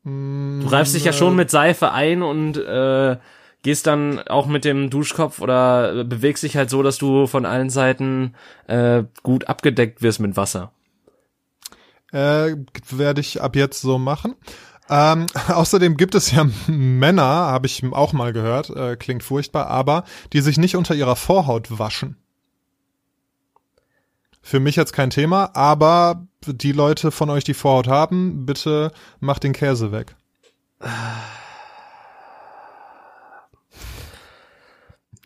Du 0.03 0.66
reifst 0.68 0.95
dich 0.95 1.03
ja 1.03 1.14
schon 1.14 1.36
mit 1.36 1.51
Seife 1.51 1.91
ein 1.91 2.24
und 2.24 2.57
äh, 2.57 3.18
gehst 3.64 3.88
dann 3.88 4.20
auch 4.20 4.47
mit 4.47 4.66
dem 4.66 4.89
Duschkopf 4.89 5.39
oder 5.39 6.03
bewegst 6.03 6.43
dich 6.43 6.57
halt 6.57 6.70
so, 6.70 6.84
dass 6.84 6.97
du 6.97 7.28
von 7.28 7.45
allen 7.45 7.70
Seiten 7.70 8.34
äh, 8.68 9.03
gut 9.24 9.47
abgedeckt 9.47 10.01
wirst 10.01 10.20
mit 10.20 10.38
Wasser. 10.38 10.72
Äh, 12.12 12.55
werde 12.89 13.22
ich 13.22 13.41
ab 13.41 13.55
jetzt 13.55 13.82
so 13.82 13.97
machen. 13.97 14.36
Ähm, 14.89 15.28
außerdem 15.47 15.95
gibt 15.95 16.16
es 16.16 16.32
ja 16.32 16.45
Männer, 16.68 17.24
habe 17.24 17.68
ich 17.68 17.84
auch 17.91 18.14
mal 18.14 18.34
gehört, 18.34 18.70
äh, 18.72 18.95
klingt 18.97 19.24
furchtbar, 19.24 19.68
aber 19.68 20.03
die 20.34 20.41
sich 20.41 20.57
nicht 20.57 20.76
unter 20.76 20.95
ihrer 20.95 21.16
Vorhaut 21.16 21.80
waschen. 21.80 22.18
Für 24.41 24.59
mich 24.59 24.76
jetzt 24.76 24.93
kein 24.93 25.12
Thema, 25.12 25.55
aber 25.55 26.28
die 26.45 26.72
Leute 26.72 27.12
von 27.12 27.30
euch, 27.30 27.43
die 27.43 27.53
Vorhaut 27.53 27.88
haben, 27.88 28.45
bitte 28.45 28.91
macht 29.20 29.43
den 29.43 29.53
Käse 29.53 29.91
weg. 29.91 30.16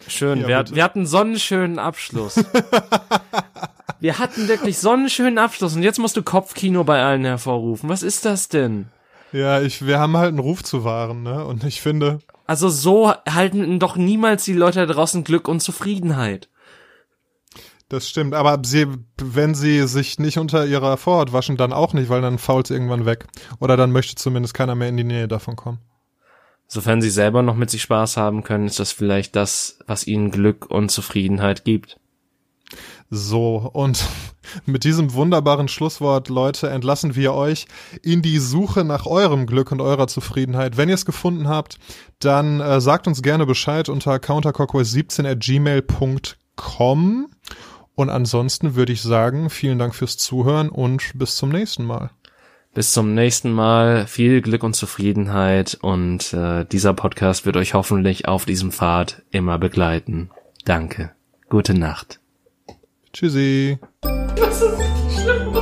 Schön, 0.07 0.41
ja, 0.41 0.47
wir, 0.47 0.75
wir, 0.75 0.83
hatten 0.83 1.05
so 1.05 1.17
einen 1.17 1.39
schönen 1.39 1.79
Abschluss. 1.79 2.35
wir 3.99 4.19
hatten 4.19 4.47
wirklich 4.47 4.77
so 4.77 4.91
einen 4.91 5.09
schönen 5.09 5.37
Abschluss 5.37 5.75
und 5.75 5.83
jetzt 5.83 5.99
musst 5.99 6.17
du 6.17 6.23
Kopfkino 6.23 6.83
bei 6.83 7.03
allen 7.03 7.25
hervorrufen. 7.25 7.89
Was 7.89 8.03
ist 8.03 8.25
das 8.25 8.49
denn? 8.49 8.87
Ja, 9.31 9.61
ich, 9.61 9.85
wir 9.85 9.99
haben 9.99 10.15
halt 10.15 10.29
einen 10.29 10.39
Ruf 10.39 10.63
zu 10.63 10.83
wahren, 10.83 11.23
ne? 11.23 11.43
Und 11.45 11.63
ich 11.63 11.81
finde. 11.81 12.19
Also 12.47 12.69
so 12.69 13.11
halten 13.27 13.79
doch 13.79 13.95
niemals 13.97 14.45
die 14.45 14.53
Leute 14.53 14.85
da 14.85 14.93
draußen 14.93 15.23
Glück 15.23 15.47
und 15.47 15.61
Zufriedenheit. 15.61 16.49
Das 17.89 18.09
stimmt, 18.09 18.33
aber 18.33 18.59
sie, 18.63 18.87
wenn 19.17 19.53
sie 19.53 19.87
sich 19.87 20.17
nicht 20.17 20.39
unter 20.39 20.65
ihrer 20.65 20.97
Vorhaut 20.97 21.33
waschen, 21.33 21.55
dann 21.55 21.71
auch 21.71 21.93
nicht, 21.93 22.09
weil 22.09 22.21
dann 22.21 22.39
fault 22.39 22.71
irgendwann 22.71 23.05
weg. 23.05 23.27
Oder 23.59 23.77
dann 23.77 23.91
möchte 23.91 24.15
zumindest 24.15 24.53
keiner 24.53 24.73
mehr 24.73 24.89
in 24.89 24.97
die 24.97 25.03
Nähe 25.03 25.27
davon 25.27 25.55
kommen. 25.55 25.79
Sofern 26.67 27.01
sie 27.01 27.09
selber 27.09 27.41
noch 27.41 27.55
mit 27.55 27.69
sich 27.69 27.83
Spaß 27.83 28.17
haben 28.17 28.43
können, 28.43 28.65
ist 28.65 28.79
das 28.79 28.91
vielleicht 28.91 29.35
das, 29.35 29.79
was 29.85 30.07
ihnen 30.07 30.31
Glück 30.31 30.69
und 30.69 30.89
Zufriedenheit 30.89 31.63
gibt. 31.63 31.97
So, 33.09 33.69
und 33.71 34.03
mit 34.65 34.83
diesem 34.83 35.13
wunderbaren 35.13 35.67
Schlusswort, 35.67 36.29
Leute, 36.29 36.69
entlassen 36.69 37.15
wir 37.15 37.33
euch 37.33 37.67
in 38.01 38.21
die 38.21 38.39
Suche 38.39 38.83
nach 38.83 39.05
eurem 39.05 39.45
Glück 39.45 39.71
und 39.71 39.81
eurer 39.81 40.07
Zufriedenheit. 40.07 40.77
Wenn 40.77 40.89
ihr 40.89 40.95
es 40.95 41.05
gefunden 41.05 41.47
habt, 41.47 41.77
dann 42.19 42.59
äh, 42.61 42.81
sagt 42.81 43.07
uns 43.07 43.21
gerne 43.21 43.45
Bescheid 43.45 43.89
unter 43.89 44.15
countercockway17 44.15 45.29
at 45.29 45.39
gmail.com. 45.39 47.27
Und 47.95 48.09
ansonsten 48.09 48.75
würde 48.75 48.91
ich 48.91 49.01
sagen, 49.01 49.49
vielen 49.49 49.79
Dank 49.79 49.95
fürs 49.95 50.17
Zuhören 50.17 50.69
und 50.69 51.11
bis 51.15 51.35
zum 51.37 51.49
nächsten 51.49 51.85
Mal. 51.85 52.09
Bis 52.75 52.91
zum 52.91 53.15
nächsten 53.15 53.53
Mal. 53.53 54.05
Viel 54.05 54.41
Glück 54.41 54.61
und 54.61 54.75
Zufriedenheit 54.75 55.77
und 55.79 56.33
äh, 56.33 56.65
dieser 56.65 56.93
Podcast 56.93 57.45
wird 57.45 57.55
euch 57.55 57.73
hoffentlich 57.73 58.27
auf 58.27 58.43
diesem 58.43 58.73
Pfad 58.73 59.23
immer 59.31 59.57
begleiten. 59.57 60.29
Danke. 60.65 61.11
Gute 61.47 61.73
Nacht. 61.73 62.19
Tschüssi. 63.13 63.79
Das 64.35 64.61
ist 64.61 64.77
schlimm. 65.21 65.55